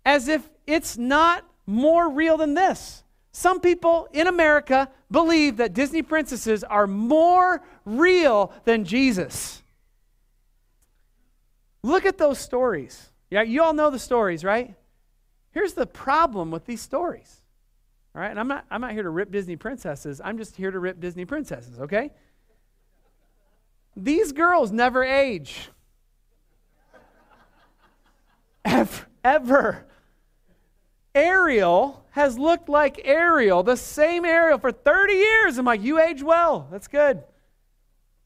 as 0.03 0.27
if 0.27 0.49
it's 0.67 0.97
not 0.97 1.45
more 1.65 2.09
real 2.09 2.37
than 2.37 2.53
this. 2.53 3.03
Some 3.31 3.59
people 3.59 4.07
in 4.13 4.27
America 4.27 4.89
believe 5.11 5.57
that 5.57 5.73
Disney 5.73 6.01
princesses 6.01 6.63
are 6.63 6.87
more 6.87 7.61
real 7.83 8.53
than 8.63 8.85
Jesus. 8.85 9.61
Look 11.83 12.05
at 12.05 12.17
those 12.17 12.39
stories. 12.39 13.11
Yeah, 13.29 13.41
you 13.41 13.61
all 13.61 13.73
know 13.73 13.89
the 13.89 13.99
stories, 13.99 14.43
right? 14.43 14.73
Here's 15.51 15.73
the 15.73 15.85
problem 15.85 16.49
with 16.49 16.65
these 16.65 16.81
stories. 16.81 17.41
All 18.15 18.21
right, 18.21 18.31
and 18.31 18.39
I'm 18.39 18.47
not 18.47 18.65
I'm 18.71 18.79
not 18.79 18.93
here 18.93 19.03
to 19.03 19.09
rip 19.09 19.31
Disney 19.31 19.57
princesses. 19.57 20.21
I'm 20.23 20.37
just 20.37 20.55
here 20.55 20.71
to 20.71 20.79
rip 20.79 21.01
Disney 21.01 21.25
princesses, 21.25 21.79
okay? 21.81 22.11
These 23.97 24.31
girls 24.31 24.71
never 24.71 25.03
age. 25.03 25.69
Ever, 28.65 29.05
ever. 29.23 29.85
Ariel 31.15 32.05
has 32.11 32.37
looked 32.37 32.67
like 32.67 33.01
Ariel, 33.05 33.63
the 33.63 33.77
same 33.77 34.25
Ariel 34.25 34.59
for 34.59 34.71
30 34.71 35.13
years. 35.13 35.57
I'm 35.57 35.65
like, 35.65 35.81
you 35.81 35.99
age 35.99 36.21
well. 36.21 36.67
That's 36.69 36.87
good. 36.87 37.23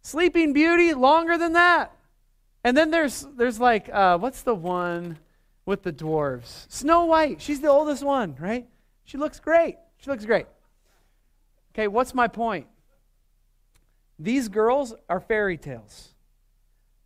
Sleeping 0.01 0.53
Beauty, 0.53 0.93
longer 0.93 1.37
than 1.37 1.53
that. 1.53 1.95
And 2.63 2.75
then 2.75 2.91
there's 2.91 3.25
there's 3.37 3.59
like 3.59 3.89
uh, 3.89 4.17
what's 4.17 4.41
the 4.41 4.55
one 4.55 5.19
with 5.65 5.83
the 5.83 5.93
dwarves? 5.93 6.69
Snow 6.69 7.05
White. 7.05 7.41
She's 7.41 7.61
the 7.61 7.69
oldest 7.69 8.03
one, 8.03 8.35
right? 8.39 8.67
She 9.05 9.17
looks 9.17 9.39
great. 9.39 9.77
She 9.97 10.09
looks 10.09 10.25
great. 10.25 10.47
Okay, 11.73 11.87
what's 11.87 12.13
my 12.13 12.27
point? 12.27 12.67
These 14.17 14.49
girls 14.49 14.93
are 15.07 15.19
fairy 15.19 15.57
tales. 15.57 16.09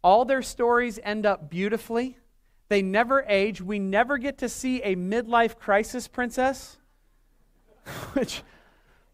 All 0.04 0.26
their 0.26 0.42
stories 0.42 1.00
end 1.04 1.26
up 1.26 1.50
beautifully. 1.50 2.18
They 2.74 2.82
never 2.82 3.24
age. 3.28 3.62
We 3.62 3.78
never 3.78 4.18
get 4.18 4.40
to 4.40 4.50
see 4.50 4.82
a 4.82 4.96
midlife 4.96 5.60
crisis 5.60 6.08
princess, 6.08 6.80
which 8.14 8.42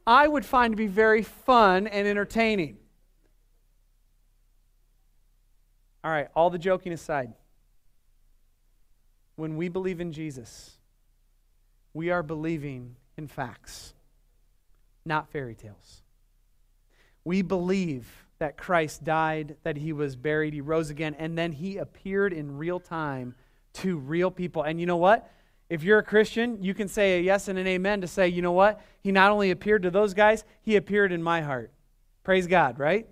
I 0.07 0.30
would 0.30 0.45
find 0.45 0.72
to 0.72 0.78
be 0.78 0.88
very 0.88 1.24
fun 1.24 1.86
and 1.86 2.07
entertaining. 2.07 2.78
All 6.05 6.10
right, 6.10 6.30
all 6.38 6.49
the 6.49 6.57
joking 6.57 6.93
aside, 6.93 7.34
when 9.36 9.57
we 9.57 9.68
believe 9.68 9.99
in 9.99 10.14
Jesus, 10.14 10.78
we 11.93 12.12
are 12.12 12.24
believing 12.24 12.95
in 13.18 13.28
facts, 13.28 13.93
not 15.03 15.28
fairy 15.34 15.55
tales. 15.55 16.01
We 17.26 17.41
believe 17.41 18.07
that 18.38 18.55
Christ 18.55 19.03
died, 19.03 19.57
that 19.64 19.76
he 19.76 19.91
was 19.91 20.16
buried, 20.16 20.53
he 20.53 20.62
rose 20.62 20.89
again, 20.89 21.14
and 21.20 21.38
then 21.38 21.51
he 21.51 21.76
appeared 21.76 22.32
in 22.32 22.57
real 22.57 22.80
time 22.80 23.36
to 23.74 23.97
real 23.97 24.32
people. 24.32 24.63
And 24.63 24.80
you 24.80 24.86
know 24.86 24.97
what? 24.97 25.32
If 25.70 25.84
you're 25.84 25.99
a 25.99 26.03
Christian, 26.03 26.63
you 26.63 26.74
can 26.74 26.88
say 26.88 27.20
a 27.20 27.22
yes 27.22 27.47
and 27.47 27.59
an 27.59 27.67
amen 27.67 28.01
to 28.01 28.07
say, 28.07 28.28
you 28.28 28.41
know 28.41 28.51
what? 28.51 28.82
He 29.01 29.11
not 29.11 29.32
only 29.32 29.51
appeared 29.51 29.84
to 29.84 29.91
those 29.91 30.13
guys, 30.13 30.43
he 30.61 30.76
appeared 30.76 31.11
in 31.11 31.22
my 31.22 31.41
heart. 31.41 31.72
Praise 32.24 32.47
God, 32.47 32.80
right? 32.80 33.07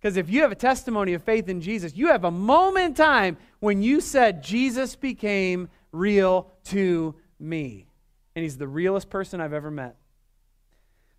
Because 0.00 0.16
if 0.16 0.28
you 0.28 0.42
have 0.42 0.52
a 0.52 0.56
testimony 0.56 1.14
of 1.14 1.22
faith 1.22 1.48
in 1.48 1.60
Jesus, 1.60 1.96
you 1.96 2.08
have 2.08 2.24
a 2.24 2.30
moment 2.30 2.86
in 2.86 2.94
time 2.94 3.36
when 3.60 3.80
you 3.80 4.00
said, 4.00 4.42
Jesus 4.42 4.96
became 4.96 5.68
real 5.92 6.52
to 6.64 7.14
me. 7.38 7.86
And 8.36 8.42
he's 8.42 8.58
the 8.58 8.68
realest 8.68 9.08
person 9.08 9.40
I've 9.40 9.52
ever 9.52 9.70
met. 9.70 9.96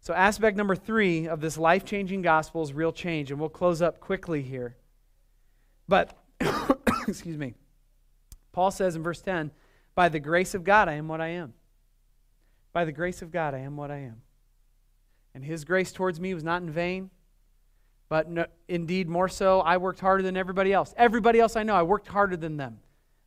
So, 0.01 0.13
aspect 0.13 0.55
number 0.55 0.76
three 0.76 1.28
of 1.28 1.41
this 1.41 1.57
life 1.57 1.84
changing 1.84 2.21
gospel 2.21 2.61
is 2.61 2.73
real 2.73 2.91
change. 2.91 3.32
And 3.32 3.39
we'll 3.39 3.49
close 3.49 3.82
up 3.82 3.99
quickly 3.99 4.43
here. 4.43 4.76
But, 5.88 6.15
excuse 7.07 7.38
me. 7.38 7.55
Paul 8.55 8.71
says 8.71 8.95
in 8.95 9.03
verse 9.03 9.19
10 9.19 9.51
By 9.95 10.07
the 10.07 10.19
grace 10.19 10.55
of 10.55 10.63
God, 10.63 10.87
I 10.87 10.93
am 10.93 11.09
what 11.09 11.19
I 11.19 11.27
am. 11.27 11.53
By 12.71 12.85
the 12.85 12.93
grace 12.93 13.21
of 13.21 13.29
God, 13.29 13.53
I 13.53 13.59
am 13.59 13.75
what 13.75 13.91
I 13.91 13.97
am. 13.97 14.21
And 15.33 15.43
his 15.43 15.65
grace 15.65 15.91
towards 15.91 16.21
me 16.21 16.33
was 16.33 16.45
not 16.45 16.61
in 16.61 16.69
vain. 16.69 17.09
But 18.07 18.29
no, 18.29 18.45
indeed, 18.69 19.09
more 19.09 19.27
so, 19.27 19.59
I 19.59 19.75
worked 19.75 19.99
harder 19.99 20.23
than 20.23 20.37
everybody 20.37 20.71
else. 20.71 20.93
Everybody 20.95 21.41
else 21.41 21.57
I 21.57 21.63
know, 21.63 21.75
I 21.75 21.83
worked 21.83 22.07
harder 22.07 22.37
than 22.37 22.55
them. 22.55 22.79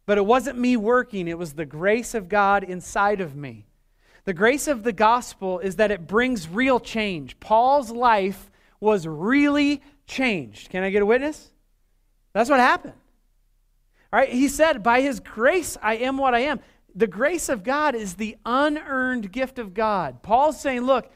But 0.06 0.16
it 0.16 0.24
wasn't 0.24 0.58
me 0.58 0.78
working, 0.78 1.28
it 1.28 1.36
was 1.36 1.52
the 1.52 1.66
grace 1.66 2.14
of 2.14 2.30
God 2.30 2.64
inside 2.64 3.20
of 3.20 3.36
me. 3.36 3.66
The 4.24 4.32
grace 4.32 4.66
of 4.66 4.82
the 4.82 4.94
gospel 4.94 5.58
is 5.58 5.76
that 5.76 5.90
it 5.90 6.06
brings 6.06 6.48
real 6.48 6.80
change. 6.80 7.38
Paul's 7.38 7.90
life 7.90 8.50
was 8.80 9.06
really 9.06 9.82
changed. 10.06 10.70
Can 10.70 10.82
I 10.82 10.88
get 10.88 11.02
a 11.02 11.06
witness? 11.06 11.50
That's 12.32 12.48
what 12.48 12.60
happened. 12.60 12.94
Right, 14.12 14.30
he 14.30 14.48
said, 14.48 14.82
By 14.82 15.00
his 15.00 15.20
grace, 15.20 15.76
I 15.82 15.96
am 15.96 16.16
what 16.16 16.34
I 16.34 16.40
am. 16.40 16.61
The 16.94 17.06
grace 17.06 17.48
of 17.48 17.62
God 17.62 17.94
is 17.94 18.14
the 18.14 18.36
unearned 18.44 19.30
gift 19.30 19.59
of 19.59 19.74
God. 19.74 20.22
Paul's 20.22 20.61
saying, 20.61 20.82
Look, 20.82 21.12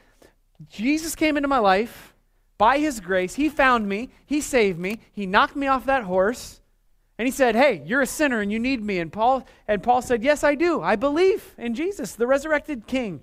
Jesus 0.69 1.15
came 1.15 1.35
into 1.35 1.49
my 1.49 1.59
life 1.59 2.13
by 2.57 2.77
his 2.77 2.99
grace, 2.99 3.35
he 3.35 3.49
found 3.49 3.89
me, 3.89 4.09
he 4.25 4.39
saved 4.39 4.79
me, 4.79 4.99
he 5.11 5.25
knocked 5.25 5.55
me 5.55 5.67
off 5.67 5.85
that 5.85 6.03
horse, 6.03 6.61
and 7.17 7.27
he 7.27 7.31
said, 7.31 7.55
"Hey, 7.55 7.83
you're 7.85 8.01
a 8.01 8.07
sinner 8.07 8.41
and 8.41 8.51
you 8.51 8.59
need 8.59 8.83
me." 8.83 8.99
And 8.99 9.11
Paul 9.11 9.45
and 9.67 9.83
Paul 9.83 10.01
said, 10.01 10.23
"Yes, 10.23 10.43
I 10.43 10.55
do. 10.55 10.81
I 10.81 10.95
believe 10.95 11.55
in 11.57 11.75
Jesus, 11.75 12.15
the 12.15 12.27
resurrected 12.27 12.87
king." 12.87 13.21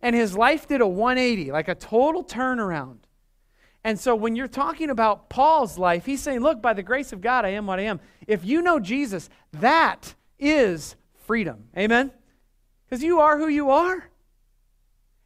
And 0.00 0.14
his 0.14 0.36
life 0.36 0.66
did 0.68 0.80
a 0.80 0.86
180, 0.86 1.50
like 1.50 1.68
a 1.68 1.74
total 1.74 2.22
turnaround. 2.22 2.98
And 3.86 4.00
so 4.00 4.16
when 4.16 4.34
you're 4.34 4.48
talking 4.48 4.90
about 4.90 5.28
Paul's 5.28 5.78
life, 5.78 6.06
he's 6.06 6.20
saying, 6.20 6.40
"Look, 6.40 6.60
by 6.60 6.72
the 6.72 6.82
grace 6.82 7.12
of 7.12 7.20
God, 7.20 7.44
I 7.44 7.50
am 7.50 7.68
what 7.68 7.78
I 7.78 7.82
am." 7.82 8.00
If 8.26 8.44
you 8.44 8.60
know 8.60 8.80
Jesus, 8.80 9.30
that 9.52 10.16
is 10.40 10.96
freedom. 11.14 11.68
Amen. 11.78 12.10
Because 12.84 13.04
you 13.04 13.20
are 13.20 13.38
who 13.38 13.46
you 13.46 13.70
are. 13.70 14.10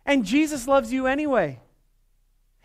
And 0.04 0.26
Jesus 0.26 0.68
loves 0.68 0.92
you 0.92 1.06
anyway. 1.06 1.60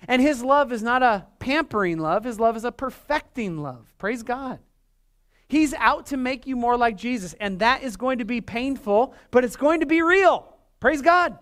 And 0.05 0.21
his 0.21 0.43
love 0.43 0.73
is 0.73 0.83
not 0.83 1.01
a 1.01 1.27
pampering 1.39 1.99
love, 1.99 2.25
his 2.25 2.41
love 2.41 2.57
is 2.57 2.65
a 2.65 2.73
perfecting 2.73 3.59
love. 3.63 3.93
Praise 3.97 4.21
God. 4.21 4.59
He's 5.47 5.73
out 5.75 6.07
to 6.07 6.17
make 6.17 6.45
you 6.45 6.57
more 6.57 6.75
like 6.75 6.97
Jesus, 6.97 7.35
and 7.39 7.59
that 7.59 7.83
is 7.83 7.95
going 7.95 8.17
to 8.17 8.25
be 8.25 8.41
painful, 8.41 9.13
but 9.31 9.45
it's 9.45 9.55
going 9.55 9.79
to 9.79 9.85
be 9.85 10.01
real. 10.01 10.57
Praise 10.81 11.01
God. 11.01 11.39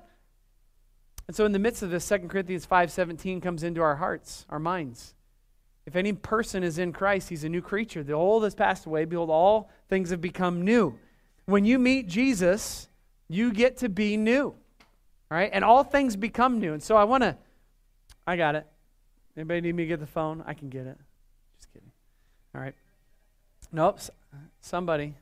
And 1.33 1.35
so 1.35 1.45
in 1.47 1.51
the 1.51 1.57
midst 1.57 1.81
of 1.81 1.89
this, 1.89 2.07
2 2.07 2.29
Corinthians 2.29 2.63
5:17 2.63 3.41
comes 3.41 3.63
into 3.63 3.81
our 3.81 3.95
hearts, 3.95 4.45
our 4.51 4.59
minds. 4.59 5.15
If 5.83 5.95
any 5.95 6.13
person 6.13 6.61
is 6.61 6.77
in 6.77 6.93
Christ, 6.93 7.29
he's 7.29 7.43
a 7.43 7.49
new 7.49 7.59
creature. 7.59 8.03
The 8.03 8.13
old 8.13 8.43
has 8.43 8.53
passed 8.53 8.85
away. 8.85 9.05
Behold, 9.05 9.31
all 9.31 9.71
things 9.89 10.11
have 10.11 10.21
become 10.21 10.61
new. 10.61 10.99
When 11.45 11.65
you 11.65 11.79
meet 11.79 12.07
Jesus, 12.07 12.87
you 13.27 13.51
get 13.51 13.77
to 13.77 13.89
be 13.89 14.15
new. 14.15 14.49
All 14.49 14.55
right? 15.31 15.49
And 15.51 15.65
all 15.65 15.83
things 15.83 16.15
become 16.15 16.59
new. 16.59 16.71
And 16.73 16.83
so 16.83 16.95
I 16.95 17.03
want 17.03 17.23
to, 17.23 17.35
I 18.27 18.37
got 18.37 18.53
it. 18.53 18.67
Anybody 19.35 19.61
need 19.61 19.73
me 19.73 19.85
to 19.85 19.87
get 19.87 20.01
the 20.01 20.05
phone? 20.05 20.43
I 20.45 20.53
can 20.53 20.69
get 20.69 20.85
it. 20.85 20.99
Just 21.55 21.73
kidding. 21.73 21.91
All 22.53 22.61
right. 22.61 22.75
Nope. 23.71 24.01
Somebody. 24.61 25.15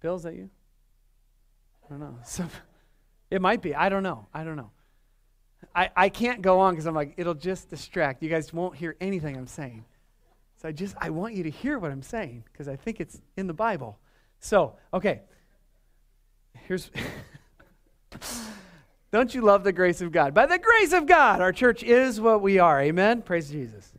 Bill, 0.00 0.14
is 0.14 0.22
that 0.22 0.34
you? 0.36 0.48
I 1.84 1.88
don't 1.88 1.98
know. 1.98 2.18
Some, 2.24 2.50
it 3.32 3.42
might 3.42 3.62
be. 3.62 3.74
I 3.74 3.88
don't 3.88 4.04
know. 4.04 4.28
I 4.32 4.44
don't 4.44 4.54
know. 4.54 4.70
I, 5.74 5.90
I 5.96 6.08
can't 6.08 6.42
go 6.42 6.60
on 6.60 6.74
because 6.74 6.86
I'm 6.86 6.94
like, 6.94 7.14
it'll 7.16 7.34
just 7.34 7.68
distract. 7.68 8.22
You 8.22 8.28
guys 8.28 8.52
won't 8.52 8.76
hear 8.76 8.96
anything 9.00 9.36
I'm 9.36 9.46
saying. 9.46 9.84
So 10.60 10.68
I 10.68 10.72
just, 10.72 10.96
I 11.00 11.10
want 11.10 11.34
you 11.34 11.42
to 11.44 11.50
hear 11.50 11.78
what 11.78 11.90
I'm 11.90 12.02
saying 12.02 12.44
because 12.52 12.68
I 12.68 12.76
think 12.76 13.00
it's 13.00 13.20
in 13.36 13.46
the 13.46 13.54
Bible. 13.54 13.98
So, 14.40 14.76
okay. 14.92 15.20
Here's, 16.66 16.90
don't 19.12 19.34
you 19.34 19.42
love 19.42 19.64
the 19.64 19.72
grace 19.72 20.00
of 20.00 20.12
God? 20.12 20.32
By 20.32 20.46
the 20.46 20.58
grace 20.58 20.92
of 20.92 21.06
God, 21.06 21.40
our 21.40 21.52
church 21.52 21.82
is 21.82 22.20
what 22.20 22.40
we 22.40 22.58
are. 22.58 22.80
Amen? 22.80 23.22
Praise 23.22 23.50
Jesus. 23.50 23.92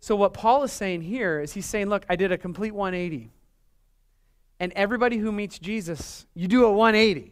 So, 0.00 0.16
what 0.16 0.34
Paul 0.34 0.64
is 0.64 0.72
saying 0.72 1.02
here 1.02 1.40
is 1.40 1.52
he's 1.52 1.66
saying, 1.66 1.88
look, 1.88 2.04
I 2.08 2.16
did 2.16 2.32
a 2.32 2.38
complete 2.38 2.74
180. 2.74 3.30
And 4.60 4.72
everybody 4.74 5.16
who 5.16 5.32
meets 5.32 5.58
Jesus, 5.58 6.26
you 6.34 6.46
do 6.46 6.64
a 6.64 6.72
180. 6.72 7.31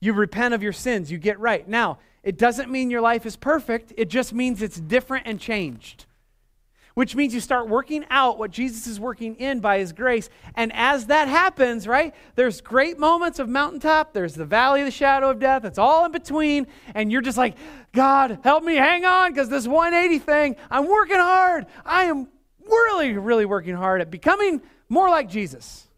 You 0.00 0.12
repent 0.12 0.54
of 0.54 0.62
your 0.62 0.72
sins, 0.72 1.10
you 1.10 1.18
get 1.18 1.38
right. 1.38 1.66
Now, 1.66 1.98
it 2.22 2.38
doesn't 2.38 2.70
mean 2.70 2.90
your 2.90 3.00
life 3.00 3.26
is 3.26 3.36
perfect, 3.36 3.92
it 3.96 4.08
just 4.08 4.32
means 4.32 4.62
it's 4.62 4.80
different 4.80 5.26
and 5.26 5.38
changed. 5.38 6.06
Which 6.94 7.16
means 7.16 7.34
you 7.34 7.40
start 7.40 7.68
working 7.68 8.04
out 8.08 8.38
what 8.38 8.52
Jesus 8.52 8.86
is 8.86 9.00
working 9.00 9.34
in 9.34 9.58
by 9.58 9.78
his 9.78 9.92
grace. 9.92 10.30
And 10.54 10.72
as 10.72 11.06
that 11.06 11.26
happens, 11.26 11.88
right, 11.88 12.14
there's 12.36 12.60
great 12.60 13.00
moments 13.00 13.40
of 13.40 13.48
mountaintop, 13.48 14.12
there's 14.12 14.34
the 14.34 14.44
valley 14.44 14.80
of 14.80 14.86
the 14.86 14.92
shadow 14.92 15.30
of 15.30 15.40
death, 15.40 15.64
it's 15.64 15.78
all 15.78 16.06
in 16.06 16.12
between. 16.12 16.68
And 16.94 17.10
you're 17.10 17.20
just 17.20 17.36
like, 17.36 17.56
God, 17.92 18.38
help 18.44 18.62
me 18.62 18.76
hang 18.76 19.04
on 19.04 19.32
because 19.32 19.48
this 19.48 19.66
180 19.66 20.18
thing, 20.20 20.56
I'm 20.70 20.88
working 20.88 21.16
hard. 21.16 21.66
I 21.84 22.04
am 22.04 22.28
really, 22.64 23.18
really 23.18 23.44
working 23.44 23.74
hard 23.74 24.00
at 24.00 24.10
becoming 24.10 24.62
more 24.88 25.10
like 25.10 25.28
Jesus. 25.28 25.88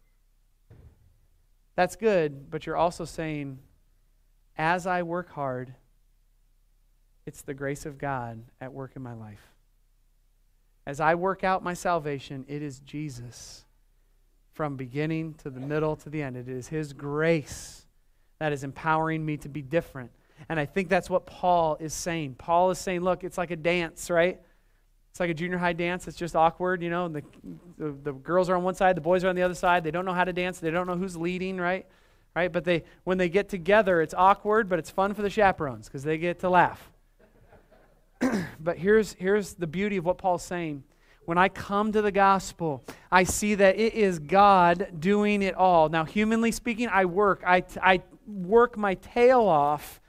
That's 1.75 1.95
good, 1.95 2.49
but 2.49 2.65
you're 2.65 2.75
also 2.75 3.05
saying, 3.05 3.59
as 4.57 4.87
I 4.87 5.03
work 5.03 5.31
hard, 5.31 5.73
it's 7.25 7.41
the 7.41 7.53
grace 7.53 7.85
of 7.85 7.97
God 7.97 8.43
at 8.59 8.73
work 8.73 8.93
in 8.95 9.01
my 9.01 9.13
life. 9.13 9.51
As 10.85 10.99
I 10.99 11.15
work 11.15 11.43
out 11.43 11.63
my 11.63 11.73
salvation, 11.73 12.45
it 12.47 12.61
is 12.61 12.79
Jesus 12.79 13.65
from 14.53 14.75
beginning 14.77 15.35
to 15.35 15.49
the 15.49 15.59
middle 15.59 15.95
to 15.97 16.09
the 16.09 16.21
end. 16.21 16.37
It 16.37 16.47
is 16.47 16.69
His 16.69 16.93
grace 16.93 17.85
that 18.39 18.53
is 18.53 18.63
empowering 18.63 19.25
me 19.25 19.37
to 19.37 19.49
be 19.49 19.61
different. 19.61 20.11
And 20.49 20.59
I 20.59 20.65
think 20.65 20.89
that's 20.89 21.09
what 21.09 21.25
Paul 21.25 21.77
is 21.79 21.93
saying. 21.93 22.35
Paul 22.35 22.71
is 22.71 22.79
saying, 22.79 23.01
look, 23.01 23.23
it's 23.23 23.37
like 23.37 23.51
a 23.51 23.55
dance, 23.55 24.09
right? 24.09 24.39
It's 25.11 25.19
like 25.19 25.29
a 25.29 25.33
junior 25.33 25.57
high 25.57 25.73
dance. 25.73 26.07
It's 26.07 26.17
just 26.17 26.35
awkward, 26.35 26.81
you 26.81 26.89
know. 26.89 27.07
The, 27.07 27.23
the, 27.77 27.91
the, 28.03 28.13
girls 28.13 28.49
are 28.49 28.55
on 28.55 28.63
one 28.63 28.75
side, 28.75 28.95
the 28.95 29.01
boys 29.01 29.23
are 29.23 29.29
on 29.29 29.35
the 29.35 29.41
other 29.41 29.55
side. 29.55 29.83
They 29.83 29.91
don't 29.91 30.05
know 30.05 30.13
how 30.13 30.23
to 30.23 30.33
dance. 30.33 30.59
They 30.59 30.69
don't 30.69 30.87
know 30.87 30.95
who's 30.95 31.17
leading, 31.17 31.57
right? 31.57 31.87
Right? 32.37 32.51
But 32.51 32.65
they, 32.65 32.83
when 33.03 33.17
they 33.17 33.29
get 33.29 33.49
together, 33.49 33.99
it's 33.99 34.13
awkward, 34.13 34.69
but 34.69 34.77
it's 34.77 34.91
fun 34.91 35.15
for 35.15 35.23
the 35.23 35.29
chaperones 35.31 35.87
because 35.87 36.03
they 36.03 36.19
get 36.19 36.41
to 36.41 36.49
laugh. 36.51 36.91
but 38.59 38.77
here's, 38.77 39.13
here's 39.13 39.55
the 39.55 39.65
beauty 39.65 39.97
of 39.97 40.05
what 40.05 40.19
Paul's 40.19 40.43
saying. 40.43 40.83
When 41.25 41.39
I 41.39 41.49
come 41.49 41.91
to 41.93 42.01
the 42.03 42.11
gospel, 42.11 42.83
I 43.11 43.23
see 43.23 43.55
that 43.55 43.79
it 43.79 43.95
is 43.95 44.19
God 44.19 44.99
doing 44.99 45.41
it 45.41 45.55
all. 45.55 45.89
Now, 45.89 46.05
humanly 46.05 46.51
speaking, 46.51 46.87
I 46.89 47.05
work. 47.05 47.41
I, 47.43 47.63
I 47.81 48.03
work 48.27 48.77
my 48.77 48.93
tail 48.93 49.41
off 49.41 49.99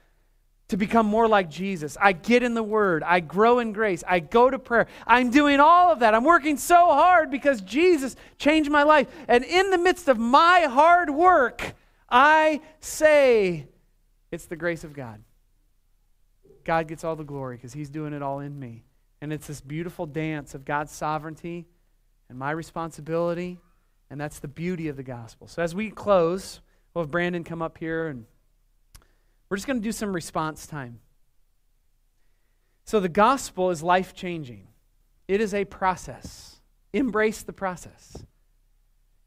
to 0.67 0.77
become 0.77 1.07
more 1.07 1.27
like 1.27 1.49
Jesus. 1.49 1.97
I 1.99 2.11
get 2.11 2.43
in 2.43 2.53
the 2.53 2.61
Word. 2.61 3.01
I 3.01 3.21
grow 3.21 3.57
in 3.57 3.73
grace. 3.73 4.03
I 4.07 4.19
go 4.19 4.51
to 4.51 4.59
prayer. 4.59 4.85
I'm 5.07 5.31
doing 5.31 5.59
all 5.59 5.91
of 5.91 6.01
that. 6.01 6.13
I'm 6.13 6.25
working 6.25 6.57
so 6.57 6.75
hard 6.75 7.31
because 7.31 7.61
Jesus 7.61 8.15
changed 8.37 8.69
my 8.69 8.83
life. 8.83 9.07
And 9.27 9.43
in 9.43 9.71
the 9.71 9.79
midst 9.79 10.07
of 10.07 10.19
my 10.19 10.67
hard 10.69 11.09
work, 11.09 11.73
I 12.11 12.61
say, 12.79 13.67
it's 14.31 14.45
the 14.45 14.55
grace 14.55 14.83
of 14.83 14.93
God. 14.93 15.21
God 16.63 16.87
gets 16.87 17.03
all 17.03 17.15
the 17.15 17.23
glory 17.23 17.55
because 17.57 17.73
He's 17.73 17.89
doing 17.89 18.13
it 18.13 18.21
all 18.21 18.39
in 18.39 18.59
me. 18.59 18.83
And 19.21 19.33
it's 19.33 19.47
this 19.47 19.61
beautiful 19.61 20.05
dance 20.05 20.55
of 20.55 20.65
God's 20.65 20.91
sovereignty 20.91 21.67
and 22.29 22.37
my 22.37 22.51
responsibility. 22.51 23.59
And 24.09 24.19
that's 24.19 24.39
the 24.39 24.47
beauty 24.47 24.87
of 24.87 24.95
the 24.95 25.03
gospel. 25.03 25.47
So 25.47 25.61
as 25.61 25.75
we 25.75 25.91
close, 25.91 26.61
we'll 26.93 27.03
have 27.03 27.11
Brandon 27.11 27.43
come 27.43 27.61
up 27.61 27.77
here 27.77 28.07
and 28.07 28.25
we're 29.49 29.57
just 29.57 29.67
going 29.67 29.79
to 29.79 29.83
do 29.83 29.91
some 29.91 30.13
response 30.13 30.67
time. 30.67 30.99
So, 32.85 32.99
the 32.99 33.09
gospel 33.09 33.69
is 33.69 33.83
life 33.83 34.13
changing, 34.13 34.67
it 35.27 35.41
is 35.41 35.53
a 35.53 35.65
process. 35.65 36.55
Embrace 36.91 37.43
the 37.43 37.53
process. 37.53 38.17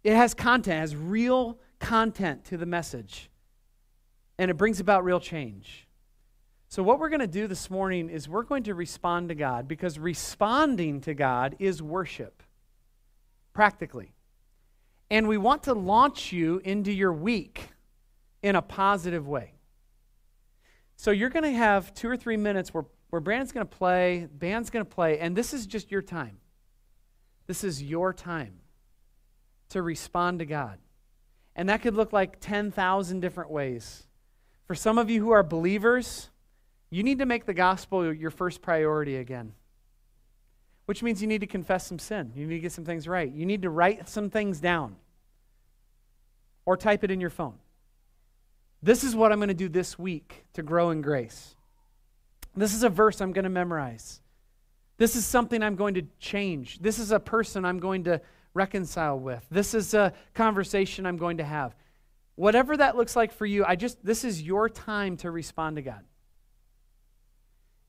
It 0.02 0.16
has 0.16 0.34
content, 0.34 0.78
it 0.78 0.80
has 0.80 0.96
real 0.96 1.60
content 1.82 2.44
to 2.46 2.56
the 2.56 2.64
message, 2.64 3.28
and 4.38 4.50
it 4.50 4.54
brings 4.54 4.80
about 4.80 5.04
real 5.04 5.20
change. 5.20 5.86
So, 6.68 6.82
what 6.82 6.98
we're 6.98 7.10
going 7.10 7.20
to 7.20 7.26
do 7.26 7.46
this 7.46 7.68
morning 7.68 8.08
is 8.08 8.28
we're 8.28 8.44
going 8.44 8.62
to 8.62 8.74
respond 8.74 9.28
to 9.28 9.34
God 9.34 9.68
because 9.68 9.98
responding 9.98 11.02
to 11.02 11.12
God 11.12 11.56
is 11.58 11.82
worship, 11.82 12.42
practically. 13.52 14.14
And 15.10 15.28
we 15.28 15.36
want 15.36 15.64
to 15.64 15.74
launch 15.74 16.32
you 16.32 16.62
into 16.64 16.90
your 16.90 17.12
week 17.12 17.68
in 18.42 18.56
a 18.56 18.62
positive 18.62 19.28
way. 19.28 19.52
So 20.96 21.10
you're 21.10 21.28
going 21.28 21.42
to 21.42 21.52
have 21.52 21.92
two 21.92 22.08
or 22.08 22.16
three 22.16 22.38
minutes 22.38 22.72
where, 22.72 22.84
where 23.10 23.20
Brandon's 23.20 23.52
going 23.52 23.66
to 23.66 23.76
play, 23.76 24.28
band's 24.32 24.70
going 24.70 24.86
to 24.86 24.90
play, 24.90 25.18
and 25.18 25.36
this 25.36 25.52
is 25.52 25.66
just 25.66 25.90
your 25.90 26.00
time. 26.00 26.38
This 27.46 27.64
is 27.64 27.82
your 27.82 28.14
time 28.14 28.60
to 29.70 29.82
respond 29.82 30.38
to 30.38 30.46
God. 30.46 30.78
And 31.54 31.68
that 31.68 31.82
could 31.82 31.94
look 31.94 32.12
like 32.12 32.40
10,000 32.40 33.20
different 33.20 33.50
ways. 33.50 34.06
For 34.66 34.74
some 34.74 34.98
of 34.98 35.10
you 35.10 35.22
who 35.22 35.30
are 35.30 35.42
believers, 35.42 36.30
you 36.90 37.02
need 37.02 37.18
to 37.18 37.26
make 37.26 37.46
the 37.46 37.54
gospel 37.54 38.12
your 38.12 38.30
first 38.30 38.62
priority 38.62 39.16
again. 39.16 39.52
Which 40.86 41.02
means 41.02 41.20
you 41.20 41.28
need 41.28 41.42
to 41.42 41.46
confess 41.46 41.86
some 41.86 41.98
sin. 41.98 42.32
You 42.34 42.46
need 42.46 42.56
to 42.56 42.60
get 42.60 42.72
some 42.72 42.84
things 42.84 43.06
right. 43.06 43.30
You 43.30 43.46
need 43.46 43.62
to 43.62 43.70
write 43.70 44.08
some 44.08 44.30
things 44.30 44.60
down 44.60 44.96
or 46.64 46.76
type 46.76 47.04
it 47.04 47.10
in 47.10 47.20
your 47.20 47.30
phone. 47.30 47.54
This 48.82 49.04
is 49.04 49.14
what 49.14 49.30
I'm 49.30 49.38
going 49.38 49.48
to 49.48 49.54
do 49.54 49.68
this 49.68 49.98
week 49.98 50.44
to 50.54 50.62
grow 50.62 50.90
in 50.90 51.02
grace. 51.02 51.54
This 52.56 52.74
is 52.74 52.82
a 52.82 52.88
verse 52.88 53.20
I'm 53.20 53.32
going 53.32 53.44
to 53.44 53.50
memorize. 53.50 54.20
This 54.98 55.16
is 55.16 55.24
something 55.24 55.62
I'm 55.62 55.76
going 55.76 55.94
to 55.94 56.02
change. 56.18 56.78
This 56.80 56.98
is 56.98 57.12
a 57.12 57.20
person 57.20 57.64
I'm 57.64 57.78
going 57.78 58.04
to 58.04 58.20
reconcile 58.54 59.18
with. 59.18 59.44
This 59.50 59.74
is 59.74 59.94
a 59.94 60.12
conversation 60.34 61.06
I'm 61.06 61.16
going 61.16 61.38
to 61.38 61.44
have. 61.44 61.74
Whatever 62.34 62.76
that 62.76 62.96
looks 62.96 63.14
like 63.14 63.32
for 63.32 63.46
you, 63.46 63.64
I 63.64 63.76
just 63.76 64.04
this 64.04 64.24
is 64.24 64.42
your 64.42 64.68
time 64.68 65.16
to 65.18 65.30
respond 65.30 65.76
to 65.76 65.82
God. 65.82 66.00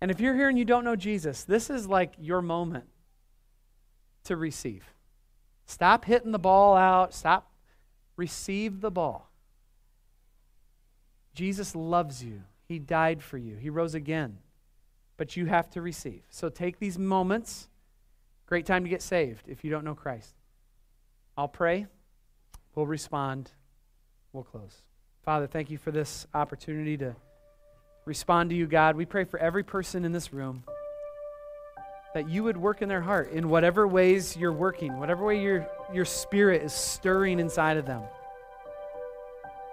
And 0.01 0.11
if 0.11 0.19
you're 0.19 0.35
here 0.35 0.49
and 0.49 0.57
you 0.57 0.65
don't 0.65 0.83
know 0.83 0.97
Jesus, 0.97 1.45
this 1.45 1.69
is 1.69 1.87
like 1.87 2.13
your 2.19 2.41
moment 2.41 2.85
to 4.25 4.35
receive. 4.35 4.83
Stop 5.65 6.05
hitting 6.05 6.31
the 6.31 6.39
ball 6.39 6.75
out. 6.75 7.13
Stop. 7.13 7.49
Receive 8.17 8.81
the 8.81 8.91
ball. 8.91 9.29
Jesus 11.33 11.73
loves 11.73 12.23
you. 12.23 12.43
He 12.67 12.79
died 12.79 13.23
for 13.23 13.37
you. 13.37 13.55
He 13.55 13.69
rose 13.69 13.95
again. 13.95 14.39
But 15.15 15.37
you 15.37 15.45
have 15.45 15.69
to 15.71 15.81
receive. 15.81 16.23
So 16.29 16.49
take 16.49 16.79
these 16.79 16.99
moments. 16.99 17.69
Great 18.45 18.65
time 18.65 18.83
to 18.83 18.89
get 18.89 19.01
saved 19.01 19.47
if 19.47 19.63
you 19.63 19.71
don't 19.71 19.85
know 19.85 19.95
Christ. 19.95 20.35
I'll 21.37 21.47
pray. 21.47 21.87
We'll 22.75 22.87
respond. 22.87 23.51
We'll 24.31 24.43
close. 24.43 24.81
Father, 25.23 25.47
thank 25.47 25.69
you 25.69 25.77
for 25.77 25.91
this 25.91 26.27
opportunity 26.33 26.97
to 26.97 27.15
respond 28.05 28.49
to 28.49 28.55
you, 28.55 28.67
God. 28.67 28.95
We 28.95 29.05
pray 29.05 29.23
for 29.23 29.39
every 29.39 29.63
person 29.63 30.05
in 30.05 30.11
this 30.11 30.33
room 30.33 30.63
that 32.13 32.29
you 32.29 32.43
would 32.43 32.57
work 32.57 32.81
in 32.81 32.89
their 32.89 33.01
heart 33.01 33.31
in 33.31 33.49
whatever 33.49 33.87
ways 33.87 34.37
you're 34.37 34.53
working, 34.53 34.99
whatever 34.99 35.25
way 35.25 35.41
your, 35.41 35.67
your 35.91 36.05
spirit 36.05 36.61
is 36.61 36.73
stirring 36.73 37.39
inside 37.39 37.77
of 37.77 37.85
them. 37.85 38.03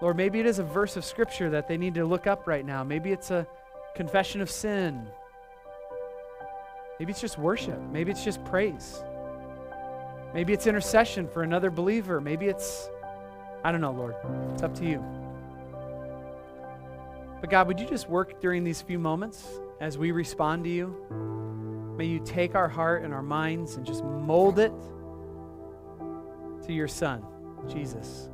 Lord, 0.00 0.16
maybe 0.16 0.40
it 0.40 0.46
is 0.46 0.58
a 0.58 0.64
verse 0.64 0.96
of 0.96 1.04
Scripture 1.04 1.50
that 1.50 1.68
they 1.68 1.76
need 1.76 1.94
to 1.94 2.06
look 2.06 2.26
up 2.26 2.46
right 2.46 2.64
now. 2.64 2.82
Maybe 2.82 3.12
it's 3.12 3.30
a 3.30 3.46
confession 3.94 4.40
of 4.40 4.50
sin. 4.50 5.06
Maybe 6.98 7.12
it's 7.12 7.20
just 7.20 7.38
worship. 7.38 7.78
Maybe 7.92 8.10
it's 8.10 8.24
just 8.24 8.42
praise. 8.44 9.02
Maybe 10.32 10.52
it's 10.52 10.66
intercession 10.66 11.28
for 11.28 11.42
another 11.42 11.70
believer. 11.70 12.20
Maybe 12.20 12.46
it's, 12.46 12.88
I 13.64 13.72
don't 13.72 13.80
know, 13.80 13.92
Lord. 13.92 14.14
It's 14.52 14.62
up 14.62 14.74
to 14.76 14.84
you. 14.84 15.04
But 17.40 17.50
God, 17.50 17.66
would 17.68 17.80
you 17.80 17.86
just 17.86 18.08
work 18.08 18.40
during 18.40 18.64
these 18.64 18.82
few 18.82 18.98
moments 18.98 19.44
as 19.80 19.98
we 19.98 20.12
respond 20.12 20.64
to 20.64 20.70
you? 20.70 21.94
May 21.96 22.06
you 22.06 22.20
take 22.20 22.54
our 22.54 22.68
heart 22.68 23.02
and 23.02 23.12
our 23.12 23.22
minds 23.22 23.76
and 23.76 23.84
just 23.84 24.04
mold 24.04 24.58
it 24.58 24.72
to 26.66 26.72
your 26.72 26.88
Son, 26.88 27.24
Jesus. 27.68 28.28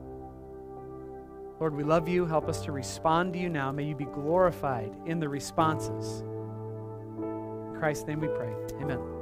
Lord, 1.58 1.74
we 1.74 1.82
love 1.82 2.08
you. 2.08 2.26
Help 2.26 2.48
us 2.48 2.60
to 2.62 2.72
respond 2.72 3.32
to 3.32 3.38
you 3.38 3.48
now. 3.48 3.72
May 3.72 3.84
you 3.84 3.94
be 3.94 4.04
glorified 4.04 4.94
in 5.06 5.18
the 5.20 5.28
responses. 5.28 6.20
In 6.20 7.76
Christ's 7.78 8.06
name 8.06 8.20
we 8.20 8.28
pray. 8.28 8.52
Amen. 8.82 9.15